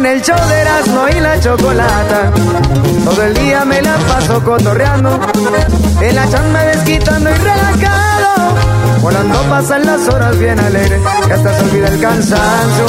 [0.00, 2.32] Con el show de Erasmo y la chocolata.
[3.04, 5.20] Todo el día me la paso cotorreando.
[6.00, 8.54] En la chamba desquitando y relajado.
[9.02, 11.02] Volando pasan las horas bien alegres.
[11.26, 12.86] Que hasta se olvida el cansancio.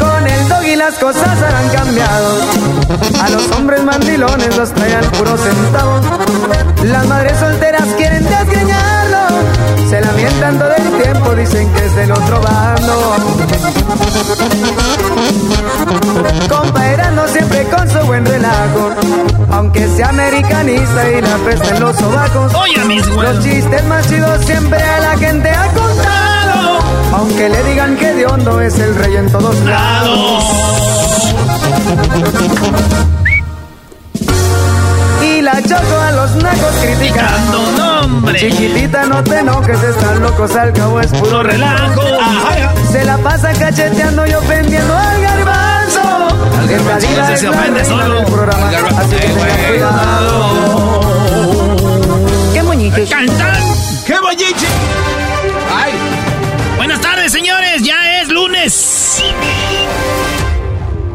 [0.00, 2.38] Con el dog y las cosas han cambiado.
[3.22, 6.04] A los hombres mandilones los traen puros centavos.
[6.82, 9.01] Las madres solteras quieren desgreñarlo.
[9.92, 13.14] Se lamentan todo el tiempo, dicen que es del otro bando.
[16.48, 18.94] Comparando siempre con su buen relajo.
[19.50, 22.54] Aunque sea americanista y la pesta en los sobacos.
[22.54, 23.34] Oye, mis güeyes.
[23.34, 26.78] Los chistes más chidos siempre a la gente ha contado.
[27.12, 30.44] Aunque le digan que de hondo es el rey en todos lados.
[35.52, 37.72] Y la choco a los nacos criticando.
[37.76, 38.38] No, hombre.
[38.38, 42.02] Chiquitita, no te enojes, están locos, al cabo es puro relajo.
[42.90, 46.00] Se la pasa cacheteando y ofendiendo al garbanzo.
[46.58, 48.14] Al garbanzo, se la ofende solo.
[48.14, 51.02] del programa, Al garbanzo, así que eh, tengan cuidado.
[52.94, 53.56] ¡Qué ¡Cantán!
[54.06, 54.66] ¡Qué bolliche!
[55.74, 55.92] ¡Ay!
[56.76, 57.82] Buenas tardes, señores.
[57.82, 59.22] Ya es lunes.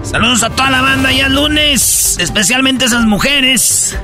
[0.09, 1.11] Saludos a toda la banda.
[1.11, 2.17] Ya es lunes.
[2.19, 3.97] Especialmente esas mujeres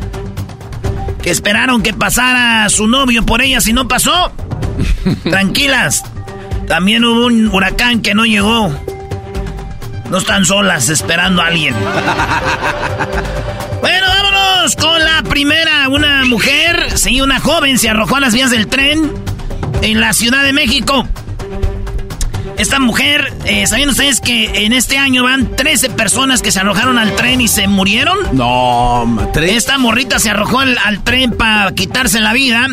[1.22, 4.34] que esperaron que pasara su novio por ellas y no pasó.
[5.24, 6.04] Tranquilas.
[6.68, 8.70] También hubo un huracán que no llegó.
[10.10, 11.74] No están solas esperando a alguien.
[13.82, 15.88] Bueno, vámonos con la primera.
[15.88, 19.10] Una mujer, sí, una joven se arrojó a las vías del tren
[19.82, 21.08] en la Ciudad de México.
[22.58, 26.98] Esta mujer, eh, ¿sabían ustedes que en este año van 13 personas que se arrojaron
[27.00, 28.18] al tren y se murieron?
[28.34, 29.54] No, tres.
[29.58, 32.68] Esta morrita se arrojó al, al tren para quitarse la vida,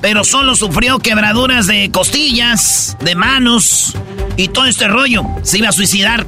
[0.00, 3.94] pero solo sufrió quebraduras de costillas, de manos
[4.36, 5.24] y todo este rollo.
[5.42, 6.24] Se iba a suicidar.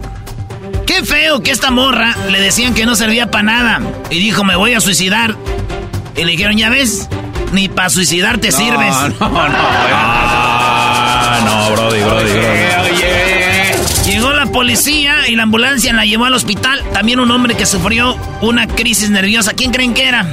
[0.87, 3.81] Qué feo que esta morra le decían que no servía para nada
[4.11, 5.37] y dijo me voy a suicidar.
[6.17, 7.09] Y le dijeron, ya ves,
[7.53, 8.95] ni para suicidar te sirves.
[9.21, 9.55] No, no, no.
[9.59, 12.64] Ah, no, Brody, Brody, Brody.
[14.54, 16.81] Policía y la ambulancia la llevó al hospital.
[16.92, 19.53] También un hombre que sufrió una crisis nerviosa.
[19.53, 20.28] ¿Quién creen que era?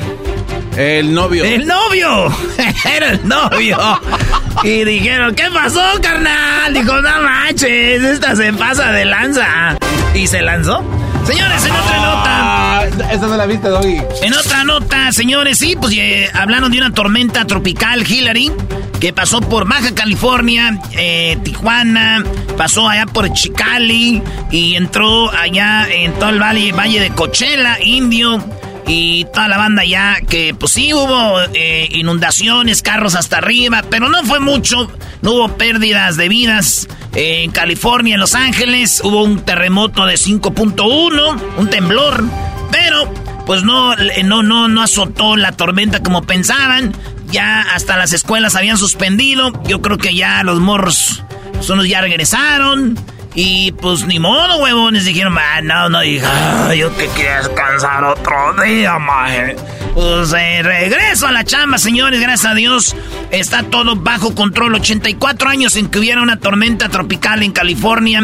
[0.77, 1.43] El novio.
[1.43, 2.31] ¡El novio!
[2.85, 3.79] Era el novio.
[4.63, 6.71] Y dijeron, ¿qué pasó, carnal?
[6.71, 9.75] Dijo, no manches, esta se pasa de lanza.
[10.13, 10.83] Y se lanzó.
[11.25, 12.60] Señores, en otra nota.
[13.03, 14.01] Ah, esa no la viste, Doggy.
[14.21, 18.51] En otra nota, señores, sí, pues eh, hablaron de una tormenta tropical, Hillary,
[18.99, 22.23] que pasó por Baja California, eh, Tijuana,
[22.57, 28.43] pasó allá por Chicali y entró allá en todo el valle, valle de Coachella, Indio
[28.87, 34.09] y toda la banda allá, que pues sí hubo eh, inundaciones, carros hasta arriba, pero
[34.09, 36.87] no fue mucho, no hubo pérdidas de vidas.
[37.13, 42.23] En California, en Los Ángeles, hubo un terremoto de 5.1, un temblor,
[42.71, 43.13] pero
[43.45, 46.95] pues no, no, no, no azotó la tormenta como pensaban.
[47.31, 49.51] Ya hasta las escuelas habían suspendido.
[49.63, 51.23] Yo creo que ya los morros,
[51.53, 52.97] pues, unos ya regresaron.
[53.33, 55.05] Y pues ni modo, huevones.
[55.05, 59.55] Dijeron, ah, no, no, hija, yo que quería descansar otro día, maje.
[59.93, 62.95] Pues eh, regreso a la chamba, señores, gracias a Dios.
[63.31, 64.75] Está todo bajo control.
[64.75, 68.21] 84 años en que hubiera una tormenta tropical en California.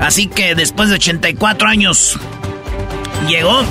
[0.00, 2.18] Así que después de 84 años,
[3.28, 3.64] llegó.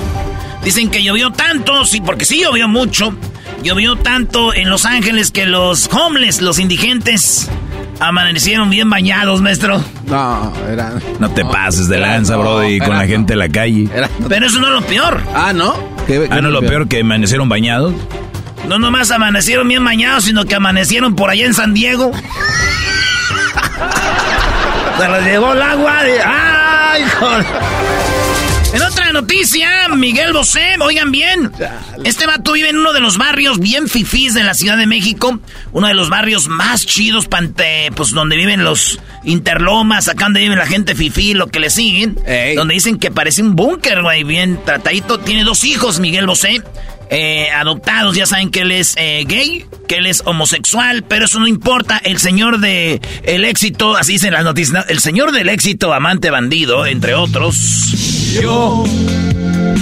[0.64, 3.14] Dicen que llovió tanto, sí, porque sí llovió mucho.
[3.62, 7.48] Llovió tanto en Los Ángeles que los homeless, los indigentes,
[7.98, 9.82] amanecieron bien bañados, maestro.
[10.06, 10.92] No, era.
[11.18, 13.08] No te pases de lanza, no, Brody, con la no.
[13.08, 13.88] gente en la calle.
[13.94, 15.20] era- Pero eso no es lo peor.
[15.34, 15.74] Ah, ¿no?
[16.06, 17.94] ¿Qué- Ah, no, lo peor que amanecieron bañados.
[18.68, 22.12] No nomás amanecieron bien bañados, sino que amanecieron por allá en San Diego.
[24.98, 26.20] Se les llegó el agua de...
[26.22, 27.46] ¡Ay, joder!
[29.12, 31.50] Noticia, Miguel Bosé, oigan bien,
[32.04, 35.40] este vato vive en uno de los barrios bien fifís de la Ciudad de México,
[35.72, 40.56] uno de los barrios más chidos, pante, pues donde viven los interlomas, acá donde vive
[40.56, 42.54] la gente fifí, lo que le siguen, Ey.
[42.54, 46.62] donde dicen que parece un búnker, güey, bien tratadito, tiene dos hijos, Miguel Bosé,
[47.10, 51.40] eh, adoptados, ya saben que él es eh, gay, que él es homosexual, pero eso
[51.40, 54.84] no importa, el señor de el éxito, así dicen las noticias, ¿no?
[54.88, 57.56] el señor del éxito, amante bandido, entre otros.
[58.40, 58.84] Yo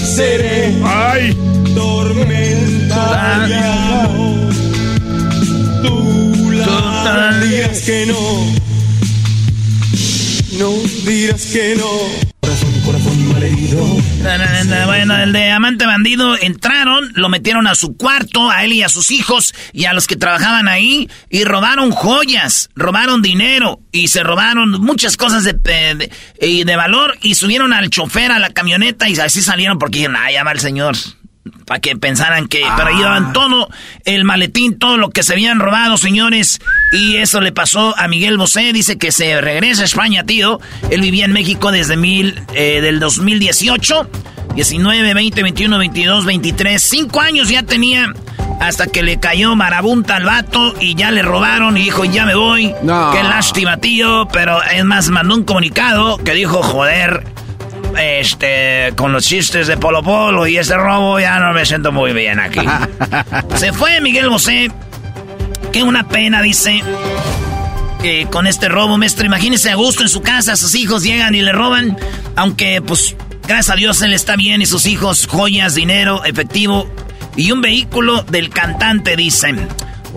[0.02, 1.36] seré ¡Ay!
[1.74, 3.48] tormenta.
[5.82, 8.58] Tú la dirás que no.
[10.58, 10.72] No
[11.04, 12.37] dirás que no.
[12.88, 18.82] Corazón, Bueno, el de amante bandido entraron, lo metieron a su cuarto, a él y
[18.82, 24.08] a sus hijos y a los que trabajaban ahí y robaron joyas, robaron dinero y
[24.08, 26.10] se robaron muchas cosas de, de-
[26.64, 30.32] de valor y subieron al chofer a la camioneta y así salieron porque dijeron, ah,
[30.32, 30.96] ya el señor.
[31.66, 32.64] Para que pensaran que...
[32.76, 33.68] Pero llevaban todo
[34.04, 36.60] el maletín, todo lo que se habían robado, señores.
[36.92, 38.72] Y eso le pasó a Miguel Bosé.
[38.72, 40.60] Dice que se regresa a España, tío.
[40.90, 44.08] Él vivía en México desde mil, eh, del 2018.
[44.54, 46.82] 19, 20, 21, 22, 23.
[46.82, 48.12] Cinco años ya tenía
[48.60, 52.34] hasta que le cayó marabunta al vato y ya le robaron y dijo, ya me
[52.34, 52.74] voy.
[52.82, 53.12] No.
[53.12, 54.26] Qué lástima, tío.
[54.32, 57.24] Pero es más, mandó un comunicado que dijo, joder,
[57.98, 62.12] este, con los chistes de Polo Polo y ese robo ya no me siento muy
[62.12, 62.60] bien aquí.
[63.56, 64.70] Se fue Miguel Bosé.
[65.72, 66.82] Qué una pena, dice.
[68.02, 69.26] eh, con este robo, maestro.
[69.26, 71.96] Imagínese a gusto en su casa, sus hijos llegan y le roban.
[72.36, 73.16] Aunque, pues,
[73.46, 76.88] gracias a Dios él está bien y sus hijos, joyas, dinero, efectivo
[77.36, 79.68] y un vehículo del cantante, dicen.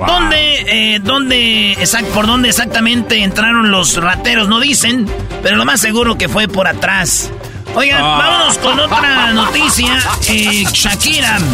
[0.08, 4.48] ¿Dónde, eh, dónde, exact, por dónde exactamente entraron los rateros?
[4.48, 5.06] No dicen,
[5.44, 7.30] pero lo más seguro que fue por atrás.
[7.76, 10.00] Oigan, vámonos con otra noticia.
[10.28, 11.38] Eh, Shakira.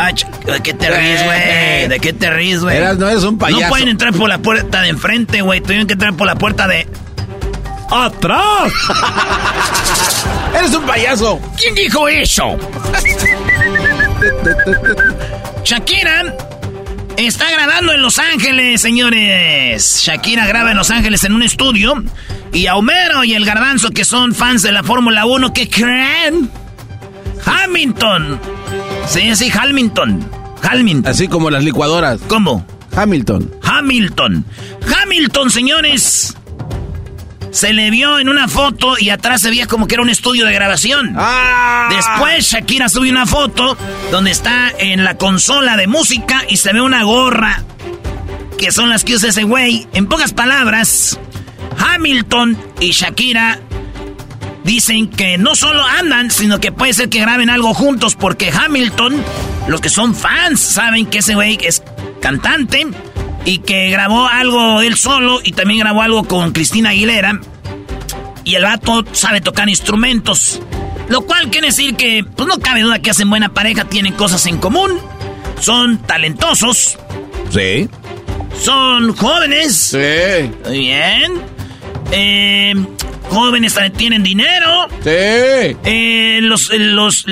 [0.00, 1.88] Ah, ¿De qué te ríes, güey?
[1.88, 2.78] ¿De qué te ríes, güey?
[2.96, 3.62] No eres un payaso.
[3.62, 5.60] No pueden entrar por la puerta de enfrente, güey.
[5.60, 6.86] Tuvieron que entrar por la puerta de...
[7.90, 8.72] ¡Atrás!
[10.56, 11.40] ¡Eres un payaso!
[11.56, 12.54] ¿Quién dijo eso?
[15.64, 16.36] Shakira
[17.26, 20.02] está grabando en Los Ángeles, señores.
[20.04, 22.02] Shakira graba en Los Ángeles en un estudio.
[22.52, 26.50] Y a Homero y el Garbanzo, que son fans de la Fórmula 1, ¿qué creen?
[27.44, 28.40] Hamilton.
[29.06, 30.24] Sí, sí, Hamilton.
[30.62, 31.10] Hamilton.
[31.10, 32.20] Así como las licuadoras.
[32.28, 32.66] ¿Cómo?
[32.96, 33.50] Hamilton.
[33.62, 34.44] Hamilton.
[35.02, 36.36] Hamilton, señores.
[37.50, 40.44] Se le vio en una foto y atrás se veía como que era un estudio
[40.46, 41.14] de grabación.
[41.16, 41.88] ¡Ah!
[41.90, 43.76] Después Shakira sube una foto
[44.10, 47.62] donde está en la consola de música y se ve una gorra
[48.58, 49.86] que son las que usa ese güey.
[49.94, 51.18] En pocas palabras,
[51.78, 53.60] Hamilton y Shakira
[54.64, 59.16] dicen que no solo andan, sino que puede ser que graben algo juntos porque Hamilton,
[59.68, 61.82] los que son fans, saben que ese güey es
[62.20, 62.86] cantante
[63.48, 67.40] y que grabó algo él solo y también grabó algo con Cristina Aguilera.
[68.44, 70.60] Y el vato sabe tocar instrumentos.
[71.08, 74.44] Lo cual quiere decir que, pues no cabe duda que hacen buena pareja, tienen cosas
[74.44, 75.00] en común.
[75.60, 76.98] Son talentosos,
[77.50, 77.88] Sí.
[78.60, 79.74] son jóvenes.
[79.76, 80.50] Sí.
[80.66, 81.32] Muy bien.
[82.12, 82.74] Eh,
[83.30, 84.88] jóvenes tienen dinero.
[85.02, 85.08] Sí.
[85.84, 87.24] Eh, los, los,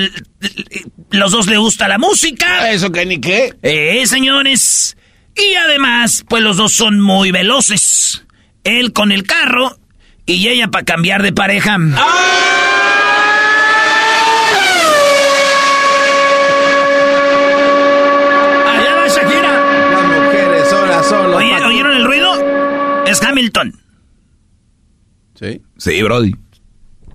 [1.11, 2.71] los dos le gusta la música.
[2.71, 3.53] Eso que ni qué.
[3.61, 4.97] Eh, señores.
[5.37, 8.25] Y además, pues los dos son muy veloces.
[8.63, 9.77] Él con el carro
[10.25, 11.77] y ella para cambiar de pareja.
[18.71, 19.53] Allá va Shakira.
[19.91, 21.35] Las mujeres solas, solas.
[21.37, 23.03] Oye, ¿Oyeron el ruido?
[23.05, 23.79] Es Hamilton.
[25.39, 25.61] Sí.
[25.77, 26.33] Sí, Brody.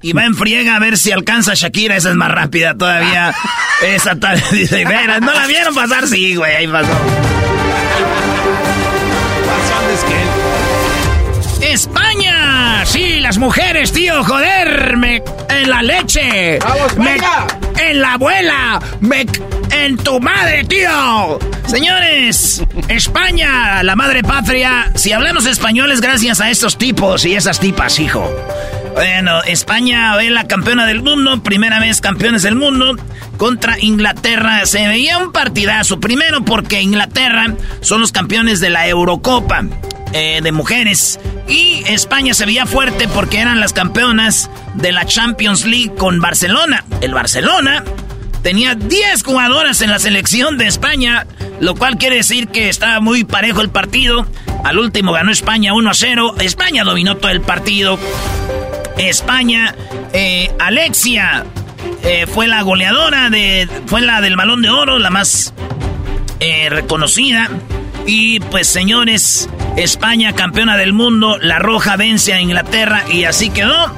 [0.03, 1.97] Y va en friega a ver si alcanza a Shakira.
[1.97, 3.33] Esa es más rápida todavía.
[3.87, 4.43] Esa tal.
[4.53, 6.07] Dice, "Veras, ¿no la vieron pasar?
[6.09, 6.91] Sí, güey, ahí pasó.
[11.63, 17.17] España, sí, las mujeres, tío, joder, me en la leche, ¡Vamos, me,
[17.79, 19.27] en la abuela, me
[19.71, 21.39] en tu madre, tío.
[21.67, 24.91] Señores, España, la madre patria.
[24.95, 28.29] Si hablamos español es gracias a estos tipos y esas tipas, hijo.
[28.95, 32.97] Bueno, España es la campeona del mundo, primera vez campeones del mundo
[33.39, 34.67] contra Inglaterra.
[34.67, 35.99] Se veía un partidazo.
[35.99, 39.65] Primero porque Inglaterra son los campeones de la Eurocopa
[40.15, 41.19] eh, de mujeres.
[41.49, 46.85] Y España se veía fuerte porque eran las campeonas de la Champions League con Barcelona.
[47.01, 47.83] El Barcelona
[48.43, 51.27] tenía 10 jugadoras en la selección de España,
[51.61, 54.27] lo cual quiere decir que estaba muy parejo el partido.
[54.65, 56.35] Al último ganó España 1 a 0.
[56.41, 57.99] España dominó todo el partido.
[58.99, 59.75] España,
[60.13, 61.47] eh, Alexia
[62.05, 65.55] eh, fue la goleadora de, fue la del balón de oro, la más
[66.71, 67.49] reconocida.
[68.07, 73.93] Y pues señores, España campeona del mundo, la roja vence a Inglaterra y así quedó.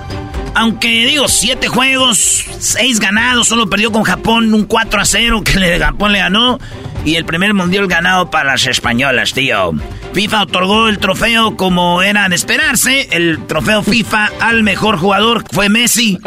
[0.55, 5.59] Aunque digo, siete juegos, seis ganados, solo perdió con Japón un 4 a 0 que
[5.59, 6.61] le, Japón le ganó.
[7.05, 9.73] Y el primer mundial ganado para las españolas, tío.
[10.15, 13.09] FIFA otorgó el trofeo como era de esperarse.
[13.11, 16.19] El trofeo FIFA al mejor jugador fue Messi.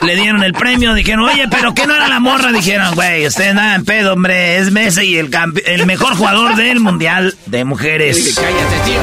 [0.00, 0.94] Le dieron el premio.
[0.94, 2.52] Dijeron, oye, pero ¿qué no era la morra?
[2.52, 4.58] Dijeron, güey, ustedes nada en pedo, hombre.
[4.58, 5.30] Es Messi el,
[5.66, 8.34] el mejor jugador del mundial de mujeres.
[8.36, 9.00] Cállate, tío.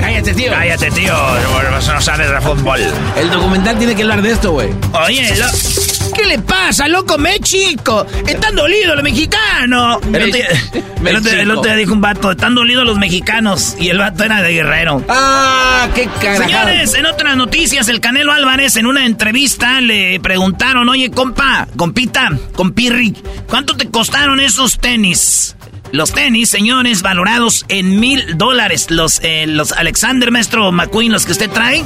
[0.00, 0.50] Cállate, tío.
[0.50, 1.14] Cállate, tío.
[1.70, 2.80] No sabes de fútbol.
[3.16, 4.70] El documental tiene que hablar de esto, güey.
[5.06, 5.28] Oye,
[6.12, 7.18] ¿qué le pasa, loco?
[7.18, 8.06] Me chico.
[8.26, 9.98] Están dolidos los mexicanos.
[11.04, 13.76] El otro día dijo un vato, están dolidos los mexicanos.
[13.78, 15.04] Y el vato era de guerrero.
[15.08, 16.42] Ah, qué carajo.
[16.42, 22.30] Señores, en otras noticias, el Canelo Álvarez en una entrevista le preguntaron, oye, compa, compita,
[22.54, 23.14] compirri,
[23.48, 25.56] ¿cuánto te costaron esos tenis?
[25.92, 28.90] Los tenis, señores, valorados en mil dólares.
[28.90, 31.84] Los, eh, los Alexander Maestro McQueen, los que usted trae.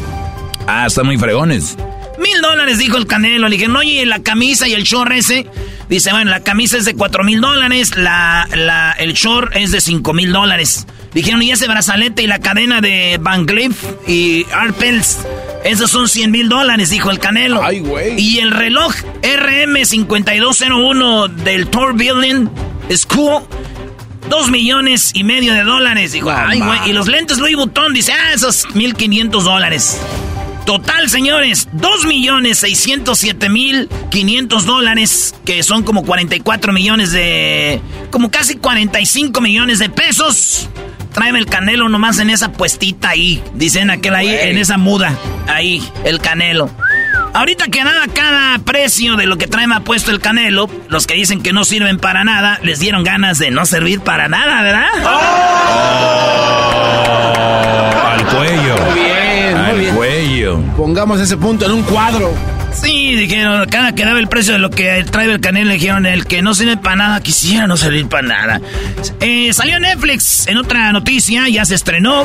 [0.68, 1.76] Ah, están muy fregones.
[2.18, 3.48] Mil dólares, dijo el Canelo.
[3.48, 5.46] Le dije, oye, la camisa y el short ese.
[5.88, 9.80] Dice, bueno, la camisa es de cuatro mil dólares, la, la, el short es de
[9.80, 10.86] cinco mil dólares.
[11.14, 15.20] Dijeron, y ese brazalete y la cadena de Van Cleef y Arpels,
[15.64, 17.62] esos son 100 mil dólares, dijo el Canelo.
[17.62, 18.20] Ay, güey.
[18.20, 22.50] Y el reloj RM5201 del Tour Building
[22.94, 23.44] School
[24.28, 26.12] Dos millones y medio de dólares.
[26.12, 26.90] Dijo, ay, güey.
[26.90, 29.98] Y los lentes Louis Vuitton, dice, ah, esos mil quinientos dólares.
[30.66, 37.80] Total, señores, dos millones seiscientos siete mil quinientos dólares, que son como 44 millones de...
[38.10, 40.68] como casi 45 millones de pesos.
[41.12, 45.88] Tráeme el canelo nomás en esa puestita ahí, dicen aquel ahí, en esa muda, ahí,
[46.04, 46.68] el canelo.
[47.32, 51.06] Ahorita que nada, cada precio de lo que trae me ha puesto el canelo, los
[51.06, 54.62] que dicen que no sirven para nada, les dieron ganas de no servir para nada,
[54.62, 54.88] ¿verdad?
[55.04, 55.36] Oh,
[58.08, 59.05] al cuello.
[60.76, 62.34] Pongamos ese punto en un cuadro.
[62.74, 66.26] Sí, dijeron, cada que daba el precio de lo que trae el canelo, dijeron, el
[66.26, 68.60] que no sirve para nada, quisiera no servir para nada.
[69.20, 72.24] Eh, salió Netflix en otra noticia, ya se estrenó.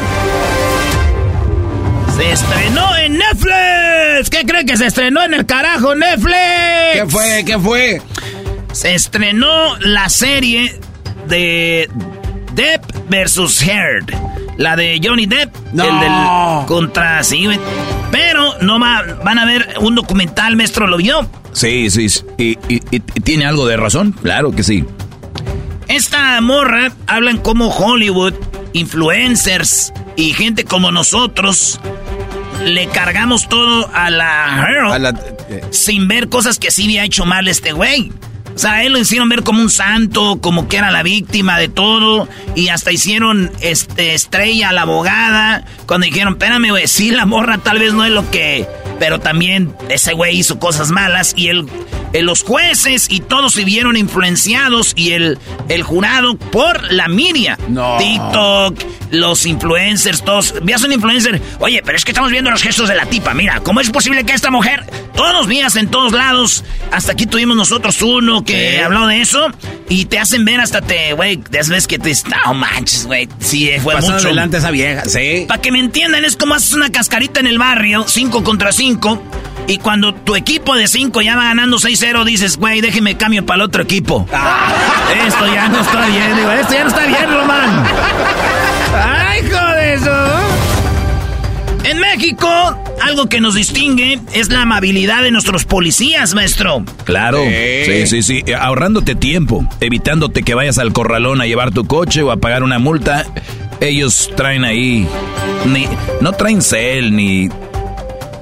[2.17, 4.29] Se estrenó en Netflix.
[4.29, 6.35] ¿Qué creen que se estrenó en el carajo Netflix?
[6.93, 7.43] ¿Qué fue?
[7.45, 8.01] ¿Qué fue?
[8.73, 10.77] Se estrenó la serie
[11.27, 11.89] de
[12.53, 14.11] Depp versus Heard.
[14.57, 15.55] La de Johnny Depp.
[15.73, 15.83] No.
[15.85, 17.47] El del contra sí.
[18.11, 21.27] Pero no va, van a ver un documental, maestro, ¿lo vio?
[21.53, 22.09] Sí, sí.
[22.09, 22.23] sí.
[22.37, 24.11] Y, y- y- y tiene algo de razón.
[24.21, 24.85] Claro que sí.
[25.87, 28.33] Esta morra hablan como Hollywood,
[28.73, 31.79] influencers y gente como nosotros
[32.63, 37.03] le cargamos todo a la Heard A la- eh, sin ver cosas que sí había
[37.03, 38.11] hecho mal este güey.
[38.55, 41.69] O sea, él lo hicieron ver como un santo, como que era la víctima de
[41.69, 42.27] todo.
[42.55, 45.65] Y hasta hicieron este, estrella a la abogada.
[45.85, 48.67] Cuando dijeron, espérame, güey, sí, la morra tal vez no es lo que...
[49.01, 51.33] Pero también ese güey hizo cosas malas.
[51.35, 51.65] Y él,
[52.13, 54.93] eh, los jueces y todos se vieron influenciados.
[54.95, 55.39] Y el,
[55.69, 57.57] el jurado por la media.
[57.67, 57.97] No.
[57.97, 58.77] TikTok,
[59.09, 60.53] los influencers, todos.
[60.61, 61.41] Veas un influencer.
[61.57, 63.33] Oye, pero es que estamos viendo los gestos de la tipa.
[63.33, 64.85] Mira, ¿cómo es posible que esta mujer...
[65.15, 66.63] Todos los días en todos lados.
[66.91, 69.47] Hasta aquí tuvimos nosotros uno que habló de eso.
[69.89, 72.11] Y te hacen ver hasta te, güey, veces que te...
[72.45, 73.27] No manches, güey.
[73.39, 74.27] Sí, fue Pasó mucho.
[74.27, 75.45] adelante esa vieja, sí.
[75.47, 78.90] Para que me entiendan, es como haces una cascarita en el barrio, 5 contra 5.
[79.67, 83.55] Y cuando tu equipo de 5 ya va ganando 6-0, dices, güey, déjeme cambio para
[83.57, 84.27] el otro equipo.
[85.27, 87.83] Esto ya no está bien, digo, esto ya no está bien, Román.
[88.93, 90.11] ¡Ay, joder eso!
[91.83, 92.47] En México,
[93.01, 96.83] algo que nos distingue es la amabilidad de nuestros policías, maestro.
[97.05, 97.43] Claro.
[97.85, 98.43] Sí, sí, sí.
[98.45, 102.63] Eh, Ahorrándote tiempo, evitándote que vayas al corralón a llevar tu coche o a pagar
[102.63, 103.25] una multa.
[103.79, 105.07] Ellos traen ahí.
[105.65, 105.87] Ni,
[106.19, 107.49] no traen cel ni.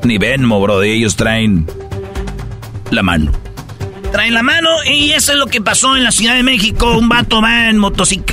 [0.03, 0.81] Ni Venmo, bro.
[0.83, 1.67] Ellos traen.
[2.91, 3.31] La mano.
[4.11, 6.97] traen la mano y eso es lo que pasó en la Ciudad de México.
[6.97, 7.79] Un vato va en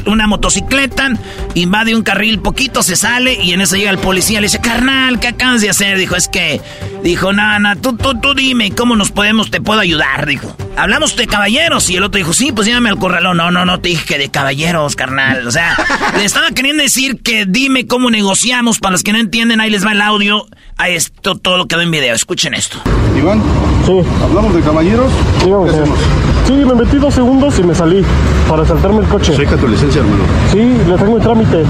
[0.07, 1.11] una motocicleta,
[1.55, 4.41] invade un carril poquito, se sale y en eso llega el policía.
[4.41, 5.99] Le dice, carnal, ¿qué acabas de hacer?
[5.99, 6.63] Dijo, es que,
[7.03, 7.43] dijo, no,
[7.83, 10.25] tú, tú, tú dime, ¿cómo nos podemos, te puedo ayudar?
[10.25, 11.91] Dijo, hablamos de caballeros.
[11.91, 13.37] Y el otro dijo, sí, pues llévame al corralón.
[13.37, 15.47] No, no, no, te dije que de caballeros, carnal.
[15.47, 15.77] O sea,
[16.17, 18.79] le estaba queriendo decir que dime cómo negociamos.
[18.79, 20.47] Para los que no entienden, ahí les va el audio.
[20.79, 22.15] A esto todo quedó en video.
[22.15, 22.77] Escuchen esto.
[23.19, 23.41] Iván,
[23.87, 23.93] Sí,
[24.23, 25.11] hablamos de caballeros.
[25.45, 25.99] dígame, ¿Qué hacemos?
[26.47, 28.05] Sí, me metí dos segundos y me salí
[28.49, 29.35] para saltarme el coche.
[29.35, 30.23] Checa tu licencia, hermano.
[30.53, 31.65] Sí, le tengo el trámite.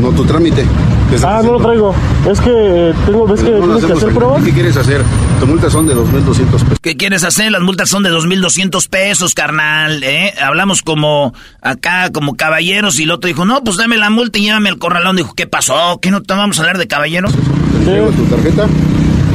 [0.00, 0.64] No, tu trámite.
[1.10, 1.94] ¿Qué estás Ah, no lo traigo.
[2.30, 4.44] Es que eh, tengo, ves que No tienes que hacer pruebas.
[4.44, 5.02] ¿Qué quieres hacer?
[5.40, 6.78] Tu multa son de 2.200 pesos.
[6.80, 7.50] ¿Qué quieres hacer?
[7.50, 10.32] Las multas son de 2.200 pesos, carnal, ¿eh?
[10.40, 14.42] Hablamos como acá, como caballeros, y el otro dijo, no, pues dame la multa y
[14.42, 15.16] llévame al corralón.
[15.16, 15.98] Dijo, ¿qué pasó?
[16.00, 17.32] ¿Qué no te vamos a hablar de caballeros?
[17.32, 18.66] Te entrego tu tarjeta.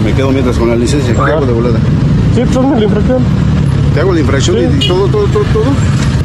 [0.03, 1.13] Me quedo mientras con la licencia.
[1.13, 1.79] ¿Qué hago de volada?
[2.35, 3.23] Sí, pues hazme la infracción.
[3.93, 5.65] Te hago la infracción y todo, todo, todo, todo.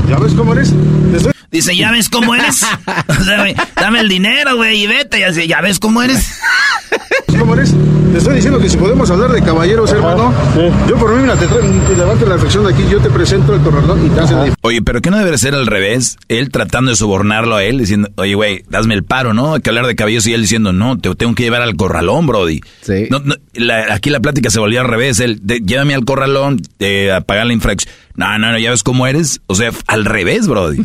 [0.09, 0.73] ¿Ya ves cómo eres?
[1.11, 1.33] Te estoy...
[1.51, 2.65] Dice, ¿ya ves cómo eres?
[3.21, 5.21] O sea, güey, dame el dinero, güey, y vete.
[5.21, 6.39] Y así, ¿ya ves cómo eres?
[7.39, 7.75] ¿Cómo eres?
[8.13, 10.35] Te estoy diciendo que si podemos hablar de caballeros, hermano.
[10.55, 10.61] sí.
[10.89, 13.61] Yo por mí, mira, te, te levanto la infracción de aquí, yo te presento el
[13.63, 16.17] corralón y te hacen la Oye, pero ¿qué no debería ser al revés?
[16.29, 19.55] Él tratando de sobornarlo a él, diciendo, oye, güey, hazme el paro, ¿no?
[19.55, 22.27] Hay que hablar de caballos y él diciendo, no, te tengo que llevar al corralón,
[22.27, 22.61] Brody.
[22.83, 23.07] Sí.
[23.11, 25.21] No, no, la- aquí la plática se volvió al revés.
[25.21, 27.95] Él, de- llévame al corralón eh, a pagar la infracción.
[28.17, 29.41] No, no, no, ¿ya ves cómo eres?
[29.47, 30.85] O sea, al revés, Brody.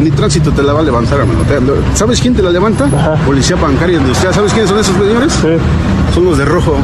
[0.00, 1.40] Ni tránsito te la va a levantar, hermano.
[1.94, 2.86] ¿Sabes quién te la levanta?
[3.24, 4.34] Policía bancaria industrial.
[4.34, 5.32] ¿Sabes quiénes son esos señores?
[5.32, 5.48] Sí.
[6.14, 6.76] Son los de rojo.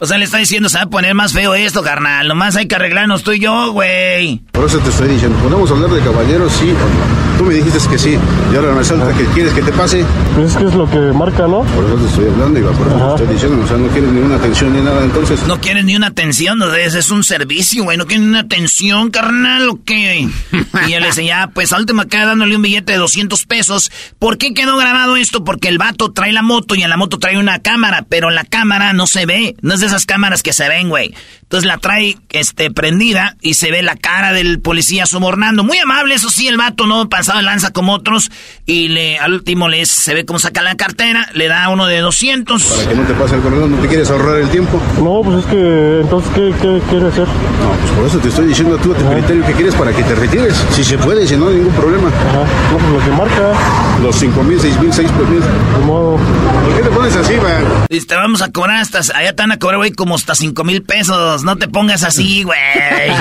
[0.00, 2.28] O sea, le está diciendo, se va a poner más feo esto, carnal.
[2.28, 4.42] Nomás hay que arreglarnos tú y yo, güey.
[4.52, 6.52] Por eso te estoy diciendo, ¿podemos hablar de caballeros?
[6.52, 7.30] Sí o no.
[7.38, 8.18] Tú me dijiste que sí,
[8.52, 10.04] y ahora me salta que quieres que te pase.
[10.34, 11.62] Pues es que es lo que marca, ¿no?
[11.62, 14.10] Por eso te estoy hablando, Iba, por eso te estoy diciendo, o sea, no quieres
[14.10, 15.42] ninguna atención ni nada, entonces...
[15.46, 17.96] No quieres ni una atención, no, es, es un servicio, güey.
[17.96, 20.28] No quieres ni una atención, carnal, ¿o qué?
[20.86, 23.90] Y él le dice, ya, pues al último acá dándole un billete de 200 pesos.
[24.18, 25.42] ¿Por qué quedó grabado esto?
[25.42, 28.44] Porque el vato trae la moto y en la moto trae una cámara, pero la
[28.44, 29.56] cámara no se ve.
[29.62, 31.14] No es de esas cámaras que se ven, güey.
[31.50, 35.64] Entonces la trae, este, prendida y se ve la cara del policía sobornando.
[35.64, 38.30] Muy amable, eso sí, el vato no pasado de lanza como otros.
[38.66, 41.98] Y le, al último le, se ve cómo saca la cartera, le da uno de
[41.98, 42.62] 200.
[42.62, 44.80] Para que no te pase el corredor, ¿no te quieres ahorrar el tiempo?
[45.02, 47.26] No, pues es que, entonces, ¿qué, qué quiere hacer?
[47.26, 50.04] No, pues por eso te estoy diciendo tú a tu criterio que quieres para que
[50.04, 50.54] te retires.
[50.70, 52.10] Si se puede, si no hay ningún problema.
[52.10, 52.44] Ajá.
[52.70, 53.52] No, pues lo que marca.
[54.00, 55.40] Los 5 mil, 6 mil, 6 mil.
[55.40, 56.16] De modo.
[56.16, 57.86] ¿Por qué te pones así, va?
[57.88, 60.62] Dice, te vamos a cobrar hasta, allá te van a cobrar, güey, como hasta cinco
[60.62, 61.39] mil pesos.
[61.44, 62.58] No te pongas así, güey.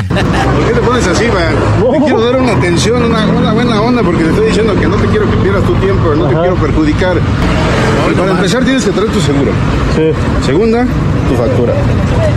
[0.07, 1.91] ¿Por qué te pones así, va?
[1.91, 4.95] Te quiero dar una atención, una, una buena onda, porque te estoy diciendo que no
[4.95, 7.17] te quiero que pierdas tu tiempo, no te quiero perjudicar.
[8.17, 9.51] para empezar, tienes que traer tu seguro.
[9.95, 10.11] Sí.
[10.45, 10.85] Segunda,
[11.27, 11.73] tu factura.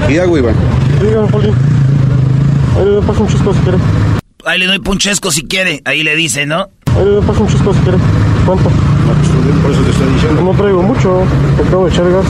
[0.09, 0.55] Y hago, Iván.
[1.01, 1.49] Dígame, Poli.
[2.79, 3.79] Ahí le paso un chisco si quiere.
[4.45, 5.83] Ahí le doy punchesco si quiere.
[5.85, 6.69] Ahí le dice, ¿no?
[6.97, 7.99] Ahí le paso un chisco si quiere.
[8.47, 8.71] ¿Cuánto?
[8.71, 10.43] No, pues, por eso te estoy diciendo.
[10.43, 11.23] No traigo mucho.
[11.57, 12.25] Te acabo de echar gas.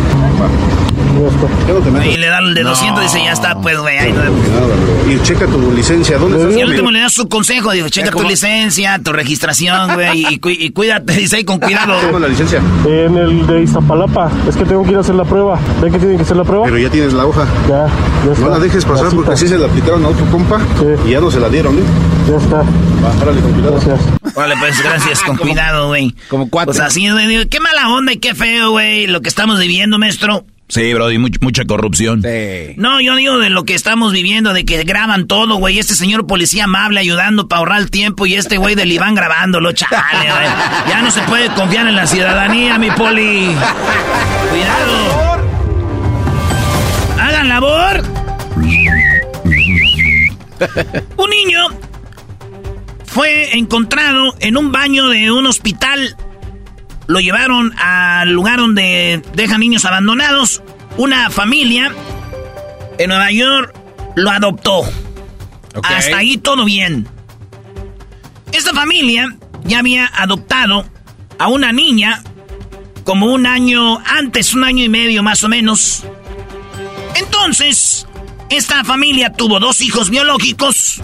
[1.12, 1.98] No.
[2.00, 3.98] Ahí le da el de 200 y dice, ya está, pues, güey.
[3.98, 5.12] ahí no-.
[5.12, 6.18] Y checa tu licencia.
[6.18, 6.56] ¿Dónde estás?
[6.56, 10.38] Y al último le da su consejo, digo, checa tu licencia, tu registración, güey, y,
[10.38, 11.94] cu- y cuídate, dice ahí con cuidado.
[12.00, 12.60] Tengo la licencia.
[12.86, 14.30] En el de Iztapalapa.
[14.48, 15.58] Es que tengo que ir a hacer la prueba.
[15.80, 16.64] ¿Ve que tienen que hacer la prueba?
[16.64, 17.46] Pero ya tienes la hoja.
[17.68, 17.86] Ya,
[18.26, 18.44] ya está.
[18.44, 20.60] No la dejes pasar porque así se la aplicaron a otro compa
[21.06, 21.82] y ya no se la dieron, ¿eh?
[22.28, 22.56] Ya está.
[22.58, 23.72] Va, órale, con cuidado.
[23.74, 24.00] Gracias.
[24.34, 26.14] Vale, pues gracias, con cuidado, güey.
[26.30, 26.72] como cuatro.
[26.72, 29.98] Pues así, güey, digo, qué mala onda y qué feo, güey, lo que estamos viviendo,
[29.98, 30.44] maestro.
[30.72, 32.22] Sí, Brody, much- mucha corrupción.
[32.22, 32.72] Sí.
[32.78, 35.78] No, yo digo de lo que estamos viviendo, de que graban todo, güey.
[35.78, 39.72] Este señor policía amable ayudando para ahorrar el tiempo y este güey del Iván grabándolo,
[39.72, 39.98] chale,
[40.32, 40.46] güey.
[40.88, 43.48] Ya no se puede confiar en la ciudadanía, mi poli.
[44.48, 45.42] Cuidado.
[47.20, 48.02] Hagan labor.
[51.18, 51.60] Un niño
[53.04, 56.16] fue encontrado en un baño de un hospital.
[57.06, 60.62] Lo llevaron al lugar donde dejan niños abandonados.
[60.96, 61.92] Una familia
[62.98, 63.74] en Nueva York
[64.14, 64.82] lo adoptó.
[65.82, 67.08] Hasta ahí todo bien.
[68.52, 70.84] Esta familia ya había adoptado
[71.38, 72.22] a una niña
[73.04, 76.04] como un año antes, un año y medio más o menos.
[77.16, 78.06] Entonces,
[78.50, 81.02] esta familia tuvo dos hijos biológicos,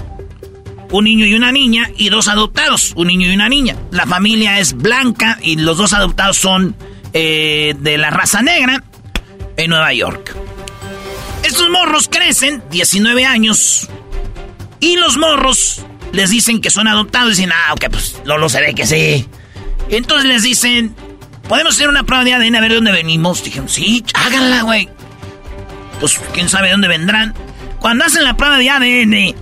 [0.90, 3.77] un niño y una niña, y dos adoptados, un niño y una niña.
[3.90, 6.77] La familia es blanca y los dos adoptados son
[7.12, 8.83] eh, de la raza negra
[9.57, 10.35] en Nueva York.
[11.42, 13.88] Estos morros crecen, 19 años,
[14.81, 17.31] y los morros les dicen que son adoptados.
[17.31, 19.29] Dicen, ah, ok, pues Lolo se ve que sí.
[19.88, 20.94] Entonces les dicen,
[21.48, 23.42] ¿podemos hacer una prueba de ADN a ver de dónde venimos?
[23.42, 24.88] Dijeron, sí, háganla, güey.
[26.01, 27.35] Pues quién sabe de dónde vendrán.
[27.81, 29.35] cuando hacen la prueba de ADN,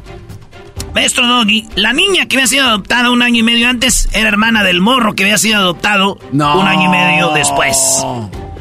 [0.97, 4.65] maestro Doggy, la niña que había sido adoptada un año y medio antes era hermana
[4.65, 8.03] del morro que había sido adoptado un año y medio después.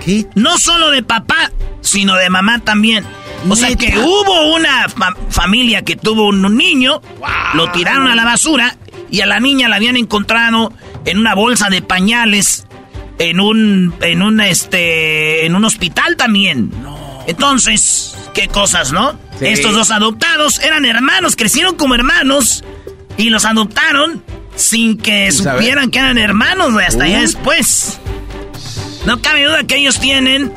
[0.03, 0.27] ¿Qué?
[0.35, 3.05] No solo de papá, sino de mamá también.
[3.49, 7.01] O sea que hubo una fa- familia que tuvo un, un niño,
[7.53, 8.75] lo tiraron a la basura
[9.09, 10.73] y a la niña la habían encontrado
[11.05, 12.65] en una bolsa de pañales
[13.17, 16.69] en un en un este en un hospital también.
[17.27, 19.13] Entonces, qué cosas, ¿no?
[19.39, 19.47] Sí.
[19.47, 22.63] Estos dos adoptados eran hermanos, crecieron como hermanos
[23.17, 24.23] y los adoptaron
[24.55, 25.61] sin que saber.
[25.63, 27.21] supieran que eran hermanos, hasta allá Uy.
[27.21, 27.99] después.
[29.05, 30.53] No cabe duda que ellos tienen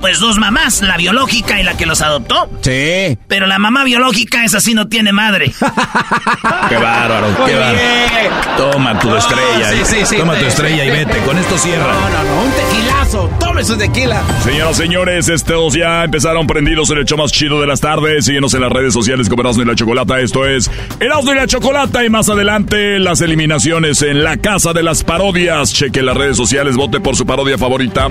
[0.00, 2.48] pues dos mamás, la biológica y la que los adoptó.
[2.62, 3.18] Sí.
[3.28, 5.52] Pero la mamá biológica esa sí no tiene madre.
[6.68, 7.74] Qué bárbaro, qué bárbaro.
[7.74, 8.30] bien.
[8.56, 9.70] Toma tu No, estrella.
[9.72, 11.18] sí, sí, sí, Toma tu sí, estrella y vete.
[11.24, 11.92] Con esto cierra.
[11.92, 13.30] No, no, no, un tequilazo.
[13.40, 14.22] Tome su tequila.
[14.44, 18.24] Señoras, señores, estos ya empezaron prendidos en el show más chido de las tardes.
[18.26, 20.20] Síguenos en las redes sociales como Erasmo y la Chocolata.
[20.20, 22.04] Esto es Erasmo y la Chocolata.
[22.04, 25.72] Y más adelante, las eliminaciones en la Casa de las Parodias.
[25.74, 28.08] Cheque las redes sociales, vote por su parodia favorita.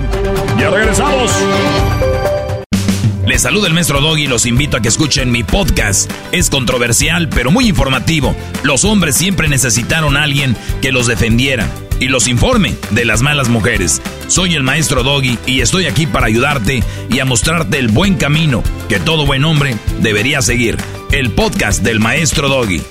[0.58, 1.30] Ya regresamos.
[3.30, 6.10] Les saluda el maestro Doggy y los invito a que escuchen mi podcast.
[6.32, 8.34] Es controversial, pero muy informativo.
[8.64, 13.48] Los hombres siempre necesitaron a alguien que los defendiera y los informe de las malas
[13.48, 14.02] mujeres.
[14.26, 18.64] Soy el maestro Doggy y estoy aquí para ayudarte y a mostrarte el buen camino
[18.88, 20.76] que todo buen hombre debería seguir.
[21.12, 22.82] El podcast del maestro Doggy.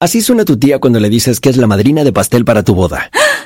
[0.00, 2.74] Así suena tu tía cuando le dices que es la madrina de pastel para tu
[2.74, 3.10] boda.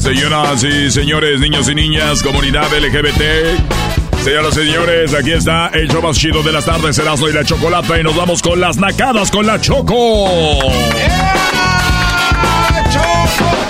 [0.00, 4.20] Señoras y señores, niños y niñas, comunidad LGBT.
[4.24, 7.44] Señoras y señores, aquí está el show más chido de las tardes, Erasmo y la
[7.44, 7.98] Chocolata.
[7.98, 10.58] Y nos vamos con las nacadas con la Choco.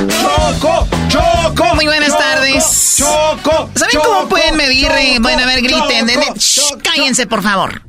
[0.09, 1.75] Choco, choco.
[1.75, 2.97] Muy buenas tardes.
[2.99, 3.71] Choco.
[3.75, 4.87] ¿Saben choco, cómo pueden medir?
[4.91, 5.79] eh, choco, bueno, a ver, griten.
[5.81, 7.83] choco, de- de- shh, cállense, por favor.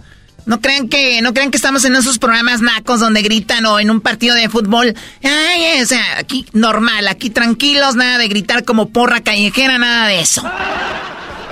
[0.46, 3.92] No crean que, no crean que estamos en esos programas nacos donde gritan o en
[3.92, 4.96] un partido de fútbol.
[5.24, 10.22] Ay, o sea, aquí normal, aquí tranquilos, nada de gritar como porra callejera, nada de
[10.22, 10.44] eso.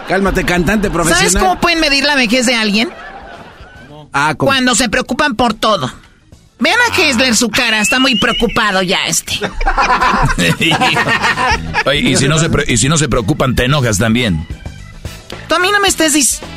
[0.08, 1.30] Cálmate, cantante profesional.
[1.30, 2.89] ¿Sabes cómo pueden medir la vejez de alguien?
[4.12, 4.52] Ah, ¿cómo?
[4.52, 5.91] Cuando se preocupan por todo.
[6.62, 9.39] Vean a Hesler su cara, está muy preocupado ya este.
[11.86, 14.45] Oye, y si, no se, pre- y si no se preocupan, te enojas también.
[15.49, 16.47] Tú a mí no me estés diciendo...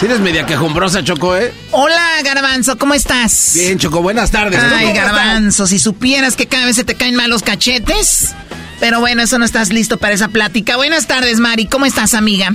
[0.00, 1.52] Si eres media quejumbrosa, Choco, ¿eh?
[1.72, 3.52] Hola, Garbanzo, ¿cómo estás?
[3.54, 4.60] Bien, Choco, buenas tardes.
[4.60, 4.94] Ay.
[4.94, 8.34] Garbanzo, si supieras que cada vez se te caen mal los cachetes.
[8.80, 10.76] Pero bueno, eso no estás listo para esa plática.
[10.76, 11.66] Buenas tardes, Mari.
[11.66, 12.54] ¿Cómo estás, amiga?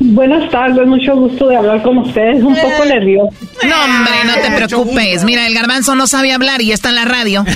[0.00, 2.42] Buenas tardes, mucho gusto de hablar con ustedes.
[2.42, 3.34] Un poco nervioso.
[3.64, 5.24] No, hombre, no te preocupes.
[5.24, 7.44] Mira, el garbanzo no sabe hablar y ya está en la radio.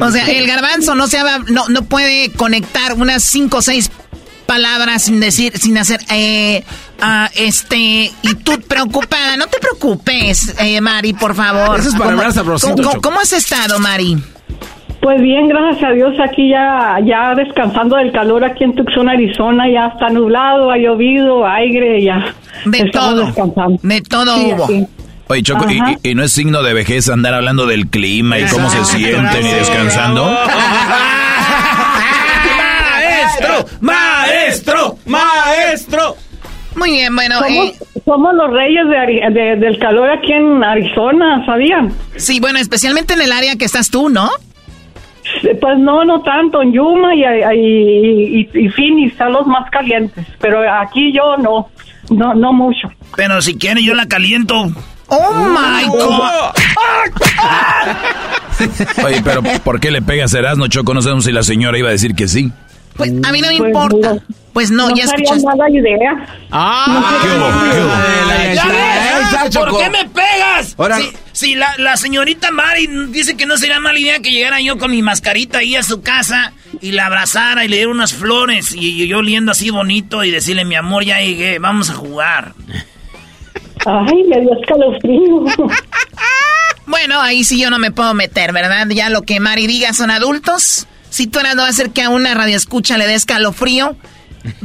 [0.00, 3.90] O sea, el garbanzo no sabe, no, no puede conectar unas cinco o seis
[4.56, 6.62] palabras sin decir, sin hacer, eh,
[7.00, 7.76] ah, este,
[8.22, 11.80] y tú preocupada, no te preocupes, eh, Mari, por favor.
[11.80, 14.18] Eso es para ¿Cómo- sabrosito, ¿cómo, has estado, Mari?
[15.00, 19.64] Pues bien, gracias a Dios, aquí ya, ya descansando del calor aquí en Tucson, Arizona,
[19.72, 22.34] ya está nublado, ha llovido, aire, ya.
[22.66, 23.24] De estamos todo.
[23.26, 23.78] descansando.
[23.82, 24.64] De todo Sí, hubo.
[24.64, 24.86] aquí.
[25.28, 28.44] Oye, Choco, y, y- y no es signo de vejez andar hablando del clima y
[28.48, 30.24] cómo se sienten y descansando?
[32.92, 33.66] ¡Maestro!
[33.80, 34.01] ¡Maestro!
[35.06, 36.16] ¡Maestro!
[36.74, 41.92] Muy bien, bueno, Somos, eh, somos los reyes de del calor aquí en Arizona, ¿sabían?
[42.16, 44.30] Sí, bueno, especialmente en el área que estás tú, ¿no?
[45.60, 50.26] Pues no, no tanto, en Yuma y, y, y, y Phoenix son los más calientes,
[50.40, 51.68] pero aquí yo no,
[52.10, 52.90] no, no mucho.
[53.16, 54.72] Pero si quiere yo la caliento.
[55.08, 56.54] ¡Oh, my God!
[59.04, 60.94] Oye, pero ¿por qué le pegas a Erasmo, Choco?
[60.94, 62.50] No sabemos si la señora iba a decir que sí.
[63.10, 64.14] Pues a mí no me Pues importa.
[64.14, 64.22] no.
[64.52, 65.46] Pues no, no ya sería escuchaste.
[65.56, 66.26] mala idea.
[66.50, 67.46] Ah, ¿Qué hubo?
[67.72, 67.92] ¿Qué hubo?
[67.94, 68.64] Ahí ¡Ya está,
[69.16, 69.56] ahí está, ves!
[69.56, 70.74] ¿Por qué me pegas?
[70.76, 74.60] Ahora- Si, si la, la señorita Mari dice que no sería mala idea que llegara
[74.60, 78.12] yo con mi mascarita ahí a su casa y la abrazara y le diera unas
[78.12, 81.94] flores y, y yo oliendo así bonito y decirle, mi amor, ya llegué, vamos a
[81.94, 82.52] jugar.
[83.86, 85.44] Ay, me dio escalofrío.
[86.84, 88.86] Bueno, ahí sí yo no me puedo meter, ¿verdad?
[88.90, 90.86] Ya lo que Mari diga son adultos.
[91.12, 93.96] Si tú eras no va a hacer que a una radio escucha le dé escalofrío,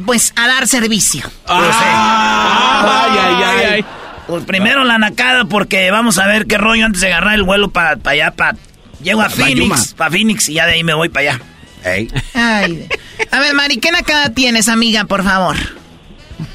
[0.05, 1.29] pues a dar servicio.
[1.45, 3.85] ay, ay, ay.
[4.27, 7.69] Pues primero la nacada porque vamos a ver qué rollo antes de agarrar el vuelo
[7.69, 8.57] para allá, para...
[9.03, 9.35] Llego a Pa- pa'.
[9.43, 11.41] Phoenix, para Phoenix y ya de ahí me voy para allá.
[11.85, 12.87] Ay.
[13.31, 15.55] A ver, Mari, ¿qué nacada tienes, amiga, por favor?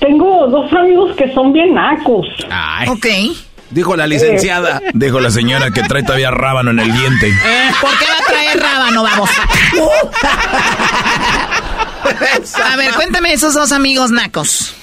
[0.00, 2.26] Tengo dos amigos que son bien nacos.
[2.88, 3.06] Ok.
[3.72, 4.80] Dijo la licenciada.
[4.94, 7.32] Dijo la señora que trae todavía rábano en el diente.
[7.80, 9.30] ¿Por qué va a traer rábano, vamos?
[12.72, 14.74] A ver, cuéntame esos dos amigos nacos.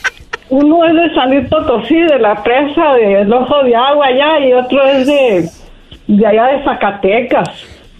[0.49, 4.53] Uno es de San Luis Potosí, de la presa del Ojo de Agua allá, y
[4.53, 5.49] otro es de,
[6.07, 7.49] de allá de Zacatecas.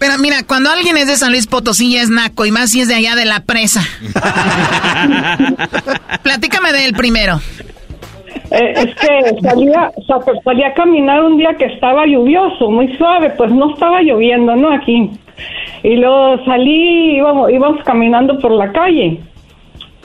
[0.00, 2.80] Pero mira, cuando alguien es de San Luis Potosí ya es naco, y más si
[2.80, 3.86] es de allá de la presa.
[6.22, 7.38] Platícame de él primero.
[8.50, 13.30] Eh, es que salía, sa- salía a caminar un día que estaba lluvioso, muy suave,
[13.36, 14.72] pues no estaba lloviendo, ¿no?
[14.72, 15.10] Aquí.
[15.82, 19.20] Y luego salí, íbamos, íbamos caminando por la calle.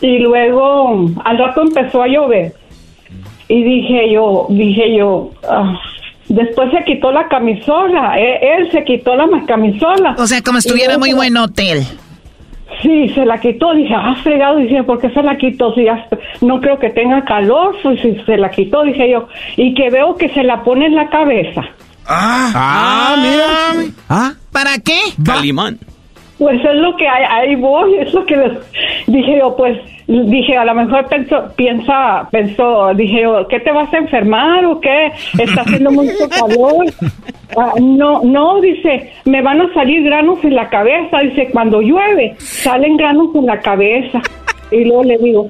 [0.02, 2.54] Y luego al rato empezó a llover.
[3.48, 5.80] Y dije yo, dije yo, ah,
[6.30, 10.16] después se quitó la camisola, él, él se quitó la camisola.
[10.18, 11.84] O sea, como estuviera muy buen hotel.
[12.86, 13.74] Sí, se la quitó.
[13.74, 14.58] Dije, ah, fregado.
[14.58, 15.74] Dije, ¿por qué se la quitó?
[15.74, 16.08] Si ya
[16.42, 19.28] no creo que tenga calor, pues si se la quitó, dije yo.
[19.58, 21.62] Y que veo que se la pone en la cabeza.
[22.08, 23.92] Ah, mira.
[24.08, 25.00] Ah, ¿Para qué?
[25.24, 25.80] Calimán.
[26.38, 30.58] Pues es lo que hay, ahí voy, es lo que les- dije yo, pues dije,
[30.58, 35.12] a lo mejor pensó, piensa, pensó, dije yo, ¿qué te vas a enfermar o qué?
[35.40, 36.86] Está haciendo mucho calor.
[37.58, 42.34] Ah, no, no, dice, me van a salir granos en la cabeza, dice, cuando llueve,
[42.40, 44.20] salen granos en la cabeza.
[44.72, 45.50] Y luego le digo,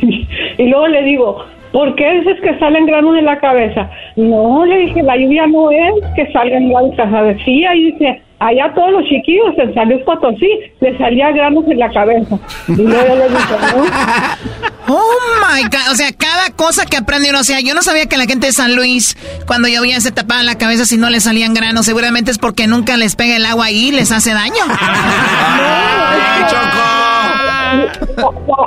[0.02, 3.88] y luego le digo, ¿por qué dices que salen granos en la cabeza?
[4.16, 8.92] No, le dije, la lluvia no es que salgan granos, decía, y dice, allá todos
[8.92, 10.48] los chiquillos en San Luis Potosí
[10.80, 12.38] le salía granos en la cabeza.
[12.68, 13.84] Y luego yo le dije, no.
[14.88, 15.00] Oh
[15.40, 18.16] my god, o sea, cada cosa que aprende uno, o sea, yo no sabía que
[18.16, 21.54] la gente de San Luis, cuando llovía, se tapaban la cabeza si no les salían
[21.54, 21.86] granos.
[21.86, 24.52] Seguramente es porque nunca les pega el agua ahí y les hace daño.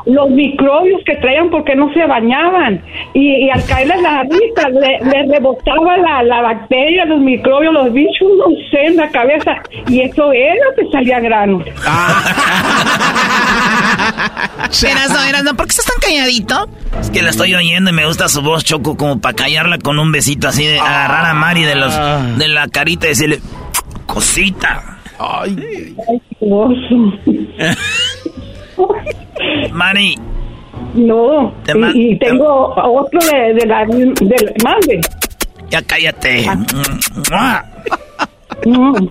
[0.06, 2.82] Los microbios que traían porque no se bañaban
[3.14, 7.92] y, y al caerles la risa le, le rebotaba la, la bacteria, los microbios, los
[7.94, 9.56] bichos, no sé, en la cabeza
[9.88, 11.64] y eso era que salía granos.
[14.86, 16.70] Eras no, eras no, ¿por qué estás tan calladito?
[17.00, 20.00] Es que la estoy oyendo y me gusta su voz, Choco, como para callarla con
[20.00, 21.94] un besito así, de agarrar a Mari de, los,
[22.38, 23.40] de la carita y decirle,
[24.06, 25.00] cosita.
[25.18, 25.96] Ay,
[26.40, 27.14] qué oso.
[29.72, 30.16] Mari,
[30.94, 35.02] No, Te y, y tengo otro de, de la del mande.
[35.70, 36.46] ya cállate.
[37.32, 37.64] Ah.
[38.66, 39.08] Mm.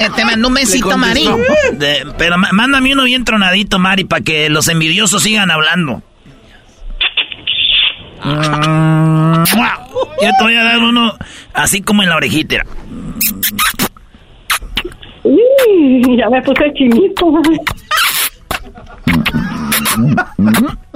[0.00, 1.28] Eh, te mandó un besito, Mari.
[1.74, 6.02] De- pero mándame uno bien tronadito, Mari, para que los envidiosos sigan hablando.
[8.24, 9.86] Mua.
[10.22, 11.12] Yo te voy a dar uno
[11.54, 12.64] así como en la orejita.
[15.24, 17.32] ya me puse chinito.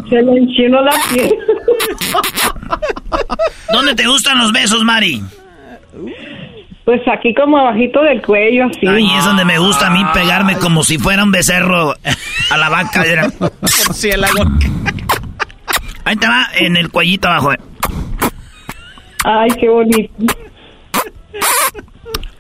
[0.09, 1.35] Se me enchinó la piel.
[3.73, 5.23] ¿Dónde te gustan los besos, Mari?
[6.85, 8.87] Pues aquí como abajito del cuello, así.
[8.87, 11.95] Ahí es donde me gusta a mí pegarme como si fuera un becerro
[12.51, 13.03] a la vaca.
[13.05, 13.29] Era.
[16.05, 17.53] Ahí te va, en el cuellito abajo.
[17.53, 17.59] eh.
[19.25, 20.13] Ay, qué bonito.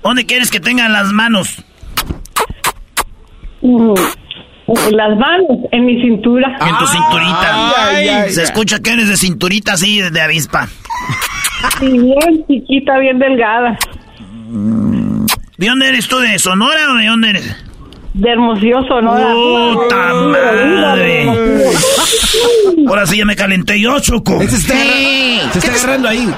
[0.04, 1.64] ¿Dónde quieres que tengan las manos?
[4.66, 6.56] Mm, Las manos en mi cintura.
[6.60, 7.86] En tu cinturita.
[7.88, 8.44] Ay, ay, Se ay.
[8.46, 10.68] escucha que eres de cinturita así, de avispa.
[11.80, 13.78] Y bien chiquita, bien delgada.
[15.58, 16.18] ¿De dónde eres tú?
[16.18, 17.62] ¿De Sonora o de dónde eres?
[18.14, 19.30] de Hermosillo, Sonora.
[19.34, 21.26] ¡Puta madre!
[22.88, 24.40] Ahora sí ya me calenté yo, Choco.
[24.40, 26.34] Se está, agarra- se está agarrando ahí.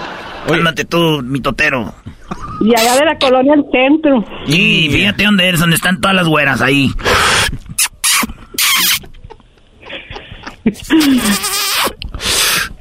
[0.48, 1.94] Cálmate tú, mi totero.
[2.60, 4.24] Y allá de la colonia del centro.
[4.48, 6.90] Sí, fíjate dónde eres, donde están todas las güeras ahí.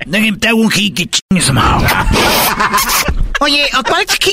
[0.06, 1.52] Déjenme, te hago un jique, chingues.
[3.40, 4.32] Oye, ¿o ¿cuál chiqui?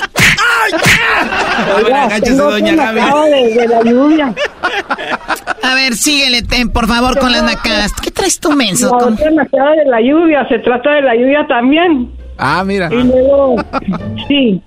[1.76, 4.34] Oiga, tengo acabo de, de la lluvia.
[5.62, 7.92] A ver, síguele, ten, por favor, con las nacadas.
[8.02, 8.90] ¿Qué traes tú, menso?
[8.90, 9.16] ¿Cómo?
[9.16, 12.10] otra me acaba de la lluvia, se trata de la lluvia también.
[12.38, 12.88] Ah, mira.
[12.92, 13.56] Y luego,
[14.28, 14.62] sí,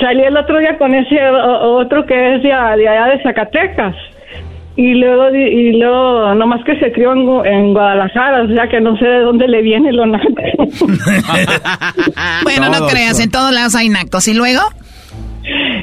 [0.00, 3.94] salí el otro día con ese otro que es de, de allá de Zacatecas.
[4.76, 8.68] Y luego, di- y luego, nomás que se crió en, Gu- en Guadalajara, o sea
[8.68, 10.26] que no sé de dónde le viene lo naco.
[12.42, 13.20] Bueno, no creas, todos.
[13.24, 14.28] en todos lados hay nacos.
[14.28, 14.60] ¿Y luego?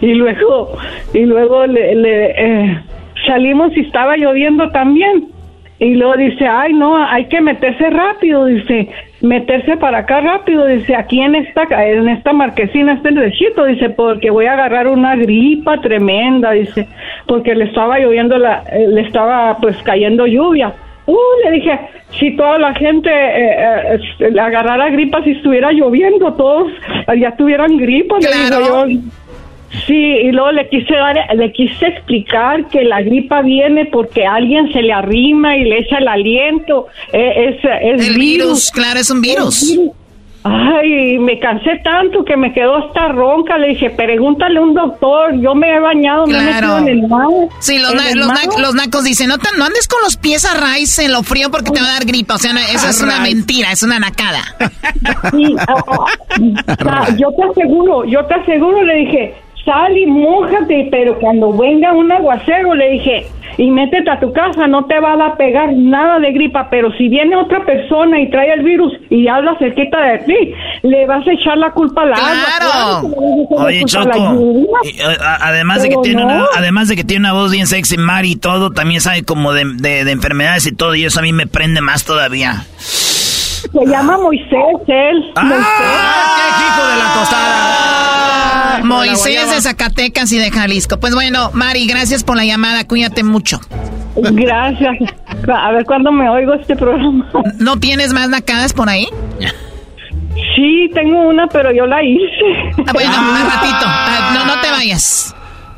[0.01, 0.77] y luego,
[1.13, 2.81] y luego le, le, eh,
[3.25, 5.29] salimos y estaba lloviendo también.
[5.79, 8.89] Y luego dice, ay no, hay que meterse rápido, dice,
[9.23, 14.29] meterse para acá rápido, dice, aquí en esta, en esta marquesina, este derechito, dice, porque
[14.29, 16.87] voy a agarrar una gripa tremenda, dice,
[17.25, 20.73] porque le estaba lloviendo, la, eh, le estaba pues cayendo lluvia.
[21.05, 21.79] Uh, le dije,
[22.19, 26.71] si toda la gente eh, eh, agarrara gripa si estuviera lloviendo, todos
[27.17, 28.85] ya tuvieran gripa, yo.
[29.87, 34.71] Sí, y luego le quise dar, le quise explicar que la gripa viene porque alguien
[34.71, 36.87] se le arrima y le echa el aliento.
[37.11, 37.65] Eh, es,
[37.99, 39.63] es El virus, claro, es un virus.
[39.63, 39.79] Es
[40.45, 43.57] Ay, me cansé tanto que me quedó hasta ronca.
[43.57, 45.39] Le dije, pregúntale a un doctor.
[45.39, 46.67] Yo me he bañado, me he Claro.
[46.67, 47.27] metido en el mar.
[47.59, 50.43] Sí, los, na- los, na- los nacos dicen, no, te- no andes con los pies
[50.43, 52.35] a raíz en lo frío porque te va a dar gripa.
[52.35, 54.41] O sea, no, eso es una mentira, es una nacada.
[55.31, 56.05] Sí, ah, ah,
[56.89, 59.33] ah, yo te aseguro, yo te aseguro, le dije,
[59.65, 63.25] sal y mójate, pero cuando venga un aguacero, le dije,
[63.57, 67.07] y métete a tu casa, no te va a pegar nada de gripa, pero si
[67.07, 71.31] viene otra persona y trae el virus y habla cerquita de ti, le vas a
[71.31, 72.03] echar la culpa.
[72.03, 72.19] ¡Claro!
[72.19, 73.01] a
[73.61, 74.41] la Oye, a la Choco,
[74.83, 77.67] y, eh, a- además de que tiene una, además de que tiene una voz bien
[77.67, 81.19] sexy, Mari y todo, también sabe como de, de- de enfermedades y todo, y eso
[81.19, 82.63] a mí me prende más todavía.
[83.71, 84.49] Se llama Moisés,
[84.87, 85.31] él.
[85.35, 85.43] ¡Ah!
[85.43, 85.67] Moisés.
[86.59, 88.79] hijo de la tostada!
[88.83, 90.99] Moisés de Zacatecas y de Jalisco.
[90.99, 92.85] Pues bueno, Mari, gracias por la llamada.
[92.87, 93.59] Cuídate mucho.
[94.15, 94.97] Gracias.
[95.47, 97.29] A ver cuándo me oigo este programa.
[97.59, 99.07] ¿No tienes más nacadas por ahí?
[100.55, 102.73] Sí, tengo una, pero yo la hice.
[102.85, 103.85] Ah, bueno, más ratito.
[103.85, 104.42] Ah, no.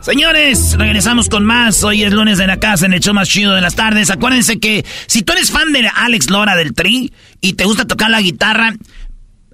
[0.05, 1.83] Señores, regresamos con más.
[1.83, 4.11] Hoy es lunes de la casa en el show más chido de las tardes.
[4.11, 8.11] Acuérdense que si tú eres fan de Alex Lora del Tri y te gusta tocar
[8.11, 8.75] la guitarra,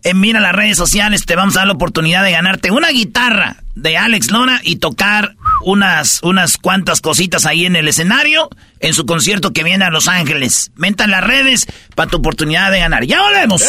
[0.04, 3.64] eh, mira las redes sociales, te vamos a dar la oportunidad de ganarte una guitarra
[3.76, 8.50] de Alex Lora y tocar unas, unas cuantas cositas ahí en el escenario
[8.82, 10.72] en su concierto que viene a Los Ángeles.
[10.76, 13.06] Venta en las redes para tu oportunidad de ganar.
[13.06, 13.64] ¡Ya volvemos!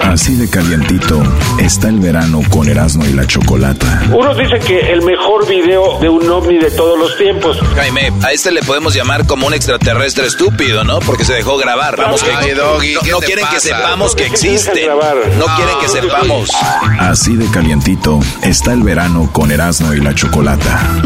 [0.00, 1.22] Así de calientito
[1.58, 4.02] está el verano con Erasmo y la Chocolata.
[4.12, 7.58] Unos dicen que el mejor video de un ovni de todos los tiempos.
[7.74, 11.00] Jaime, a este le podemos llamar como un extraterrestre estúpido, ¿no?
[11.00, 11.96] Porque se dejó grabar.
[11.96, 14.64] Vamos, que Doggy, no, ¿qué no te quieren que sepamos que ¿Por qué se dejan
[14.64, 15.38] existe.
[15.38, 16.50] No quieren que sepamos.
[16.98, 21.02] Así de calientito está el verano con Erasmo y la Chocolata.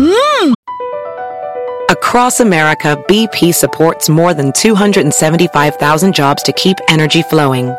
[1.88, 7.74] Across America, BP supports more than 275,000 jobs to keep energy flowing.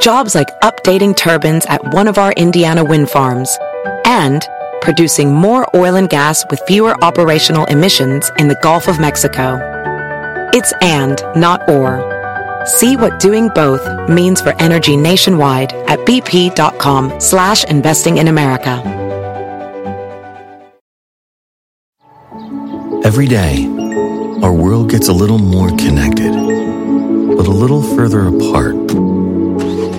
[0.00, 3.58] Jobs like updating turbines at one of our Indiana wind farms
[4.04, 4.46] and
[4.80, 9.58] producing more oil and gas with fewer operational emissions in the Gulf of Mexico.
[10.54, 11.98] It's and, not or.
[12.64, 18.80] See what doing both means for energy nationwide at bp.com slash investing in America.
[23.04, 23.66] Every day,
[24.42, 26.32] our world gets a little more connected,
[27.36, 29.17] but a little further apart.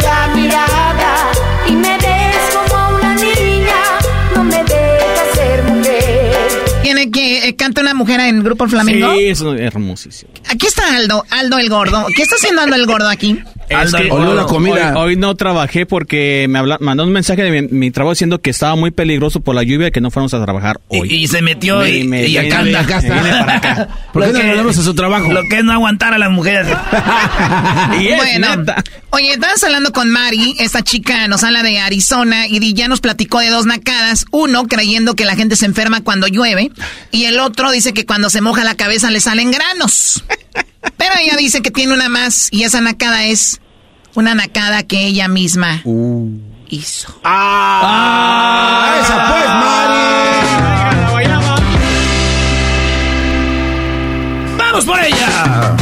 [7.48, 9.14] eh, canta una mujer en Grupo Flamengo?
[9.16, 10.32] Sí, es hermosísimo.
[10.50, 12.06] Aquí está Aldo, Aldo el gordo.
[12.16, 13.40] ¿Qué está haciendo Aldo el gordo aquí?
[13.70, 14.98] Aldo, la comida.
[14.98, 18.92] Hoy, no trabajé porque me mandó un mensaje de mi, trabajo diciendo que estaba muy
[18.92, 21.14] peligroso por la lluvia y que no fuéramos a trabajar hoy.
[21.14, 22.80] Y, se metió y, acá anda.
[22.82, 23.88] Acá está.
[24.14, 25.32] ¿Por qué no hablamos a su trabajo?
[25.32, 26.68] Lo que es no aguantar a las mujeres.
[28.18, 28.48] bueno,
[29.10, 33.40] oye, estabas hablando con Mari, esta chica nos habla de Arizona y ya nos platicó
[33.40, 34.26] de dos nacadas.
[34.32, 36.72] Uno, creyendo que la gente se enferma cuando llueve.
[37.12, 40.24] Y el otro dice que cuando se moja la cabeza le salen granos.
[40.82, 43.60] Pero ella dice que tiene una más y esa nacada es
[44.16, 46.30] una nacada que ella misma uh.
[46.70, 47.14] hizo.
[47.24, 47.82] ¡Ah!
[47.84, 50.18] ah esa pues, Mari!
[54.58, 55.76] ¡Vamos por ella!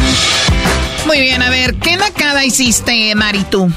[1.06, 3.72] Muy bien, a ver, ¿qué nacada hiciste, Mari, tú?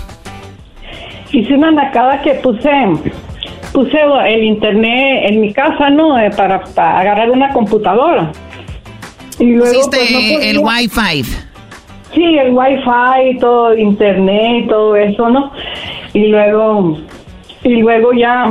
[1.31, 2.71] Hice una nacada que puse
[3.73, 6.19] puse el internet en mi casa, ¿no?
[6.19, 8.33] Eh, para, agarrar una computadora.
[9.39, 11.23] Y luego, pues, el Wi-Fi.
[12.15, 15.53] Sí, el Wi-Fi, todo internet, todo eso, ¿no?
[16.15, 16.99] Y luego,
[17.63, 18.51] y luego ya,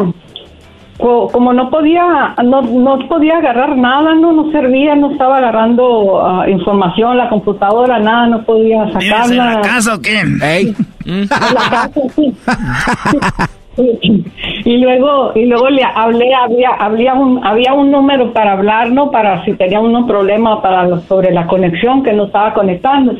[0.97, 6.49] como no podía, no, no podía agarrar nada, no, no servía, no estaba agarrando ah,
[6.49, 9.25] información, la computadora, nada, no podía sacarla.
[9.25, 10.21] ¿En la casa o qué?
[10.41, 10.75] ¿Ey?
[11.05, 12.33] En la casa, sí.
[13.78, 19.11] y luego y luego le hablé había había un había un número para hablar no
[19.11, 23.15] para si tenía un problema para sobre la conexión que no estaba conectando.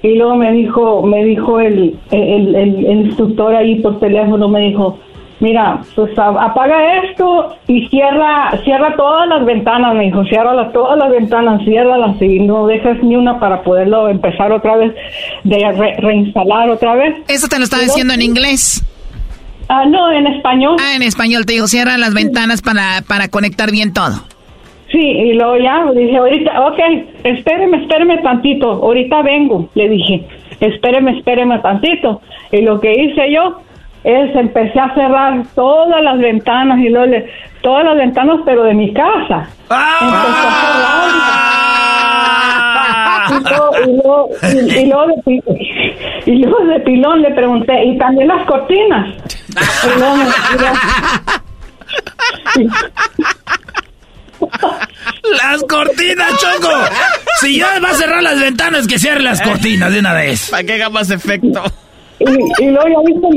[0.00, 4.98] Y luego me dijo me dijo el, el, el, instructor ahí por teléfono me dijo
[5.40, 11.10] mira pues apaga esto y cierra cierra todas las ventanas me dijo cierra todas las
[11.10, 14.94] ventanas ciérralas y no dejes ni una para poderlo empezar otra vez
[15.42, 18.84] de reinstalar otra vez eso te lo estaba diciendo en inglés
[19.68, 20.76] Ah, no, en español.
[20.80, 24.16] Ah, en español, te digo, cierra las ventanas para, para conectar bien todo.
[24.90, 26.78] Sí, y luego ya dije, ahorita, ok,
[27.24, 30.24] espéreme, espéreme tantito, ahorita vengo, le dije,
[30.60, 32.22] espéreme, espéreme tantito.
[32.50, 33.60] Y lo que hice yo
[34.04, 37.14] es empecé a cerrar todas las ventanas y luego
[37.60, 39.50] todas las ventanas, pero de mi casa.
[39.68, 40.88] ¡Ah!
[43.86, 45.42] y luego, y, luego de,
[46.24, 49.37] y luego de pilón le pregunté, ¿y también las cortinas?
[55.30, 56.70] Las cortinas, Choco.
[57.40, 60.50] Si ya va a cerrar las ventanas, que cierre las cortinas de una vez.
[60.50, 61.62] Para que haga más efecto.
[62.20, 63.28] Y, y, luego ya dijo,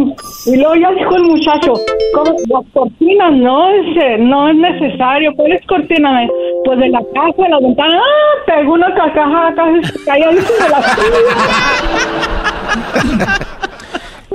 [0.48, 1.74] y luego ya dijo el muchacho,
[2.16, 2.36] ¿cómo?
[2.50, 5.32] Las cortinas no es, eh, no es necesario.
[5.36, 6.28] ¿Cuáles cortinas?
[6.66, 8.00] Pues de la casa, de la ventana.
[8.00, 8.44] ¡Ah!
[8.48, 10.82] Pegó una caja acá, se cayó de la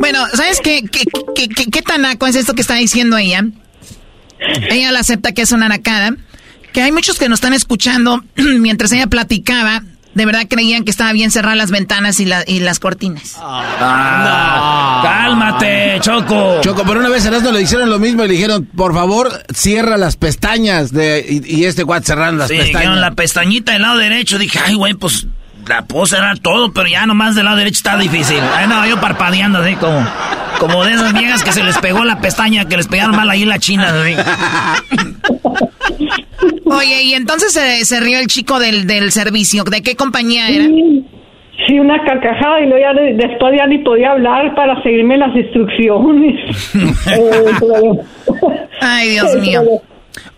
[0.07, 1.03] Bueno, ¿sabes qué, qué,
[1.35, 3.45] qué, qué, qué tan naco es esto que está diciendo ella?
[4.71, 6.15] Ella la acepta que es una nacada.
[6.73, 9.83] Que hay muchos que nos están escuchando mientras ella platicaba
[10.15, 13.37] de verdad creían que estaba bien cerrar las ventanas y, las cortinas.
[13.39, 16.61] Ah, Cálmate, Choco.
[16.63, 19.43] Choco, pero una vez en esto le hicieron lo mismo y le dijeron, por favor,
[19.53, 22.97] cierra las pestañas de y, este guat cerrando las sí, pestañas.
[22.97, 24.39] la pestañita del lado derecho.
[24.39, 25.27] Dije, ay, güey, pues
[25.69, 28.39] la puedo cerrar todo, pero ya nomás del lado derecho está difícil.
[28.55, 30.05] Ay, no, yo parpadeando así como,
[30.59, 33.45] como de esas viejas que se les pegó la pestaña, que les pegaron mal ahí
[33.45, 33.93] la china.
[36.65, 39.65] Oye, y entonces se, se rió el chico del, del servicio.
[39.65, 40.65] ¿De qué compañía era?
[41.67, 45.35] Sí, una carcajada y luego ya de- después ya ni podía hablar para seguirme las
[45.35, 46.35] instrucciones.
[47.07, 48.01] Eh,
[48.81, 49.63] Ay, Dios mío.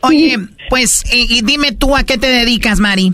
[0.00, 0.36] Oye,
[0.70, 3.12] pues, y, y dime tú a qué te dedicas, Mari.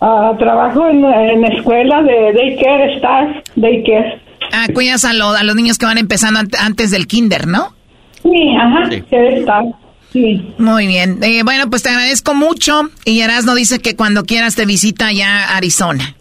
[0.00, 4.18] Ah, trabajo en, en escuela de daycare staff, daycare.
[4.52, 7.74] Ah, cuidas a, lo- a los niños que van empezando ant- antes del kinder, ¿no?
[8.22, 9.66] Sí, ajá, care staff.
[10.12, 10.42] Sí.
[10.58, 11.18] Muy bien.
[11.22, 12.82] Eh, bueno, pues te agradezco mucho.
[13.04, 16.16] Y Erasno dice que cuando quieras te visita ya a Arizona.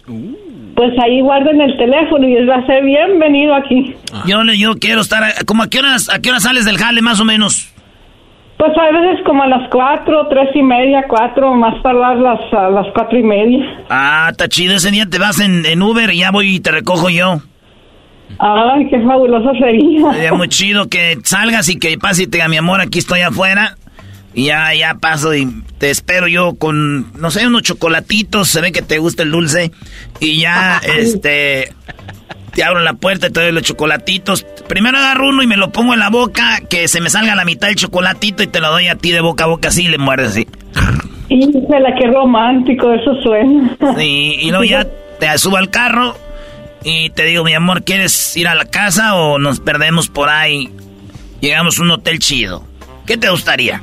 [0.76, 3.96] Pues ahí guarden el teléfono y él va a ser bienvenido aquí.
[4.28, 5.24] Yo, le- yo quiero estar.
[5.46, 7.70] ¿Cómo a qué horas, a qué horas sales del jale, más o menos?
[8.60, 12.70] Pues a veces como a las cuatro, tres y media, cuatro, más tardar las, a
[12.70, 13.86] las cuatro y media.
[13.89, 14.76] Ah, está chido.
[14.76, 17.41] Ese día te vas en, en Uber y ya voy y te recojo yo.
[18.38, 20.12] Ay, qué fabuloso sería.
[20.12, 23.22] Sería muy chido que salgas y que pases y te diga, mi amor, aquí estoy
[23.22, 23.78] afuera.
[24.34, 25.47] Y ya, ya paso y
[25.78, 28.49] te espero yo con, no sé, unos chocolatitos.
[28.49, 29.72] Se ve que te gusta el dulce.
[30.20, 31.74] Y ya, este,
[32.54, 34.45] te abro la puerta y te doy los chocolatitos.
[34.68, 37.45] Primero agarro uno y me lo pongo en la boca, que se me salga la
[37.45, 39.88] mitad del chocolatito y te lo doy a ti de boca a boca así y
[39.88, 40.47] le muerdes así.
[41.30, 43.78] Híjole, qué romántico eso suena.
[43.97, 44.88] Sí, y luego ya
[45.20, 46.16] te subo al carro
[46.84, 50.70] y te digo, mi amor, ¿quieres ir a la casa o nos perdemos por ahí?
[51.41, 52.64] Llegamos a un hotel chido.
[53.06, 53.82] ¿Qué te gustaría?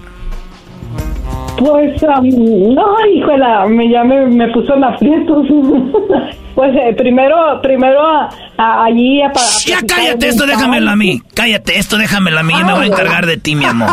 [1.59, 5.47] Pues, am, no, híjole, me, ya me, me puso en aprietos.
[6.57, 9.31] pues eh, primero, primero a- a- allí a,
[9.67, 11.23] Ya cállate, esto déjamelo a mí.
[11.35, 12.55] Cállate, esto déjamelo a mí.
[12.59, 13.91] Yo me voy a encargar de ti, mi amor.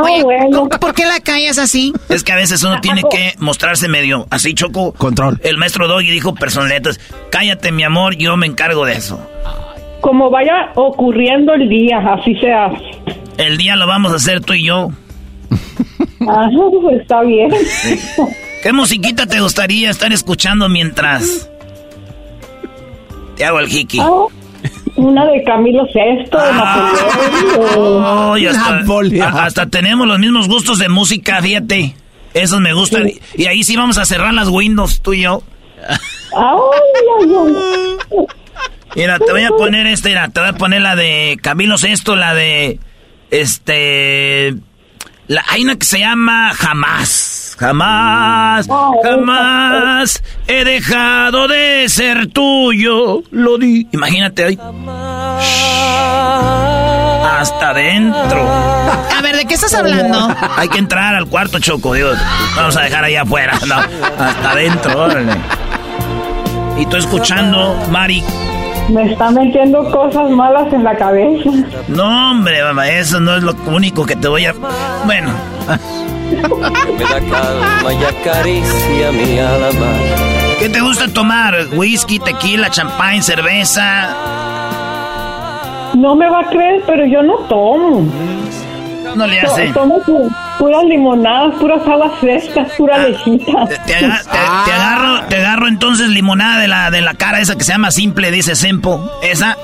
[0.00, 0.24] Oye,
[0.80, 1.92] ¿por qué la callas así?
[2.08, 4.92] Es que a veces uno tiene que mostrarse medio así, Choco.
[4.92, 5.38] Control.
[5.44, 6.98] El maestro Doggy dijo personaletas.
[7.30, 9.20] Cállate, mi amor, yo me encargo de eso.
[10.00, 12.78] Como vaya ocurriendo el día, así se hace.
[13.38, 14.90] El día lo vamos a hacer tú y yo.
[16.28, 17.50] Ajá, pues está bien.
[18.64, 21.50] ¿Qué musiquita te gustaría estar escuchando mientras
[23.36, 24.00] te hago el hiki?
[24.00, 24.08] Ah,
[24.96, 27.64] Una de Camilo Sesto, de Napoleón.
[27.76, 28.46] Oh, y
[29.20, 31.94] hasta, tenemos los mismos gustos de música, fíjate.
[32.32, 33.10] Esos me gustan.
[33.36, 35.42] Y ahí sí vamos a cerrar las windows, tú y yo.
[38.96, 42.16] Mira, te voy a poner este, mira, te voy a poner la de Camilo Sesto,
[42.16, 42.80] la de,
[43.30, 44.54] este,
[45.26, 48.68] la, hay una que se llama Jamás, jamás,
[49.02, 53.88] jamás he dejado de ser tuyo, lo di.
[53.92, 54.58] Imagínate hoy.
[57.40, 58.48] Hasta adentro.
[58.48, 60.34] A ver, ¿de qué estás hablando?
[60.56, 62.18] Hay que entrar al cuarto, Choco, Dios.
[62.56, 65.32] Vamos a dejar ahí afuera, no, hasta adentro, órale.
[66.78, 68.22] Y tú escuchando, Mari.
[68.88, 71.50] Me está metiendo cosas malas en la cabeza.
[71.88, 74.54] No, hombre, mamá, eso no es lo único que te voy a...
[75.06, 75.32] Bueno.
[76.98, 79.92] Me da calma y acaricia mi alma.
[80.58, 81.54] ¿Qué te gusta tomar?
[81.72, 84.14] ¿Whisky, tequila, champán, cerveza?
[85.94, 88.06] No me va a creer, pero yo no tomo.
[89.14, 89.68] No le hace.
[89.72, 93.66] Tomo pu- puras limonadas, puras aguas frescas, pura lechita.
[93.86, 97.54] Te, aga- te- te agarro, te agarro entonces limonada de la, de la cara esa
[97.56, 99.08] que se llama simple, dice Sempo.
[99.22, 99.56] Esa.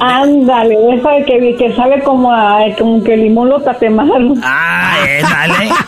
[0.00, 4.34] Ándale, esa de que, que sabe como, a, como que limón lo tatemaro.
[4.42, 5.70] Ah, eh, dale.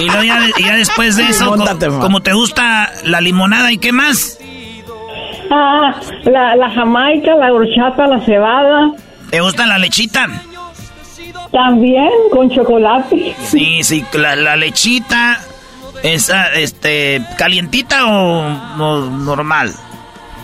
[0.00, 4.38] Y luego ya, después de eso, co- como te gusta la limonada y qué más,
[5.50, 5.94] Ah,
[6.24, 8.90] la, la jamaica, la horchata, la cebada.
[9.30, 10.26] ¿te gusta la lechita?
[11.52, 13.36] También con chocolate.
[13.44, 15.38] Sí, sí, la, la lechita,
[16.02, 18.46] esa, este, calientita o,
[18.82, 19.70] o normal.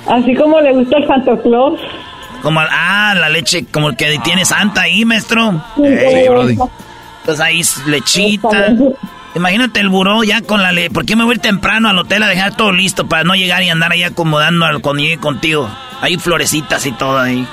[0.06, 1.80] Así como le gusta el Santo Claus.
[2.42, 5.62] Como, ah, la leche, como el que tiene Santa ahí, maestro.
[5.76, 6.58] Sí, Sí, Brody.
[7.20, 8.74] Entonces ahí es lechita.
[9.34, 10.90] Imagínate el buró ya con la le...
[10.90, 13.34] ¿Por qué me voy a ir temprano al hotel a dejar todo listo para no
[13.34, 15.70] llegar y andar ahí acomodando al cuando llegue contigo?
[16.00, 17.46] Hay florecitas y todo ahí.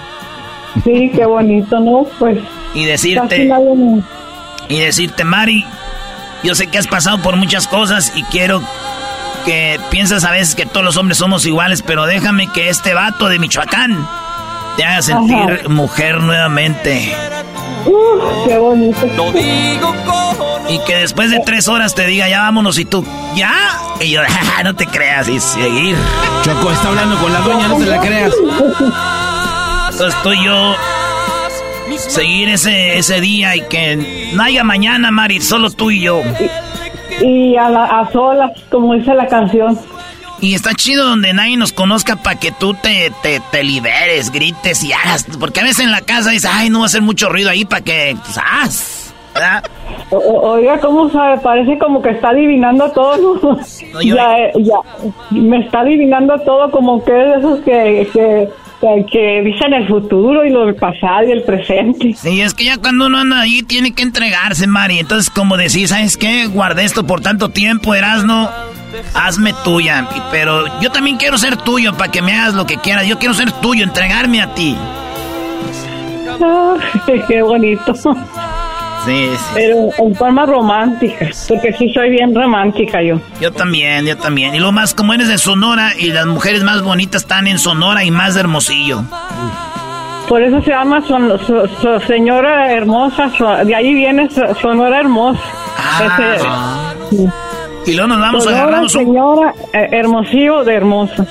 [0.83, 2.07] Sí, qué bonito, ¿no?
[2.17, 2.39] Pues
[2.73, 3.49] Y decirte,
[4.69, 5.65] y decirte, Mari,
[6.43, 8.61] yo sé que has pasado por muchas cosas y quiero
[9.45, 13.29] que piensas a veces que todos los hombres somos iguales, pero déjame que este vato
[13.29, 14.07] de Michoacán
[14.77, 15.69] te haga sentir Ajá.
[15.69, 17.13] mujer nuevamente.
[17.85, 19.07] Uf, qué bonito.
[20.69, 23.05] Y que después de tres horas te diga, ya vámonos, y tú,
[23.35, 23.53] ¿ya?
[24.01, 25.95] Y yo, "Ja, no te creas, y seguir.
[26.43, 28.33] Choco está hablando con la dueña, no te la creas.
[29.91, 30.75] Entonces estoy yo,
[31.97, 36.21] seguir ese, ese día y que no haya mañana, Mari, solo tú y yo.
[37.21, 39.79] Y a, la- a solas, como dice la canción.
[40.39, 44.83] Y está chido donde nadie nos conozca para que tú te, te, te liberes, grites
[44.83, 45.25] y hagas.
[45.39, 47.65] Porque a veces en la casa dices, ay, no va a hacer mucho ruido ahí
[47.65, 49.13] para que, pues, haz.
[50.11, 51.39] oiga, ¿cómo sabe?
[51.39, 53.59] Parece como que está adivinando todo.
[54.03, 54.77] ya, eh, ya,
[55.31, 58.49] me está adivinando todo como que es de esos que, que
[59.11, 62.13] que dicen el futuro y lo del pasado y el presente.
[62.13, 64.99] Sí, es que ya cuando uno anda ahí tiene que entregarse, Mari.
[64.99, 66.45] Entonces, como decís, ¿sabes qué?
[66.45, 68.49] Guardé esto por tanto tiempo, Erasno.
[69.13, 70.07] Hazme tuya.
[70.31, 73.05] Pero yo también quiero ser tuyo para que me hagas lo que quieras.
[73.05, 74.77] Yo quiero ser tuyo, entregarme a ti.
[77.27, 77.93] qué bonito.
[79.05, 79.45] Sí, sí.
[79.53, 83.21] Pero en forma romántica, porque sí soy bien romántica yo.
[83.39, 84.53] Yo también, yo también.
[84.53, 88.03] Y lo más, como eres de Sonora y las mujeres más bonitas están en Sonora
[88.03, 89.03] y más de Hermosillo.
[90.27, 91.31] Por eso se llama son,
[92.05, 93.31] Señora Hermosa,
[93.63, 94.29] de ahí viene
[94.61, 95.39] Sonora Hermosa.
[95.77, 96.93] Ah,
[97.87, 99.05] Y luego nos vamos, agarramos un...
[99.05, 101.25] Señora eh, Hermosillo de Hermosa.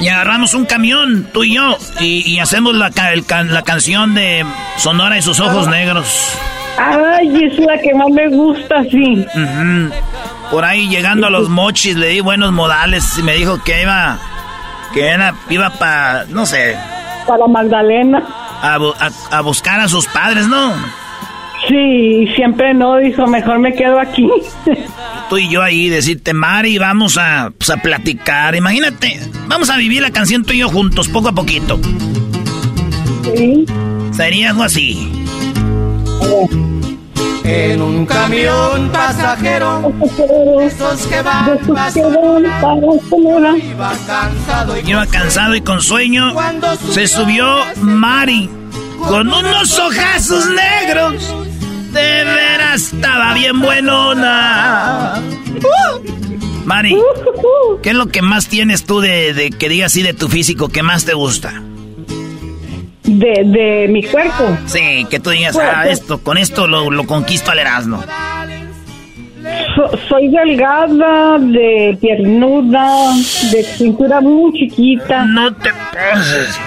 [0.00, 4.44] Y agarramos un camión, tú y yo, y, hacemos la, la canción de
[4.76, 6.36] Sonora y sus ojos negros.
[6.76, 9.24] Ay, es la que más me gusta, sí.
[10.50, 14.18] Por ahí llegando a los mochis le di buenos modales y me dijo que iba,
[14.92, 16.76] que era, iba para, no sé.
[17.26, 18.22] Para Magdalena.
[18.62, 20.72] A, buscar a sus padres, ¿no?
[21.68, 24.28] Sí, siempre no, dijo, mejor me quedo aquí.
[25.28, 28.56] Tú y yo ahí, decirte, Mari, vamos a, pues, a platicar.
[28.56, 31.78] Imagínate, vamos a vivir la canción tú y yo juntos, poco a poquito.
[33.34, 33.64] Sí.
[34.12, 35.10] Sería algo así.
[37.44, 39.92] En un camión pasajero,
[40.62, 41.58] esos que van
[43.56, 46.34] Iba cansado y, iba cansado y con sueño.
[46.90, 47.46] Se subió
[47.80, 48.50] Mari
[49.08, 51.51] con unos ojazos negros.
[51.92, 55.20] De veras estaba bien buenona.
[56.64, 56.96] Mari,
[57.82, 60.68] ¿qué es lo que más tienes tú de, de que digas así de tu físico
[60.68, 61.62] que más te gusta?
[63.04, 64.56] de, de mi cuerpo.
[64.66, 68.02] Sí, que tú digas, ah, esto, con esto lo, lo conquisto al Erasmo.
[70.08, 73.14] soy delgada, de piernuda,
[73.50, 75.24] de cintura muy chiquita.
[75.26, 76.58] No te pases.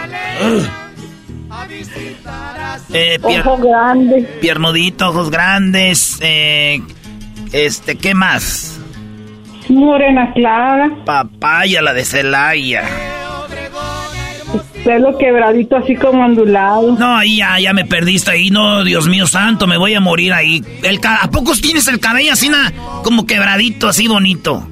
[2.93, 4.26] Eh, ojos grandes.
[4.41, 6.17] Piernudito, ojos grandes.
[6.21, 6.82] Eh,
[7.51, 8.80] este, ¿qué más?
[9.69, 10.91] Morena clara.
[11.05, 12.84] Papaya, la de Celaya
[14.86, 16.95] pelo quebradito así como ondulado.
[16.95, 18.51] No, ahí ya, ya me perdiste ahí.
[18.51, 20.63] No, Dios mío santo, me voy a morir ahí.
[20.84, 22.49] El, ¿A poco tienes el cabello así
[23.03, 24.65] como quebradito, así bonito?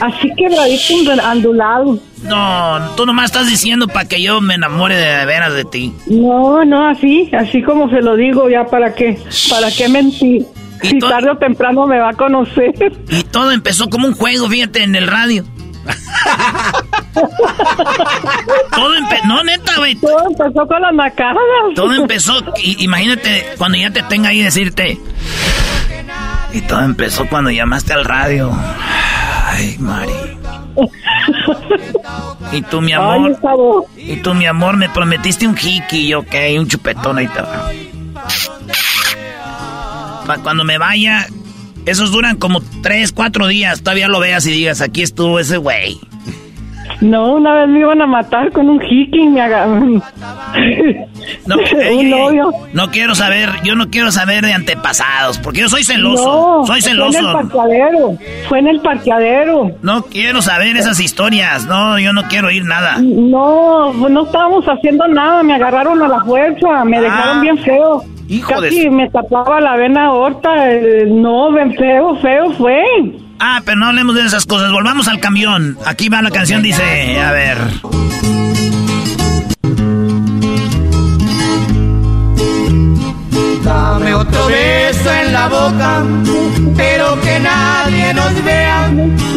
[0.00, 1.98] Así quebradito, ondulado.
[2.22, 5.94] No, tú nomás estás diciendo para que yo me enamore de, veras de ti.
[6.06, 9.18] No, no, así, así como se lo digo, ya para qué,
[9.50, 10.46] para qué mentir.
[10.82, 12.72] Si tarde o temprano me va a conocer.
[13.08, 15.44] Y todo empezó como un juego, fíjate, en el radio.
[18.70, 19.94] Todo empezó, no neta, güey.
[19.96, 21.40] Todo empezó con la macada.
[21.74, 25.00] Todo empezó, imagínate cuando ya te tenga ahí decirte.
[26.52, 28.50] Y todo empezó cuando llamaste al radio.
[29.46, 30.12] Ay, Mari.
[32.52, 33.36] Y tú, mi amor.
[33.96, 37.70] y tú, mi amor, me prometiste un hiki, ok, un chupetón ahí te va.
[40.26, 41.26] Para cuando me vaya,
[41.86, 43.82] esos duran como 3, 4 días.
[43.82, 45.98] Todavía lo veas y digas, aquí estuvo ese güey.
[47.00, 49.40] No, una vez me iban a matar con un hiki me
[51.46, 51.56] No,
[51.92, 52.50] un novio.
[52.72, 56.64] No quiero saber, yo no quiero saber de antepasados, porque yo soy celoso.
[56.66, 57.18] soy celoso.
[57.18, 58.18] Fue en el parqueadero.
[58.48, 59.70] Fue en el parqueadero.
[59.82, 61.66] No quiero saber esas historias.
[61.66, 62.98] No, yo no quiero oír nada.
[63.00, 65.42] No, no estábamos haciendo nada.
[65.42, 66.84] Me agarraron a la fuerza.
[66.84, 67.40] Me dejaron ah.
[67.40, 68.04] bien feo.
[68.46, 70.50] Casi me tapaba la vena aorta.
[71.06, 72.82] No, bien feo, feo fue.
[73.40, 74.70] Ah, pero no hablemos de esas cosas.
[74.70, 75.78] Volvamos al camión.
[75.86, 77.58] Aquí va la canción, dice, a ver.
[85.38, 86.04] La boca,
[86.76, 88.90] pero que nadie nos vea.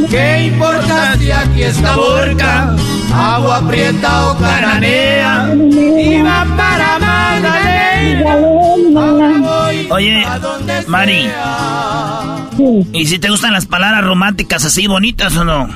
[0.10, 2.76] ¿Qué importa si aquí está borca?
[3.14, 5.54] Agua aprieta o cananea.
[5.54, 8.36] Y va para Magdalena.
[9.92, 10.26] Oye,
[10.88, 11.30] Mari.
[12.94, 15.70] ¿Y si te gustan las palabras románticas así bonitas o no?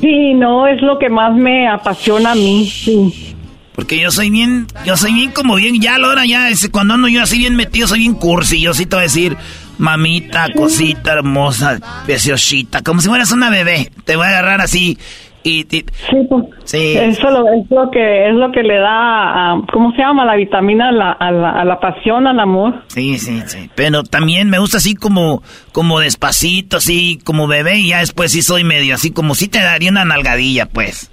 [0.00, 3.36] Sí, no, es lo que más me apasiona a mí, sí.
[3.80, 6.92] Porque yo soy bien, yo soy bien como bien, ya a la hora ya, cuando
[6.92, 9.38] ando yo así bien metido, soy bien cursi, yo sí te voy a decir,
[9.78, 14.98] mamita, cosita hermosa, preciosita, como si fueras una bebé, te voy a agarrar así
[15.42, 15.82] y, sí,
[16.28, 16.92] pues, sí.
[16.94, 20.26] Eso es lo que es lo que le da, ¿cómo se llama?
[20.26, 22.84] La vitamina a la, a la, a la pasión, al amor.
[22.88, 23.70] Sí, sí, sí.
[23.74, 28.42] Pero también me gusta así como, como despacito, así como bebé y ya después sí
[28.42, 31.10] soy medio así como si te daría una nalgadilla, pues.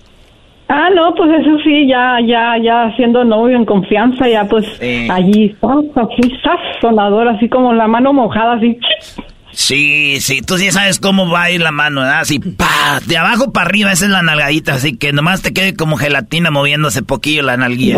[0.70, 4.66] Ah, no, pues eso sí, ya, ya, ya siendo novio en confianza, ya pues
[5.10, 5.56] allí,
[5.96, 6.34] así,
[6.82, 8.78] sonador, así como la mano mojada, así.
[9.52, 12.20] Sí, sí, tú sí sabes cómo va a ir la mano, ¿verdad?
[12.20, 15.74] Así, pa, de abajo para arriba, esa es la nalgadita, así que nomás te quede
[15.74, 17.98] como gelatina moviéndose poquillo la nalguilla.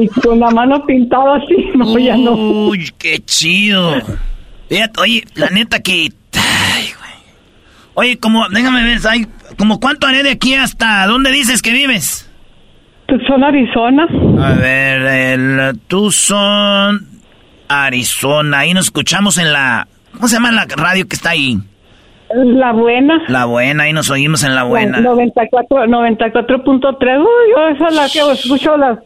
[0.00, 2.32] y con la mano pintada así, no, ya no.
[2.34, 3.96] Uy, qué chido.
[4.68, 6.12] Fíjate, oye, la neta que...
[8.00, 9.26] Oye, como, déjame ver, hay,
[9.58, 12.32] como cuánto haré de aquí hasta dónde dices que vives?
[13.06, 14.06] Tucson, Arizona.
[14.40, 17.08] A ver, el Tucson,
[17.68, 18.60] Arizona.
[18.60, 19.88] Ahí nos escuchamos en la...
[20.12, 21.58] ¿Cómo se llama la radio que está ahí?
[22.32, 23.20] La buena.
[23.26, 25.00] La buena, ahí nos oímos en la buena.
[25.00, 27.18] 94, 94.3.
[27.18, 29.00] Uy, yo esa es la que escucho las,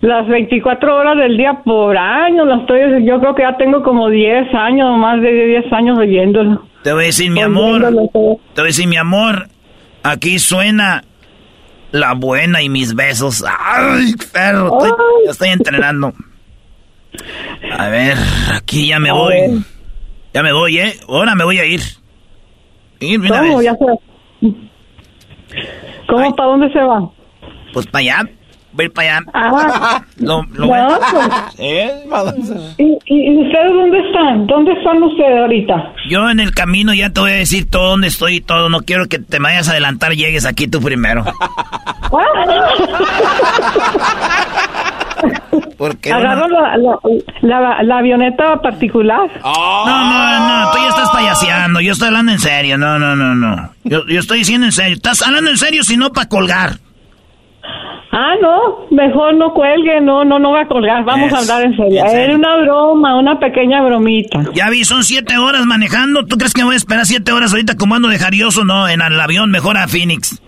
[0.00, 2.44] las 24 horas del día por año.
[2.44, 6.62] La estoy, yo creo que ya tengo como 10 años, más de 10 años oyéndolo.
[6.82, 7.80] Te voy a decir, mi amor.
[7.82, 9.48] Te voy a decir, mi amor.
[10.02, 11.04] Aquí suena
[11.92, 13.44] la buena y mis besos.
[13.46, 14.78] ¡Ay, perro!
[14.78, 14.90] Estoy,
[15.26, 16.14] ya estoy entrenando.
[17.76, 18.16] A ver,
[18.54, 19.62] aquí ya me voy.
[20.32, 20.94] Ya me voy, ¿eh?
[21.08, 21.80] Ahora me voy a ir.
[23.28, 23.62] ¿Cómo?
[23.62, 24.46] Ya se...
[26.06, 26.36] ¿Cómo?
[26.36, 27.10] ¿Para dónde se va?
[27.72, 28.30] Pues para allá.
[28.72, 29.26] Voy para allá.
[29.34, 31.58] Ah, lo, lo no, pues.
[31.58, 31.90] ¿Eh?
[32.78, 34.46] ¿Y, ¿Y, ustedes dónde están?
[34.46, 35.92] ¿Dónde están ustedes ahorita?
[36.08, 38.68] Yo en el camino ya te voy a decir todo dónde estoy y todo.
[38.68, 41.24] No quiero que te vayas a adelantar, llegues aquí tú primero.
[45.76, 46.76] Porque Agarro la,
[47.42, 49.30] la, la, avioneta particular.
[49.42, 51.80] No, no, no, tú ya estás payaseando.
[51.80, 52.78] Yo estoy hablando en serio.
[52.78, 53.70] No, no, no, no.
[53.84, 54.94] Yo, yo estoy diciendo en serio.
[54.94, 56.78] Estás hablando en serio, si no, para colgar.
[58.12, 61.76] Ah, no, mejor no cuelgue, no, no, no va a colgar, vamos a hablar en
[61.76, 62.04] serio.
[62.04, 64.42] Era una broma, una pequeña bromita.
[64.52, 66.26] Ya vi, son siete horas manejando.
[66.26, 68.64] ¿Tú crees que voy a esperar siete horas ahorita como ando de jarioso?
[68.64, 70.42] No, en el avión, mejor a Phoenix.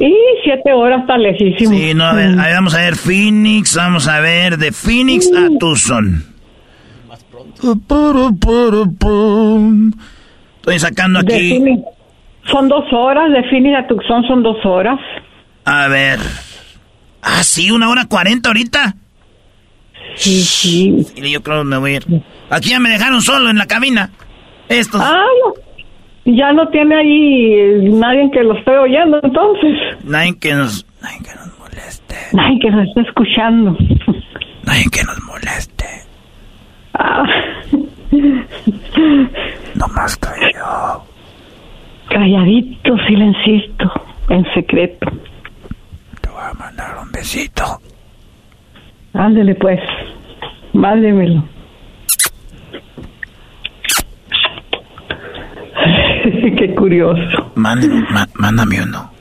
[0.00, 1.74] Y siete horas está lejísimo.
[1.74, 6.24] Sí, no, a ver, vamos a ver Phoenix, vamos a ver de Phoenix a Tucson.
[7.06, 7.24] Más
[10.56, 11.60] Estoy sacando aquí.
[12.50, 14.98] Son dos horas, de Phoenix a Tucson son dos horas.
[15.64, 16.18] A ver.
[17.22, 18.94] Ah, sí, una hora cuarenta ahorita.
[20.16, 21.06] Sí, sí.
[21.16, 22.22] yo creo que me voy a ir.
[22.50, 24.10] Aquí ya me dejaron solo en la cabina.
[24.68, 25.00] Estos.
[25.02, 25.24] Ah,
[26.26, 30.04] ya no tiene ahí nadie que lo esté oyendo, entonces.
[30.04, 32.14] Nadie que nos, nadie que nos moleste.
[32.32, 33.76] Nadie que nos esté escuchando.
[34.64, 35.86] Nadie que nos moleste.
[36.94, 37.24] Ah.
[39.74, 40.18] No más
[40.54, 41.04] yo.
[42.08, 43.92] Calladito, silencito,
[44.28, 45.10] en secreto.
[46.34, 47.80] Voy a mandar un besito.
[49.12, 49.78] Ándele pues,
[50.72, 51.44] mándemelo.
[56.58, 57.52] Qué curioso.
[57.54, 58.04] Mándame,
[58.34, 59.12] mándame uno.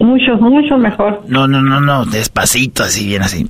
[0.00, 1.22] Mucho, mucho mejor.
[1.28, 3.48] No, no, no, no, despacito, así, bien así.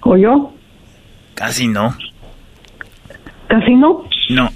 [0.00, 0.54] ¿O yo?
[1.34, 1.94] Casi no.
[3.46, 4.04] ¿Casi no?
[4.30, 4.48] No.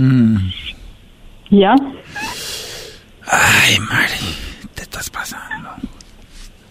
[0.00, 0.36] Mm.
[1.50, 1.74] ¿Ya?
[3.26, 4.34] Ay, Mari,
[4.72, 5.68] te estás pasando.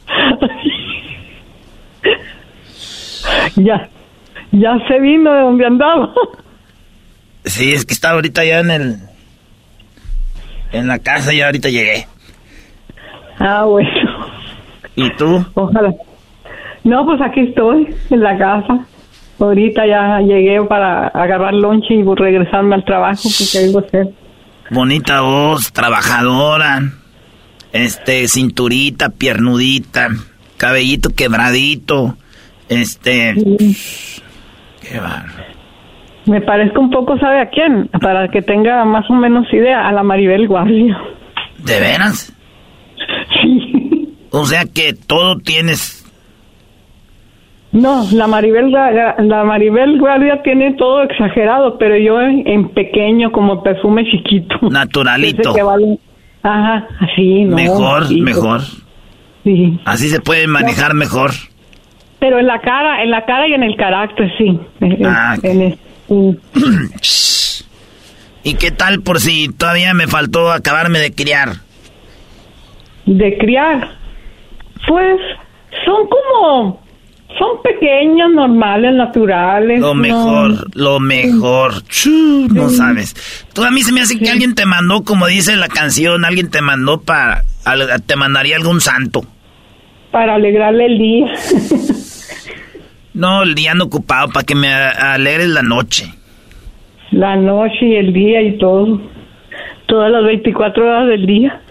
[3.57, 3.88] ya,
[4.51, 6.11] ya se vino de donde andaba.
[7.45, 8.97] Sí, es que estaba ahorita ya en el...
[10.71, 12.07] En la casa y ahorita llegué.
[13.38, 14.25] Ah, bueno.
[14.95, 15.45] ¿Y tú?
[15.53, 15.93] Ojalá.
[16.84, 18.88] No, pues aquí estoy, en la casa.
[19.39, 24.13] Ahorita ya llegué para agarrar lonche y regresarme al trabajo porque que hacer.
[24.69, 26.81] Bonita voz, trabajadora.
[27.71, 30.09] Este, cinturita, piernudita,
[30.57, 32.17] cabellito quebradito.
[32.67, 33.33] Este.
[34.81, 35.33] Qué barro.
[36.25, 37.89] Me parezco un poco, ¿sabe a quién?
[38.01, 40.97] Para que tenga más o menos idea, a la Maribel Guardia.
[41.57, 42.31] ¿De veras?
[43.41, 44.15] Sí.
[44.29, 45.99] O sea que todo tienes.
[47.72, 54.05] No, la Maribel, la Maribel Guardia tiene todo exagerado, pero yo en, pequeño, como perfume
[54.09, 54.55] chiquito.
[54.72, 55.53] Naturalito.
[56.41, 57.55] Ajá, así, ¿no?
[57.55, 58.61] Mejor, mejor.
[59.43, 59.80] Sí.
[59.86, 61.32] Así se puede manejar mejor.
[62.20, 64.59] Pero en la cara, en la cara y en el carácter, sí.
[65.05, 65.78] Ah, en,
[68.43, 71.57] ¿Y qué tal por si todavía me faltó acabarme de criar?
[73.05, 73.89] De criar.
[74.88, 75.20] Pues
[75.86, 76.82] son como
[77.38, 79.80] son pequeñas, normales, naturales.
[79.80, 81.73] Lo mejor, lo mejor.
[82.51, 83.15] no sabes.
[83.53, 86.49] Tú a mí se me hace que alguien te mandó, como dice la canción, alguien
[86.49, 87.43] te mandó para...
[88.05, 89.23] Te mandaría algún santo.
[90.11, 91.27] Para alegrarle el día.
[93.13, 96.13] No, el día ando ocupado para que me alegres la noche.
[97.11, 99.01] La noche y el día y todo.
[99.88, 101.61] Todas las 24 horas del día.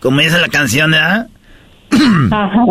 [0.00, 1.28] Como dice la canción, ¿verdad?
[2.32, 2.64] Ajá.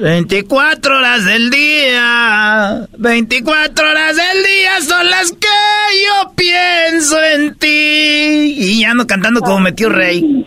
[0.00, 8.54] 24 horas del día, 24 horas del día son las que yo pienso en ti.
[8.56, 10.46] Y ya ando cantando como metió rey.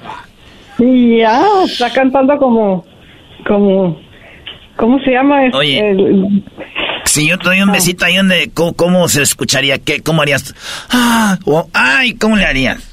[0.77, 2.83] Sí, ya, está cantando como,
[3.47, 4.01] como,
[4.75, 5.41] ¿cómo se llama?
[5.53, 5.83] Oye,
[7.05, 9.77] si yo te doy un besito ahí donde, ¿cómo, se escucharía?
[9.77, 10.55] ¿Qué, ¿Cómo harías?
[10.89, 11.37] Ah,
[11.73, 12.92] ay, ¿cómo le harías?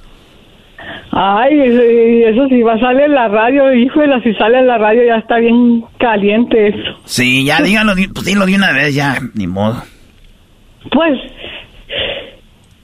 [1.12, 1.60] Ay,
[2.26, 5.16] eso sí va a salir en la radio, híjole, si sale en la radio ya
[5.16, 7.00] está bien caliente eso.
[7.04, 9.82] Sí, ya díganlo, pues dilo de una vez, ya, ni modo.
[10.92, 11.18] Pues,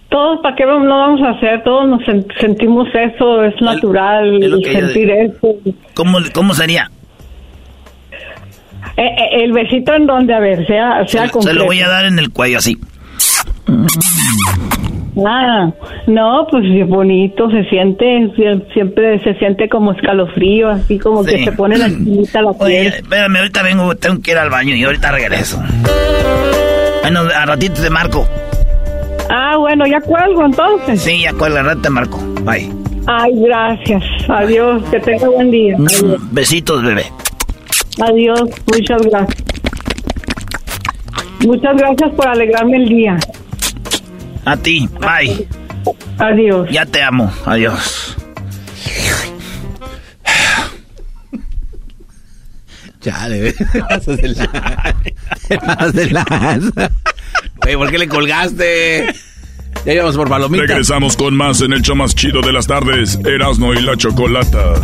[0.09, 1.63] todos, ¿para qué no vamos a hacer?
[1.63, 2.03] Todos nos
[2.41, 5.55] sentimos eso, es natural sentir eso.
[5.95, 6.91] ¿Cómo, ¿Cómo sería?
[8.97, 11.89] Eh, eh, el besito en donde, a ver, sea, sea se, se lo voy a
[11.89, 12.77] dar en el cuello, así.
[15.25, 15.71] Ah,
[16.07, 18.31] no, pues es bonito, se siente,
[18.75, 22.89] siempre se siente como escalofrío, así como que se pone la chinita la piel.
[22.89, 25.59] espérame, ahorita vengo, tengo que ir al baño y ahorita regreso.
[27.03, 28.27] Bueno, a ratito te marco.
[29.31, 31.01] Ah, bueno, ya cuelgo entonces.
[31.01, 32.19] Sí, ya cuelgo, al ratito te marco.
[32.43, 32.71] Bye.
[33.07, 34.03] Ay, gracias.
[34.29, 35.77] Adiós, que tenga buen día.
[35.79, 37.05] Mm, besitos, bebé.
[38.03, 39.45] Adiós, muchas gracias.
[41.47, 43.17] Muchas gracias por alegrarme el día.
[44.47, 45.47] A ti, bye.
[46.19, 46.71] Adiós.
[46.71, 48.17] Ya te amo, adiós.
[53.03, 54.13] Ya, le vas a
[55.85, 56.25] hacer la...
[57.77, 59.15] ¿por qué le colgaste?
[59.85, 60.65] Ya íbamos por palomita.
[60.67, 64.75] Regresamos con más en el show más chido de las tardes, Erasmo y la Chocolata.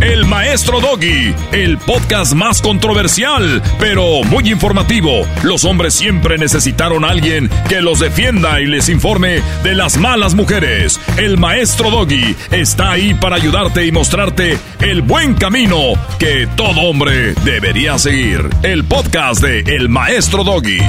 [0.00, 5.26] El Maestro Doggy, el podcast más controversial, pero muy informativo.
[5.42, 10.34] Los hombres siempre necesitaron a alguien que los defienda y les informe de las malas
[10.34, 10.98] mujeres.
[11.18, 17.34] El Maestro Doggy está ahí para ayudarte y mostrarte el buen camino que todo hombre
[17.44, 18.48] debería seguir.
[18.62, 20.80] El podcast de El Maestro Doggy.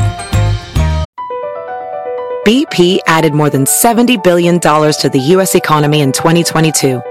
[2.45, 5.53] BP added more than $70 billion to the U.S.
[5.53, 7.11] economy in 2022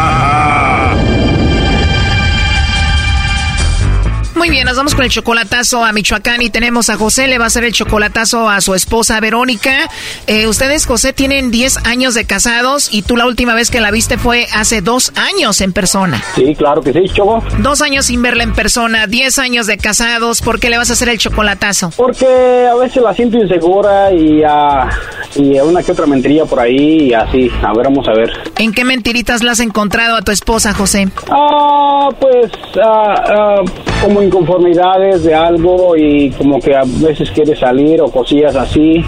[4.41, 7.43] Muy bien, nos vamos con el chocolatazo a Michoacán y tenemos a José, le va
[7.43, 9.87] a hacer el chocolatazo a su esposa Verónica.
[10.25, 13.91] Eh, ustedes, José, tienen 10 años de casados y tú la última vez que la
[13.91, 16.23] viste fue hace dos años en persona.
[16.33, 17.43] Sí, claro que sí, Choco.
[17.59, 20.93] Dos años sin verla en persona, 10 años de casados, ¿por qué le vas a
[20.93, 21.91] hacer el chocolatazo?
[21.95, 22.25] Porque
[22.67, 27.13] a veces la siento insegura y, uh, y una que otra mentiría por ahí y
[27.13, 27.51] así.
[27.61, 28.31] A ver, vamos a ver.
[28.57, 31.09] ¿En qué mentiritas la has encontrado a tu esposa, José?
[31.29, 38.09] Ah, pues, uh, como inconformidades de algo y como que a veces quiere salir o
[38.09, 39.03] cosillas así.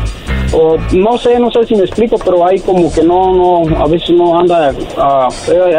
[0.56, 3.88] O no sé, no sé si me explico, pero hay como que no, no, a
[3.88, 5.28] veces no anda a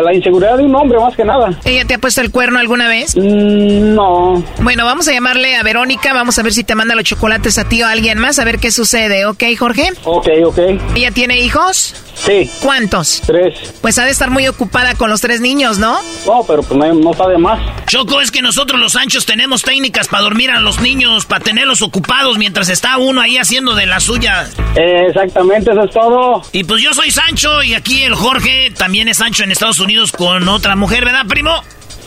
[0.03, 1.57] la inseguridad de un hombre más que nada.
[1.65, 3.17] ¿Ella te ha puesto el cuerno alguna vez?
[3.17, 4.43] Mm, no.
[4.63, 7.69] Bueno, vamos a llamarle a Verónica, vamos a ver si te manda los chocolates a
[7.69, 9.93] ti o a alguien más, a ver qué sucede, ¿ok, Jorge?
[10.05, 10.59] Ok, ok.
[10.97, 11.95] ¿Ella tiene hijos?
[12.15, 12.51] Sí.
[12.63, 13.23] ¿Cuántos?
[13.27, 13.75] Tres.
[13.81, 15.99] Pues ha de estar muy ocupada con los tres niños, ¿no?
[16.27, 17.61] No, pero pues no, no está de más.
[17.87, 21.83] Choco, es que nosotros los anchos tenemos técnicas para dormir a los niños, para tenerlos
[21.83, 24.49] ocupados mientras está uno ahí haciendo de la suya.
[24.77, 26.43] Eh, exactamente, eso es todo.
[26.53, 30.13] Y pues yo soy Sancho y aquí el Jorge también es Sancho en Estados Unidos
[30.13, 31.53] con otra mujer, ¿verdad, primo?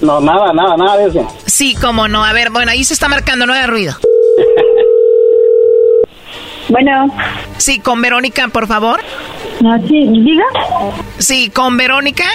[0.02, 1.28] No, nada, nada, nada de eso.
[1.46, 2.24] Sí, cómo no.
[2.24, 3.96] A ver, bueno, ahí se está marcando, no hay ruido.
[6.70, 7.08] bueno.
[7.58, 9.00] Sí, con Verónica, por favor.
[9.66, 10.44] Ah, sí, diga.
[11.18, 12.26] Sí, con Verónica.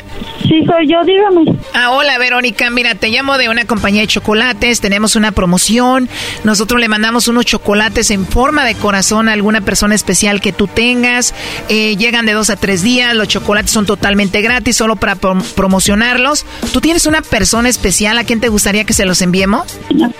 [0.43, 1.57] Sí, soy yo, dígame.
[1.73, 6.09] Ah, hola Verónica, mira, te llamo de una compañía de chocolates, tenemos una promoción,
[6.43, 10.67] nosotros le mandamos unos chocolates en forma de corazón a alguna persona especial que tú
[10.67, 11.33] tengas,
[11.69, 16.45] eh, llegan de dos a tres días, los chocolates son totalmente gratis, solo para promocionarlos.
[16.73, 19.79] ¿Tú tienes una persona especial a quien te gustaría que se los enviemos?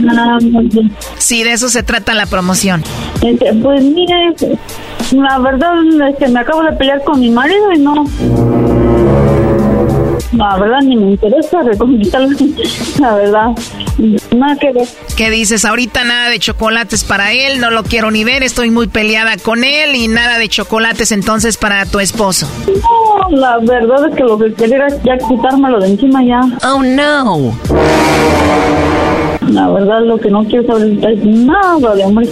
[0.09, 0.39] Ah,
[1.19, 2.85] sí, de eso se trata la promoción.
[3.23, 4.35] Este, pues mire,
[5.13, 5.75] la verdad
[6.09, 8.05] es que me acabo de pelear con mi marido y no
[10.33, 12.37] la verdad ni me interesa reconquistarlo,
[12.99, 13.49] la verdad.
[14.35, 14.89] Nada que ver.
[15.17, 15.65] ¿Qué dices?
[15.65, 19.63] Ahorita nada de chocolates para él, no lo quiero ni ver, estoy muy peleada con
[19.63, 22.49] él y nada de chocolates entonces para tu esposo.
[22.67, 26.41] No, la verdad es que lo que quería era ya quitármelo de encima ya.
[26.65, 27.55] Oh no.
[29.49, 32.29] La verdad lo que no quiero saber es nada de hombre.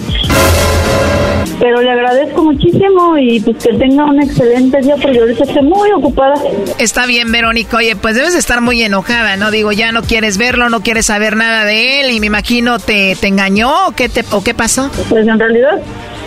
[1.61, 5.91] Pero le agradezco muchísimo y pues que tenga un excelente día porque ahorita estoy muy
[5.91, 6.33] ocupada.
[6.79, 7.77] Está bien, Verónica.
[7.77, 9.51] Oye, pues debes estar muy enojada, ¿no?
[9.51, 13.15] Digo, ya no quieres verlo, no quieres saber nada de él y me imagino te,
[13.15, 14.89] te engañó o qué, te, o qué pasó.
[15.07, 15.79] Pues en realidad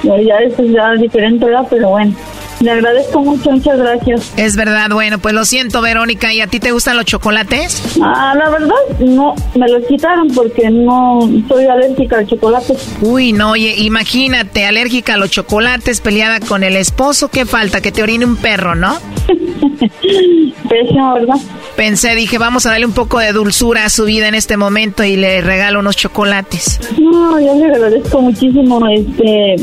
[0.04, 1.66] ya eso es ya diferente, ¿verdad?
[1.68, 2.14] Pero bueno.
[2.60, 4.32] Le agradezco mucho, muchas gracias.
[4.36, 6.32] Es verdad, bueno, pues lo siento, Verónica.
[6.32, 7.82] ¿Y a ti te gustan los chocolates?
[8.00, 12.74] Ah, la verdad, no, me los quitaron porque no soy alérgica al chocolate.
[13.02, 17.80] Uy, no, oye, imagínate, alérgica a los chocolates, peleada con el esposo, ¿qué falta?
[17.80, 18.96] Que te orine un perro, ¿no?
[20.68, 21.36] Pésimo, ¿verdad?
[21.76, 25.02] Pensé, dije, vamos a darle un poco de dulzura a su vida en este momento
[25.02, 26.80] y le regalo unos chocolates.
[26.98, 29.56] No, yo le agradezco muchísimo, este,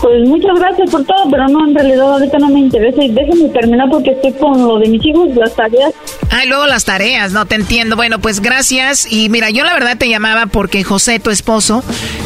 [0.00, 3.48] pues muchas gracias por todo, pero no, en realidad ahorita no me interesa y déjenme
[3.48, 5.92] terminar porque estoy con lo de mis hijos, las tareas.
[6.30, 7.96] Ah, luego las tareas, no te entiendo.
[7.96, 11.82] Bueno, pues gracias y mira, yo la verdad te llamaba porque José, tu esposo,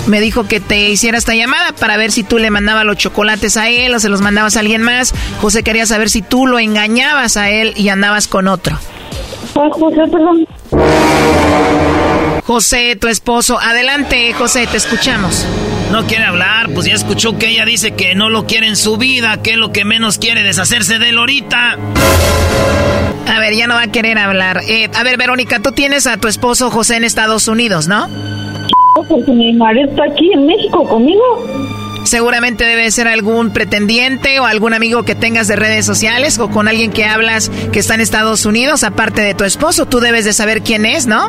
[0.06, 3.56] me dijo que te hiciera esta llamada para ver si tú le mandabas los chocolates
[3.56, 5.14] a él o se los mandabas a alguien más.
[5.40, 8.78] José quería saber si tú lo engañabas a él y andabas con otro.
[9.54, 10.46] José, perdón.
[12.44, 13.58] José, tu esposo.
[13.58, 15.46] Adelante, José, te escuchamos.
[15.94, 18.96] No quiere hablar, pues ya escuchó que ella dice que no lo quiere en su
[18.96, 21.78] vida, que es lo que menos quiere deshacerse de él ahorita.
[23.28, 24.62] A ver, ya no va a querer hablar.
[24.66, 28.08] Eh, a ver, Verónica, tú tienes a tu esposo José en Estados Unidos, ¿no?
[29.08, 31.22] Porque mi marido está aquí en México conmigo.
[32.02, 36.66] Seguramente debe ser algún pretendiente o algún amigo que tengas de redes sociales o con
[36.66, 39.86] alguien que hablas que está en Estados Unidos, aparte de tu esposo.
[39.86, 41.28] Tú debes de saber quién es, ¿no?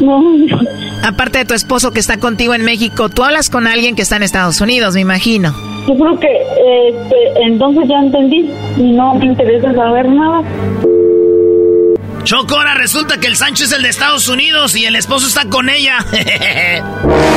[0.00, 0.22] No.
[1.02, 4.16] Aparte de tu esposo que está contigo en México, tú hablas con alguien que está
[4.16, 5.54] en Estados Unidos, me imagino.
[5.88, 6.28] Yo creo que
[6.88, 10.42] este, entonces ya entendí y no me interesa saber nada.
[12.24, 15.46] Choco, ahora resulta que el Sancho es el de Estados Unidos y el esposo está
[15.46, 15.98] con ella.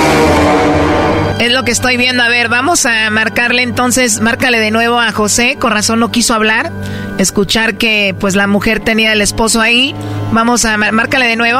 [1.40, 2.24] Es lo que estoy viendo.
[2.24, 5.58] A ver, vamos a marcarle entonces, márcale de nuevo a José.
[5.60, 6.72] Con razón no quiso hablar.
[7.18, 9.94] Escuchar que pues la mujer tenía el esposo ahí.
[10.32, 11.60] Vamos a márcale de nuevo.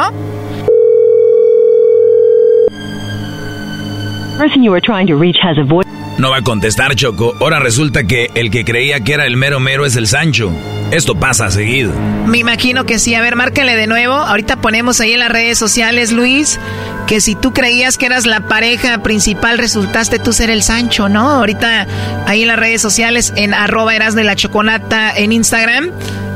[6.18, 7.34] No va a contestar, Choco.
[7.40, 10.52] Ahora resulta que el que creía que era el mero mero es el Sancho.
[10.90, 11.92] Esto pasa seguido.
[12.26, 13.14] Me imagino que sí.
[13.14, 14.14] A ver, márcale de nuevo.
[14.14, 16.58] Ahorita ponemos ahí en las redes sociales, Luis,
[17.06, 21.30] que si tú creías que eras la pareja principal, resultaste tú ser el Sancho, ¿no?
[21.30, 21.86] Ahorita
[22.26, 25.90] ahí en las redes sociales, en arroba Erasno y la Chocolata en Instagram,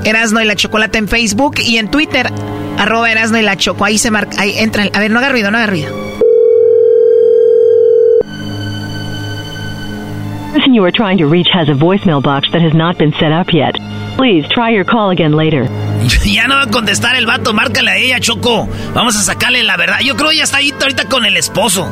[0.04, 2.30] Erasno y la Chocolata en Facebook y en Twitter,
[2.78, 3.84] arroba Erasno y la Choco.
[3.84, 4.84] Ahí se marca, ahí entra.
[4.92, 6.07] A ver, no haga ruido, no haga ruido.
[10.58, 13.30] Person you are trying to reach has a voicemail box that has not been set
[13.30, 13.74] up yet.
[14.16, 15.62] Please try your call again later.
[16.24, 18.66] ya no va a contestar el vato, márcale a ella, Choco.
[18.92, 20.00] Vamos a sacarle la verdad.
[20.00, 21.86] Yo creo que ya está ahí ahorita con el esposo.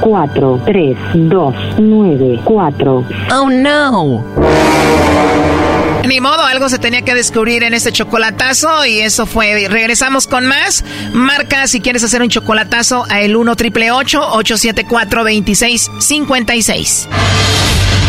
[0.00, 3.04] 4, 3, 2, 9, 4.
[3.30, 4.24] Oh no.
[6.08, 9.68] Ni modo, algo se tenía que descubrir en este chocolatazo y eso fue.
[9.68, 10.82] Regresamos con más.
[11.12, 17.08] Marca si quieres hacer un chocolatazo a el 1 triple 874 2656.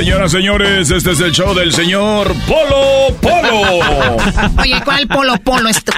[0.00, 4.16] Señoras, señores, este es el show del señor Polo Polo.
[4.62, 5.92] Oye, ¿cuál Polo Polo esto?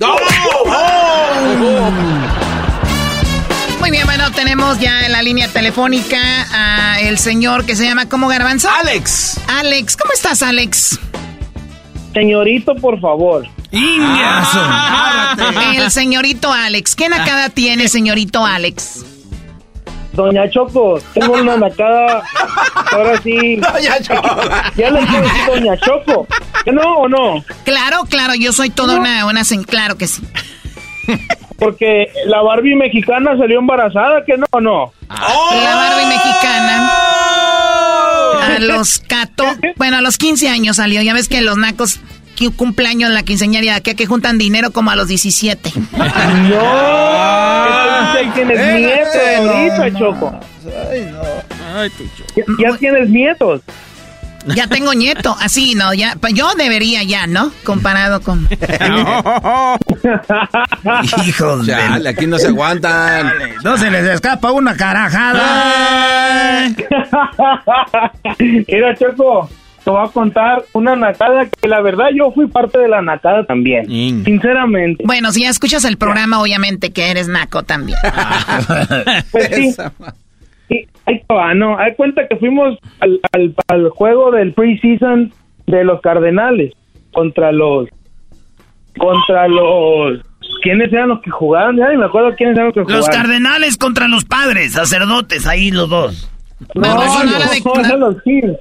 [3.78, 6.16] Muy bien, bueno, tenemos ya en la línea telefónica
[6.50, 8.70] a el señor que se llama ¿cómo Garbanzo?
[8.70, 9.38] Alex.
[9.48, 10.98] Alex, ¿cómo estás, Alex?
[12.14, 13.46] Señorito, por favor.
[13.70, 15.36] Ah,
[15.76, 16.96] el señorito Alex.
[16.96, 19.04] ¿Qué nacada tiene, señorito Alex?
[20.14, 22.22] Doña Choco, tengo una nacada.
[22.92, 23.56] Ahora sí.
[23.56, 24.40] Doña Choco.
[24.76, 26.26] Ya le quiero decir Doña Choco.
[26.64, 27.44] ¿Que no o no?
[27.64, 29.40] Claro, claro, yo soy toda una, una...
[29.42, 30.22] sen- Claro que sí.
[31.58, 34.92] Porque la Barbie mexicana salió embarazada, ¿que no o no?
[35.08, 36.90] La Barbie mexicana.
[38.42, 39.44] A los cato,
[39.76, 41.02] bueno, a los 15 años salió.
[41.02, 42.00] Ya ves que los nacos
[42.36, 45.72] que cumpleaños la quinceañera que que juntan dinero como a los 17.
[46.48, 47.73] No.
[48.26, 50.40] Ya tienes Eh, nietos eh, no, ahorita, Choco.
[52.36, 53.60] Ya, ya tienes nietos.
[54.46, 57.50] Ya tengo nieto, así, no, ya, yo debería ya, ¿no?
[57.64, 58.46] Comparado con...
[61.26, 63.32] Hijos Chale, aquí no se aguantan.
[63.62, 66.68] No se les escapa una carajada.
[68.38, 69.48] Mira, Choco,
[69.84, 73.44] te voy a contar una nacada que la verdad yo fui parte de la nacada
[73.44, 73.86] también.
[74.24, 75.04] Sinceramente.
[75.06, 77.98] Bueno, si ya escuchas el programa, obviamente que eres naco también.
[79.30, 79.74] Pues sí.
[80.68, 81.78] Sí, ahí va, no.
[81.78, 85.32] Hay cuenta que fuimos al, al, al juego del preseason
[85.66, 86.72] de los Cardenales
[87.12, 87.88] contra los.
[88.98, 90.20] Contra los.
[90.62, 91.76] ¿Quiénes eran los que jugaban?
[91.76, 93.10] Ya ni me acuerdo quiénes eran los que Los jugaban.
[93.22, 96.30] cardenales contra los padres, sacerdotes, ahí los dos.
[96.74, 98.56] No, no, no, eran los Kings.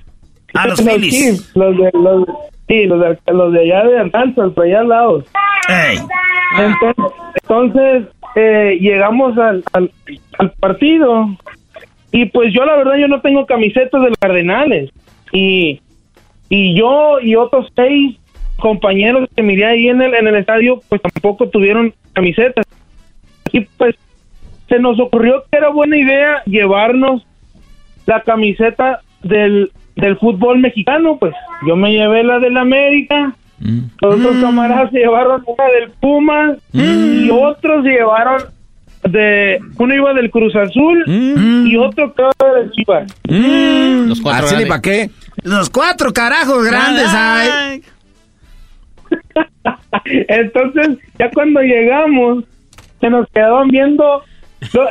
[0.54, 1.51] Ah, los Eran Phillies.
[1.56, 2.28] Los de, los,
[2.68, 5.24] sí, los de, los de allá de Arkansas, allá al lado.
[6.58, 8.04] Entonces, entonces
[8.36, 9.91] eh, llegamos al, al,
[10.39, 11.30] al partido
[12.12, 14.91] y pues yo la verdad yo no tengo camisetas de los Cardenales
[15.32, 15.82] y
[16.49, 18.18] y yo y otros seis
[18.58, 22.66] compañeros que miré ahí en el en el estadio pues tampoco tuvieron camisetas
[23.51, 23.95] y pues
[24.70, 27.26] se nos ocurrió que era buena idea llevarnos
[28.06, 31.34] la camiseta del del fútbol mexicano pues
[31.68, 33.36] yo me llevé la del América
[34.02, 38.44] los otros camaradas se llevaron una del Puma y otros se llevaron
[39.10, 43.14] de uno iba del Cruz Azul y otro creo del Chivas.
[43.26, 44.48] Los cuatro.
[44.48, 45.10] ¿Así ni para qué?
[45.44, 47.84] Los cuatro carajos grandes, ay.
[50.28, 52.44] Entonces, ya cuando llegamos,
[53.00, 54.24] se nos quedaban viendo.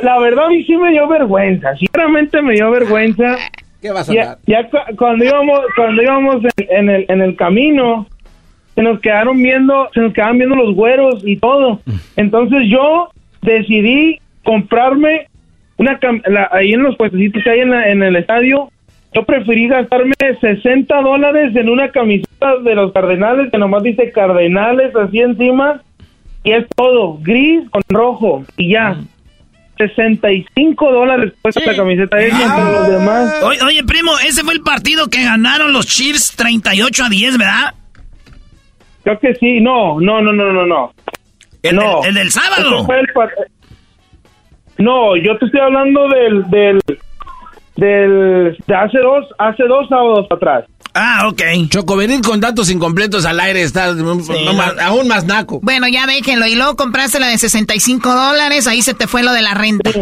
[0.01, 1.75] La verdad, a mí sí me dio vergüenza.
[1.77, 3.37] Sinceramente me dio vergüenza.
[3.83, 7.35] ¿Qué vas a Ya, ya cu- cuando íbamos, cuando íbamos en, en el, en el
[7.35, 8.07] camino,
[8.73, 11.81] se nos quedaron viendo, se nos quedaban viendo los güeros y todo.
[12.15, 13.09] Entonces yo
[13.43, 15.27] decidí comprarme
[15.77, 18.69] una cam- la- ahí en los puestecitos que hay en, la- en el estadio.
[19.13, 24.95] Yo preferí gastarme 60 dólares en una camiseta de los Cardenales que nomás dice Cardenales
[24.95, 25.83] así encima
[26.43, 28.97] y es todo gris con rojo y ya.
[29.77, 33.33] 65 dólares cuesta la camiseta esa entre los demás.
[33.43, 37.73] Oye, oye, primo, ese fue el partido que ganaron los Chiefs 38 a 10, ¿verdad?
[39.03, 40.93] Creo que sí, no, no, no, no, no, no.
[41.61, 41.99] El, no.
[42.01, 42.85] del- el del sábado.
[42.85, 43.07] Fue el
[44.77, 46.79] no, yo te estoy hablando del, del,
[47.75, 50.65] del, de hace dos, hace dos sábados atrás.
[50.95, 51.41] Ah, ok.
[51.69, 54.13] Choco, venir con datos incompletos al aire está no
[54.53, 55.59] más- aún más naco.
[55.63, 56.45] Bueno, ya déjenlo.
[56.45, 59.89] Y luego compraste la de 65 dólares, ahí se te fue lo de la renta.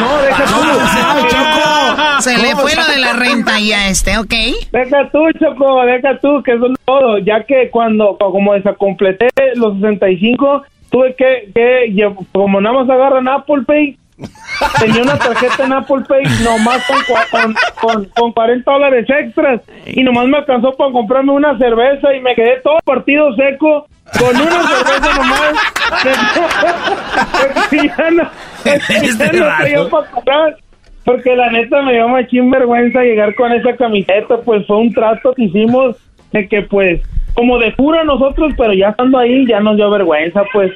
[0.00, 2.22] No, deja tú.
[2.22, 4.32] Se le fue lo de la renta y a este, ¿ok?
[4.72, 7.18] Deja tú, Choco, deja tú, que eso es todo.
[7.18, 13.62] Ya que cuando, como desacompleté los 65, tuve que, que como nada más agarran Apple
[13.66, 13.98] Pay,
[14.80, 16.98] tenía una tarjeta en Apple Pay nomás con,
[17.30, 22.20] con, con, con 40 dólares extras y nomás me alcanzó para comprarme una cerveza y
[22.20, 23.86] me quedé todo partido seco
[24.18, 25.54] con una cerveza nomás.
[27.62, 28.30] Porque ya no,
[28.64, 30.56] ya no traía para comprar.
[31.04, 35.32] Porque la neta me dio machín vergüenza llegar con esa camiseta, pues fue un trato
[35.34, 35.96] que hicimos
[36.32, 37.00] de que pues,
[37.34, 40.72] como de puro nosotros, pero ya estando ahí ya nos dio vergüenza, pues.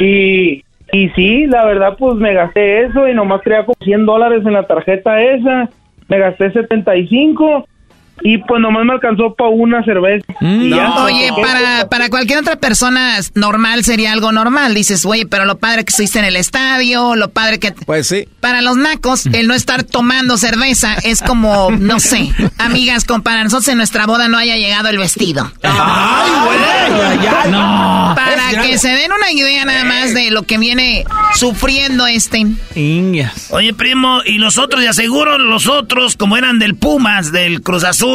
[0.00, 0.62] Y,
[0.92, 4.52] y sí, la verdad, pues me gasté eso y nomás traía como 100 dólares en
[4.54, 5.68] la tarjeta esa.
[6.08, 7.66] Me gasté 75
[8.22, 10.24] y pues nomás me alcanzó para una cerveza.
[10.40, 10.72] Mm,
[11.02, 14.74] oye, para, para cualquier otra persona normal sería algo normal.
[14.74, 17.72] Dices, oye, pero lo padre que estuviste en el estadio, lo padre que...
[17.72, 18.28] Pues sí.
[18.40, 23.44] Para los nacos, el no estar tomando cerveza es como, no sé, amigas, como para
[23.44, 25.50] nosotros en nuestra boda no haya llegado el vestido.
[25.62, 27.50] ¡Ay, güey!
[27.50, 28.12] No.
[28.14, 31.04] Para que se den una idea nada más de lo que viene
[31.34, 32.46] sufriendo este.
[33.50, 37.84] Oye, primo, y los otros, de aseguro, los otros, como eran del Pumas, del Cruz
[37.84, 38.07] Azul,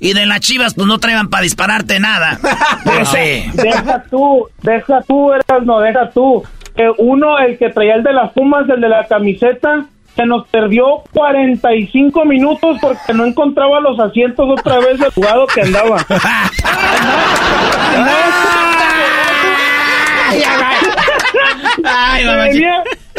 [0.00, 2.38] y, de las chivas, pues no traían para dispararte nada.
[2.84, 3.50] Pues sí.
[3.54, 5.30] Deja tú, deja tú,
[5.64, 6.42] no, deja tú.
[6.76, 10.46] que uno, el que traía el de las pumas, el de la camiseta, se nos
[10.48, 15.96] perdió 45 minutos porque no encontraba los asientos otra vez del jugado que andaba.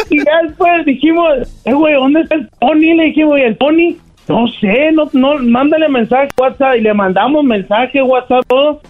[0.10, 1.30] y ya después dijimos,
[1.66, 2.96] eh, güey, ¿dónde está el Pony?
[2.96, 3.96] Le dijimos, ¿y el Pony?
[4.28, 8.82] No sé, no, no, mándale mensaje WhatsApp y le mandamos mensaje WhatsApp todo.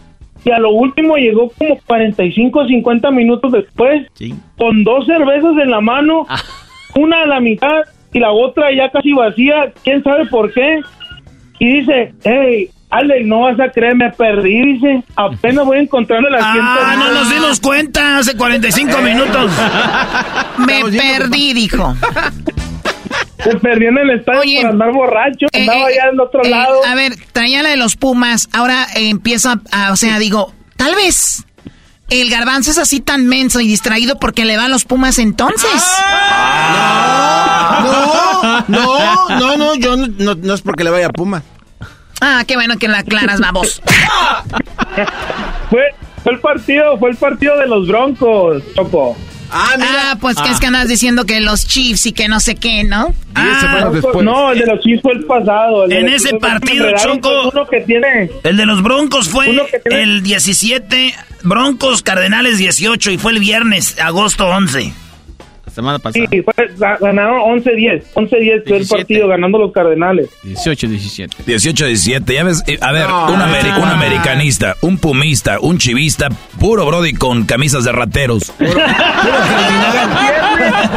[0.44, 4.08] Y a lo último llegó como 45, 50 minutos después,
[4.58, 6.40] con dos cervezas en la mano, ah.
[6.96, 7.82] una a la mitad
[8.14, 10.82] y la otra ya casi vacía, quién sabe por qué.
[11.60, 15.04] Y dice, hey, Alex, no vas a creer, me perdí, dice.
[15.16, 16.80] Apenas voy encontrando el asiento.
[16.82, 19.52] Ah, no nos dimos cuenta hace 45 minutos.
[20.60, 21.94] me perdí, dijo.
[23.44, 26.86] Se perdió en el estadio por andar borracho, eh, andaba allá en otro eh, lado.
[26.86, 30.96] A ver, traía la de los Pumas, ahora eh, empiezo a, o sea, digo, tal
[30.96, 31.46] vez
[32.10, 35.70] el garbanzo es así tan menso y distraído porque le va a los Pumas entonces.
[36.00, 37.06] Ah,
[38.68, 41.44] no, no, no, no, yo no, no, es porque le vaya a Puma.
[42.22, 43.82] Ah, qué bueno que la aclaras, vamos.
[45.70, 45.84] fue,
[46.24, 49.18] fue el partido, fue el partido de los Broncos, Choco.
[49.58, 50.70] Ah, ah, pues que es que ah.
[50.70, 53.14] andas diciendo que los Chiefs y que no sé qué, ¿no?
[53.36, 53.90] Ah,
[54.22, 55.90] no, el de los Chiefs fue el pasado.
[55.90, 59.56] en ese partido, Choco, uno que tiene, el de los Broncos fue
[59.86, 65.05] el 17, Broncos Cardenales 18 y fue el viernes, agosto 11
[65.76, 66.26] semana pasada.
[66.32, 66.44] Sí,
[67.00, 68.04] ganaron 11-10.
[68.16, 70.30] 11-10 fue el partido ganando los Cardenales.
[70.44, 71.30] 18-17.
[71.46, 72.34] 18-17.
[72.34, 76.30] Ya ves, eh, a ver, un, americanista, un pumista, un chivista,
[76.60, 78.52] puro Brody con camisas de rateros.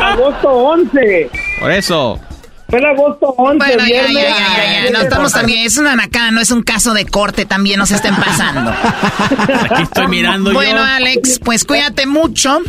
[0.01, 1.31] agosto 11.
[1.61, 2.21] Por eso.
[2.69, 3.57] Fue el agosto 11.
[3.59, 5.67] Bueno, ya, ya, ya, ya, No estamos también.
[5.67, 7.47] Es una nacada, no es un caso de corte.
[7.47, 8.71] También no se estén pasando.
[9.71, 12.61] Aquí estoy mirando Bueno, Alex, pues cuídate mucho.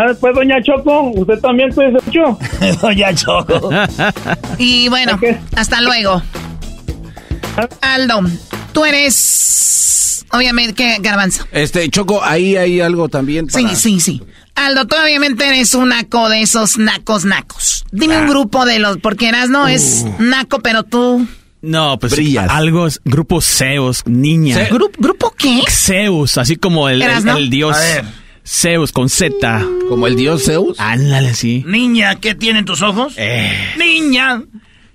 [0.00, 2.38] Ah, después, doña Choco, usted también puede ser mucho.
[2.80, 3.68] doña Choco.
[4.56, 5.20] y bueno,
[5.54, 6.22] hasta luego.
[7.82, 8.22] Aldo,
[8.72, 10.24] tú eres...
[10.32, 11.44] Obviamente, ¿qué, Garbanzo?
[11.52, 13.68] Este, Choco, ahí hay algo también para...
[13.68, 14.22] Sí, sí, sí.
[14.54, 17.84] Aldo, tú obviamente eres un naco de esos nacos nacos.
[17.92, 18.30] Dime un ah.
[18.30, 18.96] grupo de los...
[18.98, 20.22] Porque eras, no, es uh.
[20.22, 21.28] naco, pero tú...
[21.60, 22.48] No, pues Brillas.
[22.48, 24.66] algo, grupo Zeus, niña.
[24.70, 25.60] ¿Grupo qué?
[25.68, 27.76] Zeus, así como el, el dios...
[27.76, 28.20] A ver.
[28.44, 29.64] Zeus con Z.
[29.88, 30.78] ¿Como el dios Zeus?
[30.78, 31.64] Ándale, sí.
[31.66, 33.14] Niña, ¿qué tienen tus ojos?
[33.16, 33.52] Eh.
[33.78, 34.42] Niña,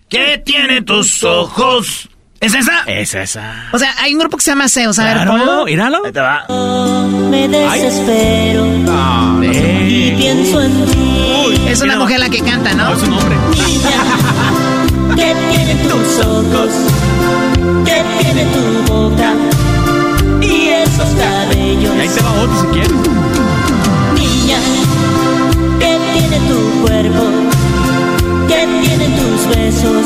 [0.09, 2.09] ¿qué tienen tus ojos?
[2.39, 2.83] ¿Es esa?
[2.85, 3.69] Es esa.
[3.71, 4.99] O sea, hay un grupo que se llama Zeus.
[4.99, 5.65] A ver, ¿cómo?
[5.65, 6.05] Míralo.
[6.05, 6.45] Ahí te va.
[7.29, 8.65] me desespero.
[9.83, 11.69] y pienso en ti.
[11.69, 12.93] es una mujer la que canta, ¿no?
[12.93, 13.35] es un hombre.
[13.65, 16.69] Niña, ¿qué tienen tus ojos?
[17.85, 19.33] ¿Qué tiene tu boca?
[20.41, 21.95] Y esos cabellos.
[21.95, 23.14] Y ahí te va otro si quieres
[29.45, 30.05] tus besos.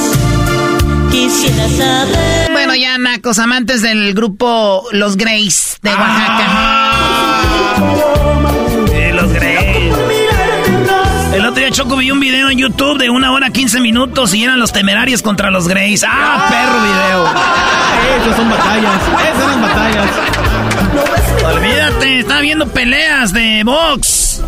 [1.12, 2.52] Quisiera saber.
[2.52, 6.46] Bueno, ya, Nacos, amantes del grupo Los Greys de Oaxaca.
[9.14, 9.96] los Greys.
[11.34, 14.44] El otro día Choco vi un video en YouTube de una hora 15 minutos y
[14.44, 16.04] eran los temerarios contra los Greys.
[16.08, 17.26] ¡Ah, perro video!
[18.22, 19.02] Esas son batallas,
[19.34, 20.10] esas son batallas.
[21.56, 24.42] Olvídate, estaba viendo peleas de box.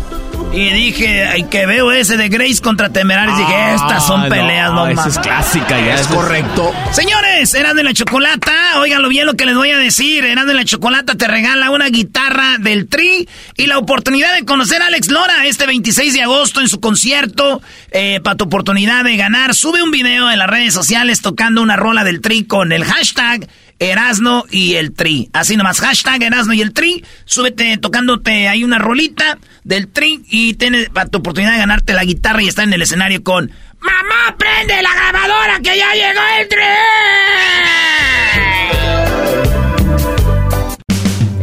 [0.52, 3.38] Y dije, ay, que veo ese de Grace contra Temerarios.
[3.38, 6.74] dije, estas son peleas, no, Esa es clásica, ya es correcto.
[6.92, 8.52] Señores, eran de la Chocolata.
[8.76, 10.26] Óiganlo bien lo que les voy a decir.
[10.26, 13.26] Eran de la Chocolata te regala una guitarra del Tri
[13.56, 17.62] y la oportunidad de conocer a Alex Lora este 26 de agosto en su concierto.
[17.90, 21.76] Eh, para tu oportunidad de ganar, sube un video en las redes sociales tocando una
[21.76, 25.28] rola del Tri con el hashtag Erasno y el Tri.
[25.32, 27.04] Así nomás, hashtag Erasno y el Tri.
[27.24, 32.42] Súbete tocándote ahí una rolita del Tri y tienes tu oportunidad de ganarte la guitarra
[32.42, 33.50] y estar en el escenario con
[33.80, 36.62] ¡Mamá, prende la grabadora que ya llegó el Tri!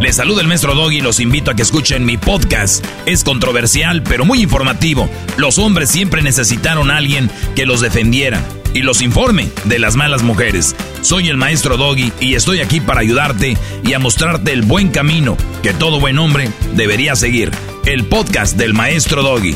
[0.02, 2.86] Les saluda el maestro Doggy y los invito a que escuchen mi podcast.
[3.06, 5.10] Es controversial, pero muy informativo.
[5.36, 8.42] Los hombres siempre necesitaron a alguien que los defendiera
[8.74, 10.76] y los informe de las malas mujeres.
[11.02, 15.38] Soy el maestro Doggy y estoy aquí para ayudarte y a mostrarte el buen camino
[15.64, 17.52] que todo buen hombre debería seguir.
[17.86, 19.56] El podcast del maestro Doggy.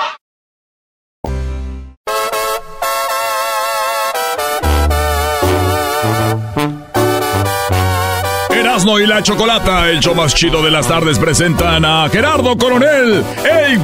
[8.71, 13.21] Erasmo y la Chocolata, el show más chido de las tardes, presentan a Gerardo Coronel,
[13.43, 13.83] el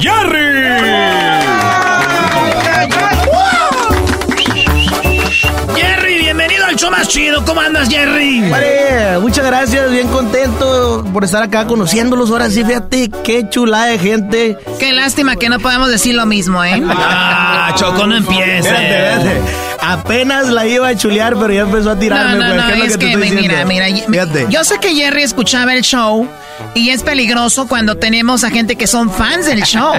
[5.76, 7.44] Jerry, bienvenido al show más chido.
[7.44, 8.48] ¿Cómo andas, Jerry?
[8.50, 12.30] Vale, muchas gracias, bien contento por estar acá conociéndolos.
[12.30, 14.56] Ahora sí, fíjate qué chula de gente.
[14.78, 16.82] Qué lástima que no podemos decir lo mismo, ¿eh?
[16.88, 18.64] Ah, Choco, no empieces.
[18.66, 19.67] Espérate, espérate.
[19.80, 22.36] Apenas la iba a chulear, pero ya empezó a tirarme.
[22.44, 24.46] No, no, no, ¿qué es que que, mira, mira, Fíjate.
[24.50, 26.26] yo sé que Jerry escuchaba el show
[26.74, 29.94] y es peligroso cuando tenemos a gente que son fans del show.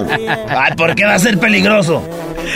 [0.49, 2.03] Ay, ¿por qué va a ser peligroso?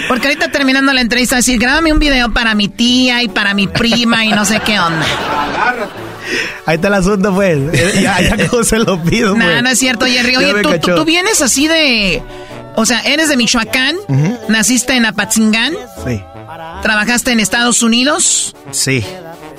[0.08, 3.68] Porque ahorita terminando la entrevista, decir, grábame un video para mi tía y para mi
[3.68, 5.06] prima y no sé qué onda.
[6.66, 7.58] Ahí está el asunto, pues.
[8.02, 9.64] Ya, ya como se lo pido, No, pues.
[9.64, 10.36] no es cierto, Jerry.
[10.38, 12.22] Oye, tú, tú- vienes así de...
[12.76, 13.96] O sea, eres de Michoacán,
[14.48, 15.74] naciste en Apatzingán,
[16.08, 16.24] Sí,
[16.82, 18.56] trabajaste en Estados Unidos.
[18.72, 19.04] sí.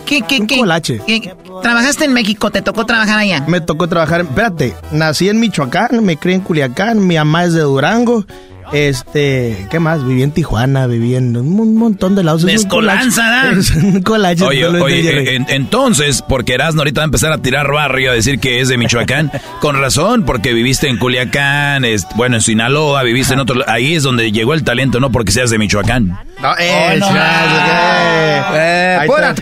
[0.07, 1.01] ¿Qué, qué, qué, colache.
[1.07, 3.43] qué- Trabajaste en México, te tocó trabajar allá.
[3.49, 4.21] Me tocó trabajar.
[4.21, 8.27] Espérate, nací en Michoacán, me crié en Culiacán, mi mamá es de Durango.
[8.73, 10.05] Este, ¿qué más?
[10.05, 12.43] Viví en Tijuana, viví en un, montón de lados.
[12.43, 13.51] Es un Mezcolanza.
[13.51, 14.03] Es un.
[14.07, 18.11] Oye, totalmente, oye, eh, en- entonces, porque Erasmo ahorita va a empezar a tirar barrio
[18.11, 19.31] a decir que es de Michoacán,
[19.61, 24.03] con razón, porque viviste en Culiacán, es, bueno, en Sinaloa, viviste en otro, ahí es
[24.03, 26.19] donde llegó el talento, no porque seas de Michoacán.
[26.43, 29.35] No, eh, no, eh, Eh, pura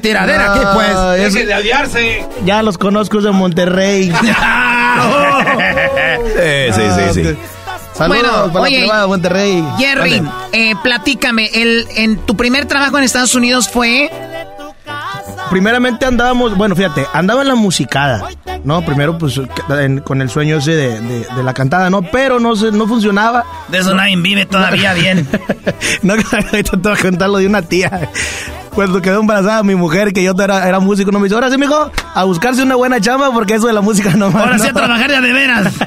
[0.00, 1.34] tiradera No, aquí, pues.
[1.34, 2.24] es- de aliarse.
[2.44, 4.12] Ya los conozco de Monterrey.
[6.38, 6.82] Eh, sí,
[7.14, 7.36] sí, sí.
[7.98, 9.64] Saludos Bueno, para oye, la Monterrey.
[9.78, 10.30] Jerry, Vale.
[10.52, 14.10] eh, platícame, el, en tu primer trabajo en Estados Unidos fue...
[15.50, 18.28] Primeramente andábamos, bueno, fíjate, andaba en la musicada,
[18.64, 18.84] ¿no?
[18.84, 22.02] Primero, pues, en- con el sueño ese de, de- de la cantada, ¿no?
[22.02, 23.44] Pero no, se, no funcionaba.
[23.68, 25.26] De eso nadie vive todavía bien.
[26.02, 28.10] no, ahorita te voy a contar lo de una tía.
[28.74, 31.58] Cuando quedó embarazada mi mujer, que yo era, era músico, no me dice, ahora sí,
[31.58, 34.72] mijo, a buscarse una buena chamba, porque eso de la música no Ahora sí a
[34.72, 34.74] no.
[34.78, 35.72] trabajar ya de veras.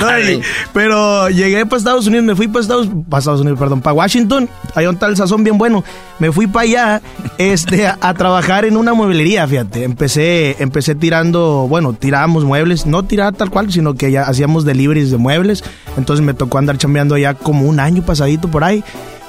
[0.00, 0.40] No, y-
[0.72, 4.48] pero llegué para Estados Unidos, me fui para Estados, para Estados Unidos, perdón, para Washington,
[4.74, 5.84] hay un tal sazón bien bueno.
[6.18, 7.02] Me fui para allá
[7.38, 9.84] este, a, a trabajar en una mueblería, fíjate.
[9.84, 15.10] Empecé, empecé tirando, bueno, tirábamos muebles, no tirar tal cual, sino que ya hacíamos deliveries
[15.10, 15.62] de muebles.
[15.96, 18.82] Entonces me tocó andar chambeando allá como un año pasadito por ahí.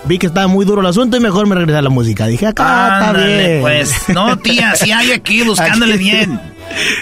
[0.05, 2.25] Vi que estaba muy duro el asunto y mejor me regresé a la música.
[2.27, 3.61] Dije, acá está Ándale, bien.
[3.61, 3.91] pues.
[4.09, 6.03] No, tía, sí hay aquí buscándole Aquí.
[6.03, 6.39] bien.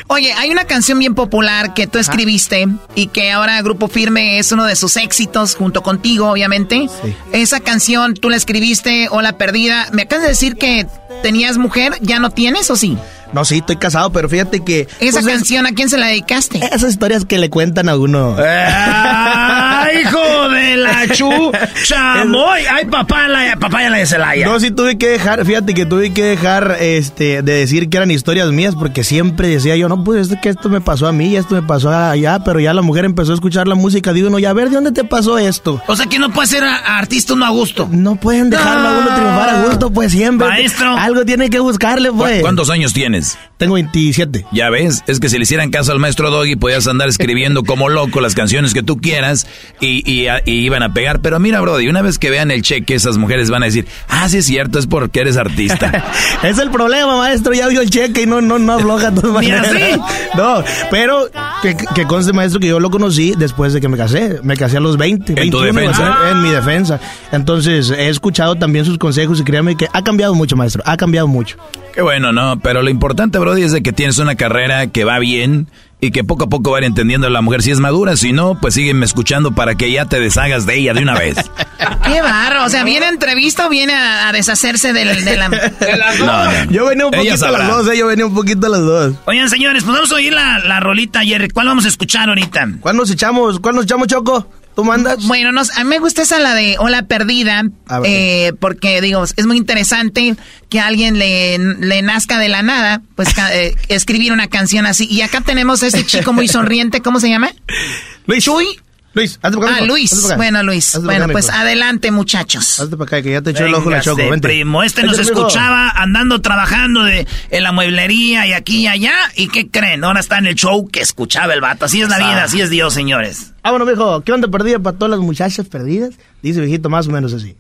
[0.07, 4.52] Oye, hay una canción bien popular que tú escribiste y que ahora Grupo Firme es
[4.53, 6.88] uno de sus éxitos junto contigo, obviamente.
[7.03, 7.14] Sí.
[7.34, 9.88] Esa canción tú la escribiste o la perdida.
[9.91, 10.88] Me acabas de decir que
[11.22, 12.98] tenías mujer, ¿ya no tienes o sí?
[13.34, 14.88] No, sí, estoy casado, pero fíjate que...
[15.02, 16.60] Esa pues, es- canción, ¿a quién se la dedicaste?
[16.65, 18.38] esas historias que le cuentan a uno.
[18.40, 21.30] ¡Ay, hijo de la chu!
[21.84, 22.62] ¡Chamoy!
[22.72, 24.46] ¡Ay, papá, la, papá la de Celaya!
[24.46, 28.12] No, sí tuve que dejar, fíjate que tuve que dejar este de decir que eran
[28.12, 31.36] historias mías porque siempre decía yo, no, pues es que esto me pasó a mí,
[31.36, 34.40] esto me pasó allá, pero ya la mujer empezó a escuchar la música, digo, no,
[34.40, 35.82] ya a ver, ¿de dónde te pasó esto?
[35.88, 37.88] O sea que no puede ser a- artista uno a gusto.
[37.92, 40.48] No pueden dejarlo a uno triunfar a gusto, pues siempre.
[40.48, 40.96] Maestro.
[40.98, 42.42] Algo tiene que buscarle, ¿Cu- pues.
[42.42, 43.38] ¿Cuántos años tienes?
[43.58, 44.46] Tengo 27.
[44.52, 47.90] Ya ves, es que si le hicieran caso al maestro Doggy, podías andar escribiendo como
[47.90, 49.48] loco las canciones que tú quieras
[49.80, 51.19] y, y- y iban a pegar.
[51.19, 54.28] Pero mira, Brody, una vez que vean el cheque, esas mujeres van a decir, ah,
[54.30, 56.06] sí es cierto, es porque eres artista.
[56.44, 57.53] es el problema, maestro.
[57.53, 59.52] Ya vio el cheque y no, no, no afloja así.
[60.38, 61.30] No, pero
[61.61, 64.40] que, que conste, maestro, que yo lo conocí después de que me casé.
[64.44, 65.41] Me casé a los 20.
[65.41, 66.32] En tu 21 iba a defensa.
[66.32, 66.99] En mi defensa.
[67.32, 70.82] Entonces, he escuchado también sus consejos y créame que ha cambiado mucho, maestro.
[70.86, 71.57] Ha cambiado mucho.
[71.94, 75.18] Qué bueno, no, pero lo importante, Brody, es de que tienes una carrera que va
[75.19, 75.68] bien
[75.99, 78.60] y que poco a poco van entendiendo a la mujer si es madura, si no,
[78.60, 81.38] pues sígueme escuchando para que ya te deshagas de ella de una vez.
[82.03, 86.65] Qué barro, o sea, ¿viene entrevista o viene a, deshacerse de, la...
[86.69, 89.15] Yo venía un poquito a las dos, eh, yo venía un poquito a las dos.
[89.26, 91.49] Oigan, señores, pues vamos a oír la, la rolita, Jerry.
[91.49, 92.68] ¿Cuál vamos a escuchar ahorita?
[92.80, 93.60] ¿Cuál nos echamos?
[93.60, 94.48] ¿Cuál nos echamos, Choco?
[94.78, 95.26] ¿Tú mandas?
[95.26, 97.64] Bueno, a mí me gusta esa la de Hola Perdida,
[98.04, 100.36] eh, porque digo, es muy interesante
[100.70, 105.08] que a alguien le, le nazca de la nada, pues eh, escribir una canción así.
[105.10, 107.49] Y acá tenemos a este chico muy sonriente, ¿cómo se llama?
[108.28, 108.44] Luis.
[108.44, 108.80] Chuy.
[109.18, 109.81] Luis, hazte para acá.
[109.81, 110.34] Ah, Luis.
[110.38, 110.99] Bueno, Luis.
[111.02, 112.80] bueno, pues adelante, muchachos.
[112.80, 114.18] Hazte para acá, que ya te echó el ojo la choco.
[114.18, 114.48] Vente.
[114.48, 114.84] primo.
[114.84, 119.15] Este nos escuchaba andando trabajando de, en la mueblería y aquí y allá.
[119.35, 120.03] ¿Y qué creen?
[120.03, 121.85] Ahora está en el show que escuchaba el vato.
[121.85, 123.53] Así es la vida, así es Dios, señores.
[123.64, 124.22] Ah, bueno, viejo.
[124.22, 126.11] ¿Qué onda perdida para todas las muchachas perdidas?
[126.44, 127.56] Dice viejito más o menos así.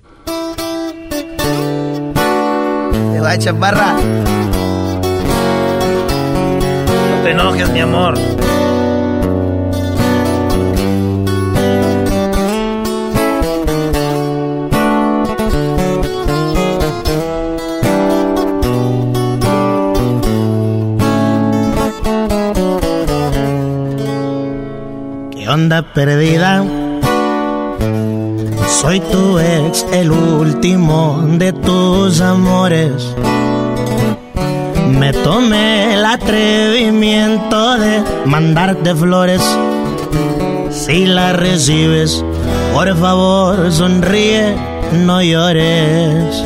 [3.13, 3.93] Te va, chaparra.
[7.09, 8.15] No te enojes, mi amor.
[25.57, 26.63] Onda perdida.
[28.79, 33.15] Soy tu ex, el último de tus amores.
[34.99, 39.41] Me tomé el atrevimiento de mandarte flores.
[40.69, 42.23] Si la recibes,
[42.73, 44.55] por favor sonríe,
[45.05, 46.43] no llores.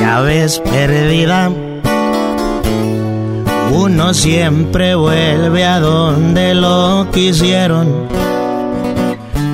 [0.00, 1.50] Ya ves perdida
[3.78, 8.08] uno siempre vuelve a donde lo quisieron.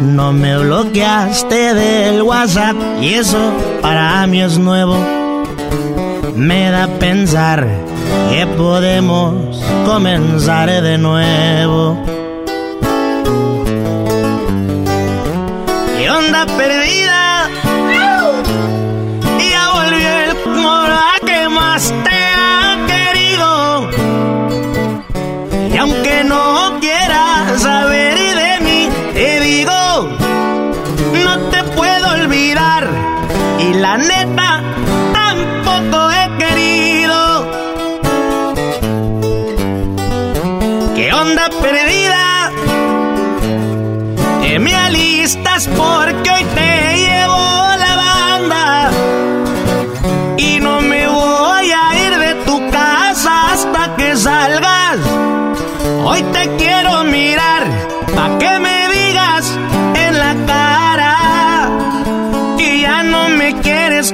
[0.02, 3.38] No me bloqueaste del WhatsApp y eso
[3.82, 4.96] para mí es nuevo.
[6.34, 7.68] Me da pensar
[8.30, 12.13] que podemos comenzar de nuevo.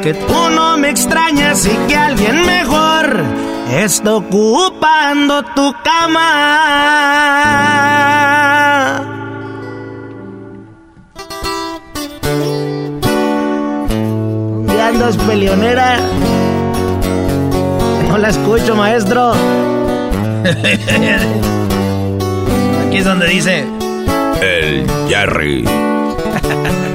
[0.03, 3.23] Que tú no me extrañas y que alguien mejor
[3.73, 6.21] está ocupando tu cama.
[13.91, 15.99] ¿Dónde andas, peleonera?
[18.09, 19.33] No la escucho, maestro.
[22.87, 23.67] Aquí es donde dice...
[24.41, 25.65] El Jerry.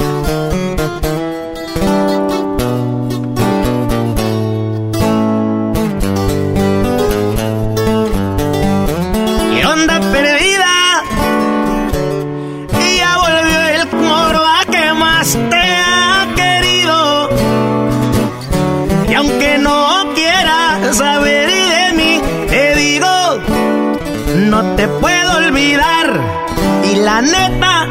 [27.21, 27.87] neta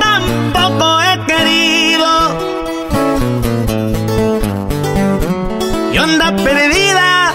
[0.00, 2.08] tampoco he querido.
[5.92, 7.32] Y onda perdida,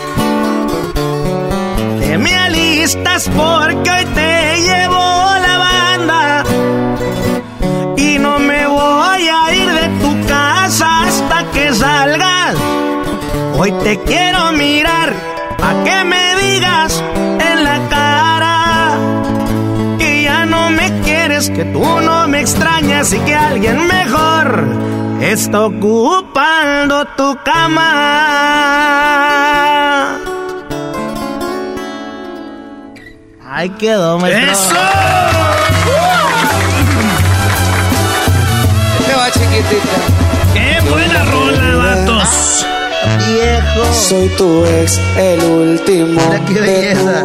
[1.99, 5.03] te me alistas porque hoy te llevo
[5.47, 6.43] la banda.
[7.97, 12.55] Y no me voy a ir de tu casa hasta que salgas.
[13.57, 14.30] Hoy te quiero
[21.61, 24.65] que tú no me extrañas y que alguien mejor
[25.21, 27.91] está ocupando tu cama.
[33.47, 34.51] Ay, quedó, maestro.
[34.51, 34.75] ¡Eso!
[39.05, 39.97] Te va chiquitita.
[40.55, 42.70] ¡Qué buena rola, vatos!
[43.03, 43.93] Viejo.
[43.93, 46.21] Soy tu ex, el último.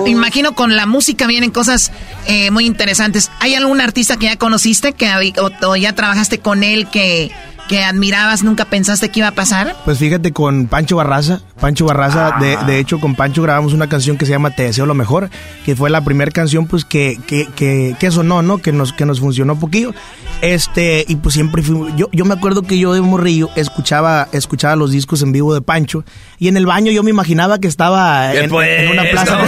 [0.07, 1.93] Imagino con la música vienen cosas
[2.27, 3.31] eh, muy interesantes.
[3.40, 7.31] ¿Hay algún artista que ya conociste que o, ya trabajaste con él que
[7.68, 9.76] que admirabas nunca pensaste que iba a pasar?
[9.84, 11.40] Pues fíjate con Pancho Barraza.
[11.60, 14.86] Pancho Barraza, de, de, hecho con Pancho grabamos una canción que se llama Te deseo
[14.86, 15.30] lo mejor,
[15.64, 18.59] que fue la primera canción pues que, que, que, que sonó, ¿no?
[18.59, 19.94] Que nos, que nos funcionó un poquillo.
[20.43, 24.76] Este, y pues siempre fui, yo, yo me acuerdo que yo de morrillo escuchaba, escuchaba
[24.76, 26.05] los discos en vivo de Pancho
[26.38, 29.38] y en el baño yo me imaginaba que estaba en, en, una plaza.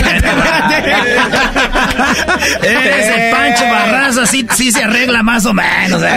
[2.62, 6.02] Ese Pancho Barraza sí, sí se arregla más o menos.
[6.02, 6.08] ¿eh?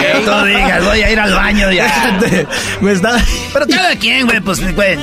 [0.00, 2.18] Que tú digas, voy a ir al baño ya.
[2.80, 3.18] me está...
[3.52, 4.98] Pero cada quien, güey, pues, güey.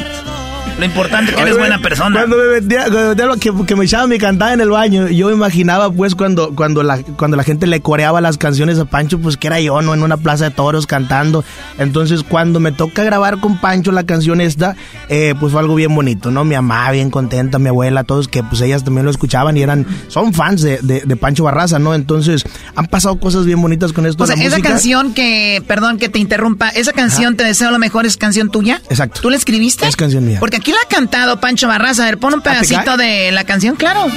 [0.81, 2.21] Lo importante es que eres buena persona.
[2.21, 5.91] Cuando me metía, cuando que, que, me echaba mi cantada en el baño, yo imaginaba
[5.91, 9.45] pues cuando, cuando, la, cuando la gente le coreaba las canciones a Pancho, pues que
[9.45, 9.93] era yo, ¿no?
[9.93, 11.45] En una plaza de toros cantando.
[11.77, 14.75] Entonces cuando me toca grabar con Pancho la canción esta,
[15.07, 16.45] eh, pues fue algo bien bonito, ¿no?
[16.45, 19.85] Mi mamá bien contenta, mi abuela, todos que pues ellas también lo escuchaban y eran,
[20.07, 21.93] son fans de, de, de Pancho Barraza, ¿no?
[21.93, 22.43] Entonces
[22.75, 24.23] han pasado cosas bien bonitas con esto.
[24.23, 24.69] O sea, esa música.
[24.69, 27.37] canción que, perdón que te interrumpa, esa canción, Ajá.
[27.37, 28.81] Te deseo lo mejor, es canción tuya.
[28.89, 29.21] Exacto.
[29.21, 29.87] ¿Tú la escribiste?
[29.87, 30.39] Es canción mía.
[30.39, 32.03] Porque aquí la ha cantado Pancho Barraza.
[32.03, 34.07] A ver, pon un pedacito de la canción, claro.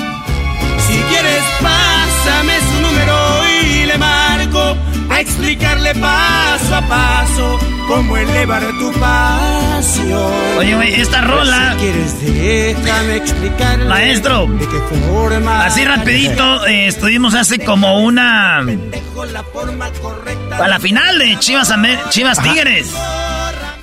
[0.87, 3.17] Si quieres, pásame su número
[3.63, 4.77] y le marco
[5.11, 7.59] a explicarle paso a paso
[7.89, 10.33] cómo elevar tu pasión.
[10.59, 11.77] Oye, güey, esta rola.
[11.79, 13.85] Si quieres, déjame explicarle.
[13.87, 14.79] Maestro, de qué
[15.11, 18.59] forma así rapidito, eh, estuvimos hace como una.
[18.59, 22.93] A la final de Chivas, Amer Chivas Tigres.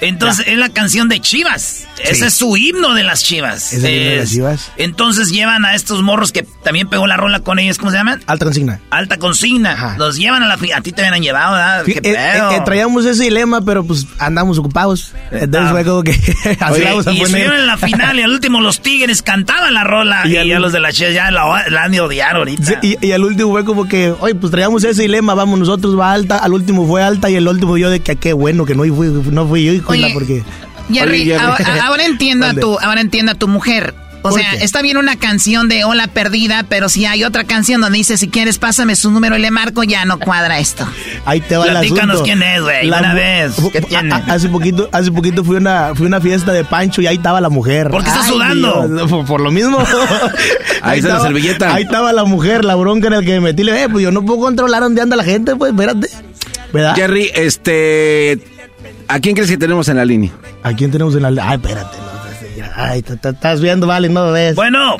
[0.01, 0.53] Entonces ya.
[0.53, 1.87] es la canción de Chivas.
[1.95, 2.03] Sí.
[2.03, 3.71] Ese es su himno de las Chivas.
[3.73, 4.71] ¿Es el himno de las Chivas?
[4.77, 7.77] Entonces llevan a estos morros que también pegó la rola con ellos.
[7.77, 8.21] ¿Cómo se llaman?
[8.27, 8.79] Alta consigna.
[8.89, 9.71] Alta consigna.
[9.73, 9.95] Ajá.
[9.97, 11.83] Los llevan a la A ti te habían llevado, ¿verdad?
[11.85, 15.13] Sí, eh, eh, traíamos ese dilema, pero pues andamos ocupados.
[15.31, 15.71] Entonces ah.
[15.71, 16.11] fue como que
[16.59, 19.73] así Oye, vamos a y estuvieron en la final y al último los Tigres cantaban
[19.73, 22.35] la rola y, y ya los de la Chivas ya la, la han de odiar
[22.35, 22.63] ahorita.
[22.63, 25.97] Sí, y, y, al último fue como que, oye, pues traíamos ese dilema, vamos, nosotros
[25.97, 28.75] va alta, al último fue alta y el último yo de que qué bueno que
[28.75, 29.73] no fui, no fui yo,
[30.13, 30.43] porque...
[30.91, 31.33] Jerry, Oye, Jerry.
[31.33, 33.93] Ahora, ahora, entiendo a tu, ahora entiendo a tu mujer.
[34.23, 34.63] O sea, qué?
[34.63, 38.27] está bien una canción de Hola Perdida, pero si hay otra canción donde dice, si
[38.27, 40.87] quieres, pásame su número y le marco, ya no cuadra esto.
[41.25, 42.23] Ahí te va Platícanos el asunto.
[42.23, 43.53] quién es, güey, una vez.
[43.71, 44.13] ¿Qué tiene?
[44.13, 47.41] Hace poquito, hace poquito fui a una, fui una fiesta de Pancho y ahí estaba
[47.41, 47.89] la mujer.
[47.89, 48.87] ¿Por qué estás sudando?
[48.87, 49.79] Dios, por, por, lo mismo.
[50.81, 51.73] ahí, está la servilleta.
[51.73, 53.63] Ahí estaba la mujer, la bronca en el que me metí.
[53.63, 56.09] Le dije, eh, pues yo no puedo controlar dónde anda la gente, pues espérate.
[56.71, 56.95] ¿Verdad?
[56.95, 58.39] Jerry, este...
[59.11, 60.31] ¿A quién crees que tenemos en la línea?
[60.63, 61.49] ¿A quién tenemos en la línea?
[61.49, 61.97] Ay, espérate.
[61.97, 64.55] No, ay, estás viendo, vale, no lo ves.
[64.55, 64.95] Bueno.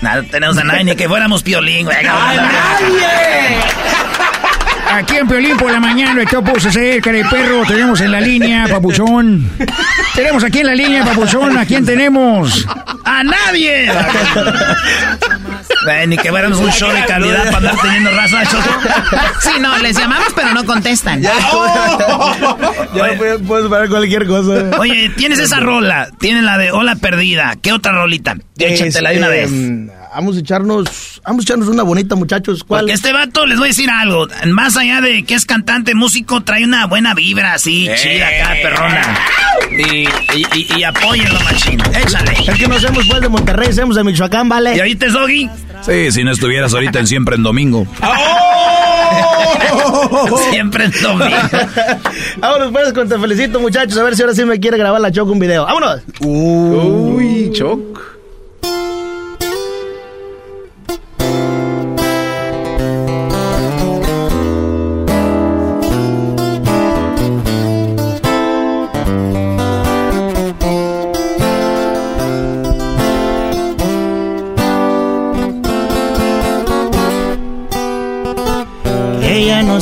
[0.00, 2.06] Nada, tenemos a nadie, ni que fuéramos piolín, güey.
[2.06, 3.58] ¡A nadie!
[4.92, 7.64] Aquí en Piolín por la mañana, ¿qué puedo hacer, cara de perro?
[7.66, 9.50] Tenemos en la línea, papuchón.
[10.14, 11.58] Tenemos aquí en la línea, papuchón.
[11.58, 12.64] ¿A quién tenemos?
[13.04, 13.90] ¡A nadie!
[15.86, 18.70] Ven, ni que fuéramos un show de calidad para andar teniendo raza, Choco.
[19.40, 21.22] Sí, no, les llamamos, pero no contestan.
[21.22, 22.58] Ya, oh.
[22.94, 24.78] ya parar cualquier cosa.
[24.78, 27.54] Oye, tienes esa rola, tienes la de Hola Perdida.
[27.60, 28.36] ¿Qué otra rolita?
[28.58, 29.50] Échatela de una vez.
[29.52, 32.64] Eh, vamos a echarnos, vamos a echarnos una bonita, muchachos.
[32.64, 32.82] ¿Cuál?
[32.82, 34.26] Porque este vato, les voy a decir algo.
[34.46, 37.94] Más allá de que es cantante, músico, trae una buena vibra así, eh.
[37.96, 39.18] chida acá, perrona.
[39.70, 40.08] Y,
[40.38, 41.80] y, y, y apóyenlo, machín.
[41.94, 42.32] Échale.
[42.46, 44.76] Es que no somos pues de Monterrey, somos de Michoacán, ¿vale?
[44.76, 45.14] ¿Y ahorita es
[45.82, 47.86] Sí, si no estuvieras ahorita en Siempre en Domingo.
[48.02, 48.46] ¡Oh!
[50.50, 51.36] Siempre en Domingo.
[52.38, 53.98] Vámonos pues con Te Felicito, muchachos.
[53.98, 55.64] A ver si ahora sí me quiere grabar la Choc un video.
[55.64, 56.02] ¡Vámonos!
[56.20, 58.15] Uy, Choc.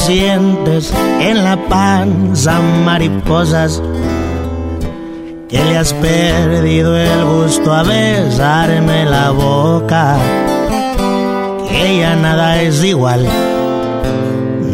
[0.04, 3.80] Sientes en la panza mariposas,
[5.48, 10.18] que le has perdido el gusto a besarme la boca,
[11.66, 13.26] que ya nada es igual,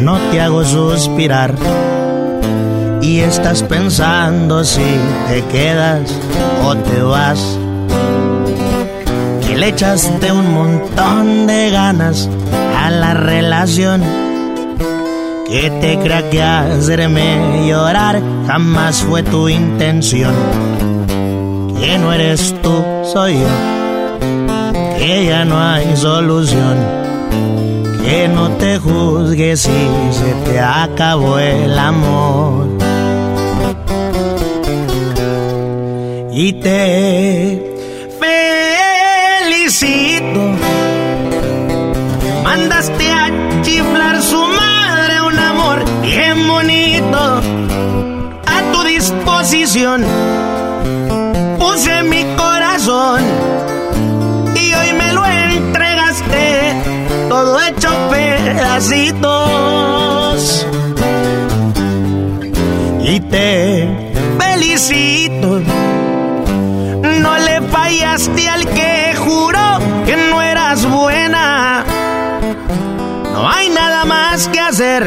[0.01, 1.55] no te hago suspirar.
[3.01, 4.85] Y estás pensando si
[5.29, 6.13] te quedas
[6.65, 7.57] o te vas.
[9.47, 12.29] Que le echaste un montón de ganas
[12.77, 14.30] a la relación
[15.51, 20.33] que te crea que hacerme llorar jamás fue tu intención.
[21.81, 23.49] Que no eres tú, soy yo.
[24.97, 26.77] Que ya no hay solución.
[28.05, 32.69] Que no te juzgues si se te acabó el amor.
[36.33, 37.77] Y te
[39.49, 40.41] felicito.
[42.45, 43.10] Mandaste
[51.59, 53.23] puse mi corazón
[54.57, 56.75] y hoy me lo entregaste
[57.29, 59.37] todo hecho pedacitos.
[63.01, 65.61] Y te felicito,
[67.21, 71.85] no le fallaste al que juró que no eras buena.
[73.33, 75.07] No hay nada más que hacer.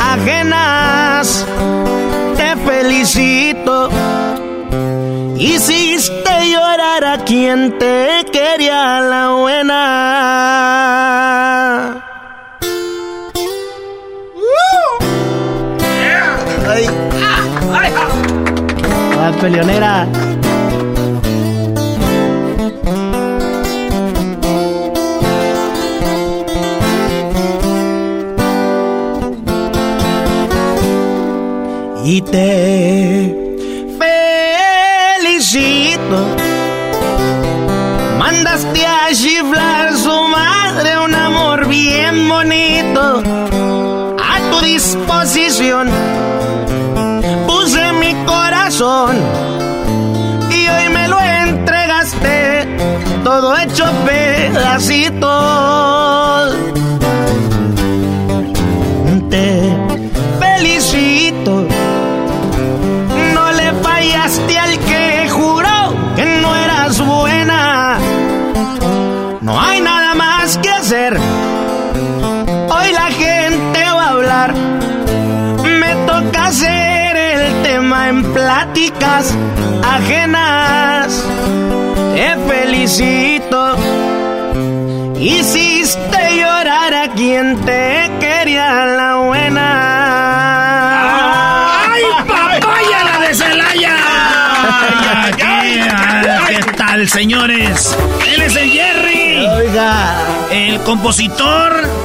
[0.00, 1.46] Ajenas.
[2.36, 3.88] Te felicito.
[5.36, 9.78] Hiciste llorar a quien te quería la buena.
[16.68, 16.86] Ay.
[17.72, 17.92] Ay.
[19.20, 20.06] Ah, peleonera.
[32.10, 33.36] Y te
[35.20, 36.16] felicito.
[38.18, 43.22] Mandaste a chiflar su madre un amor bien bonito.
[44.18, 45.90] A tu disposición
[47.46, 49.18] puse mi corazón
[50.50, 52.66] y hoy me lo entregaste
[53.22, 55.28] todo hecho pedacitos.
[79.82, 81.24] Ajenas.
[82.14, 83.76] Te felicito.
[85.18, 89.68] Hiciste llorar a quien te quería la buena.
[91.92, 93.96] ¡Ay, papaya la de Celaya!
[96.46, 97.96] ¿Qué tal, señores?
[98.32, 99.46] Él es el Jerry.
[99.46, 100.14] Oiga.
[100.50, 101.97] El compositor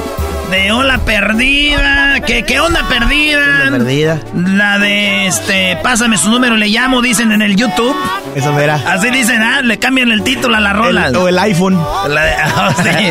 [0.54, 2.20] de Hola Perdida.
[2.24, 3.70] ¿Qué, qué onda perdida?
[3.72, 4.20] Perdida.
[4.34, 7.94] La de este, pásame su número, le llamo, dicen en el YouTube.
[8.36, 8.76] Eso verá.
[8.86, 11.08] Así dicen, ah, le cambian el título a la rola.
[11.08, 11.76] El- o el iPhone.
[12.08, 13.10] La sí.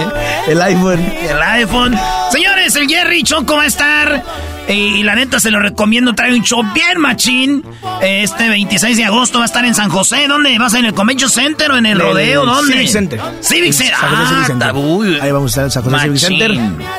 [0.52, 1.00] El iPhone.
[1.22, 2.00] El iPhone.
[2.32, 4.24] Señores, el Jerry Choco va a estar.
[4.70, 6.14] Y, la neta se lo recomiendo.
[6.14, 7.64] Trae un show bien machín.
[8.02, 10.28] Este 26 de agosto va a estar en San José.
[10.28, 10.58] ¿Dónde?
[10.58, 12.46] ¿Vas en el Convention Center o en el rodeo?
[12.46, 12.74] ¿Dónde?
[12.74, 13.22] Civic Center.
[13.42, 13.96] Civic Center.
[14.02, 15.22] Ah, Civic Center.
[15.22, 16.40] Ahí vamos a estar en San José Civic.
[16.40, 16.52] Center.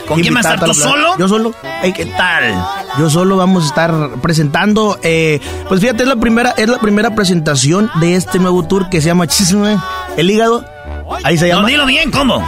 [0.06, 0.68] ¿Con quién vas a estar?
[0.68, 1.18] ¿Tú solo?
[1.18, 1.54] Yo solo.
[1.82, 2.54] ¿Qué tal?
[2.98, 4.98] Yo solo vamos a estar presentando.
[5.02, 9.00] eh, pues fíjate, es la primera, es la primera presentación de este nuevo tour que
[9.00, 9.78] se llama Chisme,
[10.16, 10.64] El Hígado.
[11.22, 11.68] Ahí se No, llama.
[11.68, 12.44] dilo bien, ¿cómo?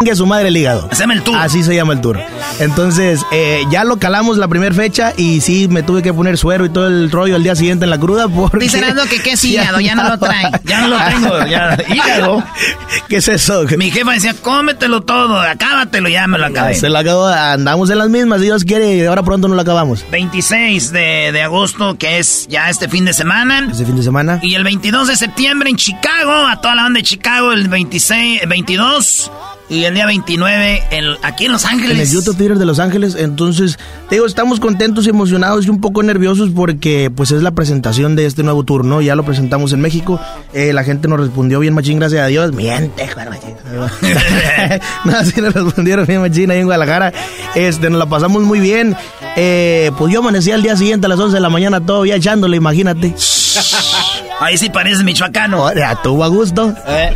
[0.00, 0.88] Chingue su madre el hígado.
[0.92, 1.36] Se llama el tour.
[1.36, 2.20] Así se llama el tour.
[2.60, 6.64] Entonces, eh, ya lo calamos la primera fecha y sí me tuve que poner suero
[6.64, 8.58] y todo el rollo al día siguiente en la cruda porque...
[8.60, 8.80] Dice
[9.10, 10.52] que qué es hígado, ya no lo trae.
[10.62, 11.76] Ya no lo tengo, ya.
[11.92, 12.44] Hígado.
[13.08, 13.64] ¿Qué es eso?
[13.76, 16.76] Mi jefa decía, cómetelo todo, acábatelo, ya me lo acabé.
[16.76, 20.04] Se lo acabó, andamos en las mismas, Dios quiere, y ahora pronto no lo acabamos.
[20.12, 23.66] 26 de, de agosto, que es ya este fin de semana.
[23.68, 24.38] Este fin de semana.
[24.44, 28.42] Y el 22 de septiembre en Chicago, a toda la banda de Chicago, el 26,
[28.46, 29.32] 22
[29.70, 31.96] y el día 29 en- aquí en Los Ángeles.
[31.96, 33.14] En el YouTube Theater de Los Ángeles.
[33.18, 33.78] Entonces,
[34.08, 38.16] te digo, estamos contentos y emocionados y un poco nerviosos porque pues es la presentación
[38.16, 39.00] de este nuevo tour, ¿no?
[39.00, 40.20] Ya lo presentamos en México.
[40.52, 42.52] Eh, la gente nos respondió bien machín, gracias a Dios.
[42.52, 43.54] Miente, Juan Machín.
[45.04, 47.12] no, sí nos respondieron bien machín ahí en Guadalajara.
[47.54, 48.96] Este, nos la pasamos muy bien.
[49.36, 52.56] Eh, pues yo amanecí al día siguiente a las 11 de la mañana todavía echándole,
[52.56, 53.14] imagínate.
[54.40, 55.72] Ahí sí pareces michoacano.
[55.74, 56.74] Ya tuvo a gusto.
[56.86, 57.12] Eh,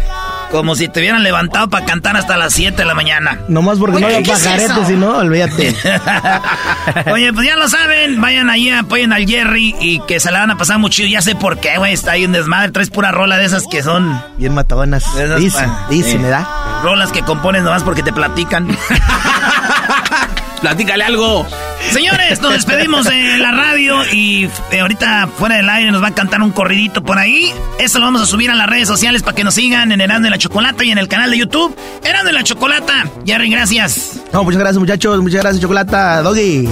[0.52, 3.38] como si te hubieran levantado para cantar hasta las 7 de la mañana.
[3.48, 4.84] Nomás porque Oye, no había ¿qué es pajarete, eso?
[4.86, 5.74] si no, olvídate.
[7.12, 10.50] Oye, pues ya lo saben, vayan ahí, apoyen al Jerry y que se la van
[10.52, 11.08] a pasar muy chido.
[11.08, 12.70] Ya sé por qué, güey, está ahí un desmadre.
[12.70, 14.22] Traes pura rola de esas que son...
[14.36, 15.04] Bien matadonas.
[15.16, 16.46] Esas Dice, pa- dice, eh, me da.
[16.84, 18.68] Rolas que compones nomás porque te platican.
[20.62, 21.46] Platícale algo.
[21.90, 26.14] Señores, nos despedimos de la radio y eh, ahorita fuera del aire nos va a
[26.14, 27.52] cantar un corridito por ahí.
[27.80, 30.26] Eso lo vamos a subir a las redes sociales para que nos sigan en Herando
[30.26, 31.76] de la Chocolata y en el canal de YouTube.
[32.04, 33.06] Herando de la Chocolata.
[33.26, 34.20] Jerry, gracias.
[34.32, 35.20] No, muchas gracias, muchachos.
[35.20, 36.22] Muchas gracias, Chocolata.
[36.22, 36.68] Doggy.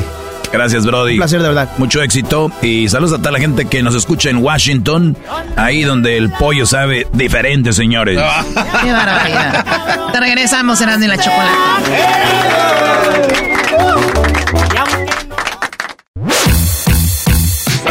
[0.53, 1.13] Gracias, Brody.
[1.13, 1.69] Un placer, de verdad.
[1.79, 5.17] Mucho éxito y saludos a toda la gente que nos escucha en Washington,
[5.57, 8.19] ahí donde el pollo sabe diferente, señores.
[8.83, 9.65] Qué barbaridad.
[10.13, 12.80] Te regresamos, Erasmo y la chocolate.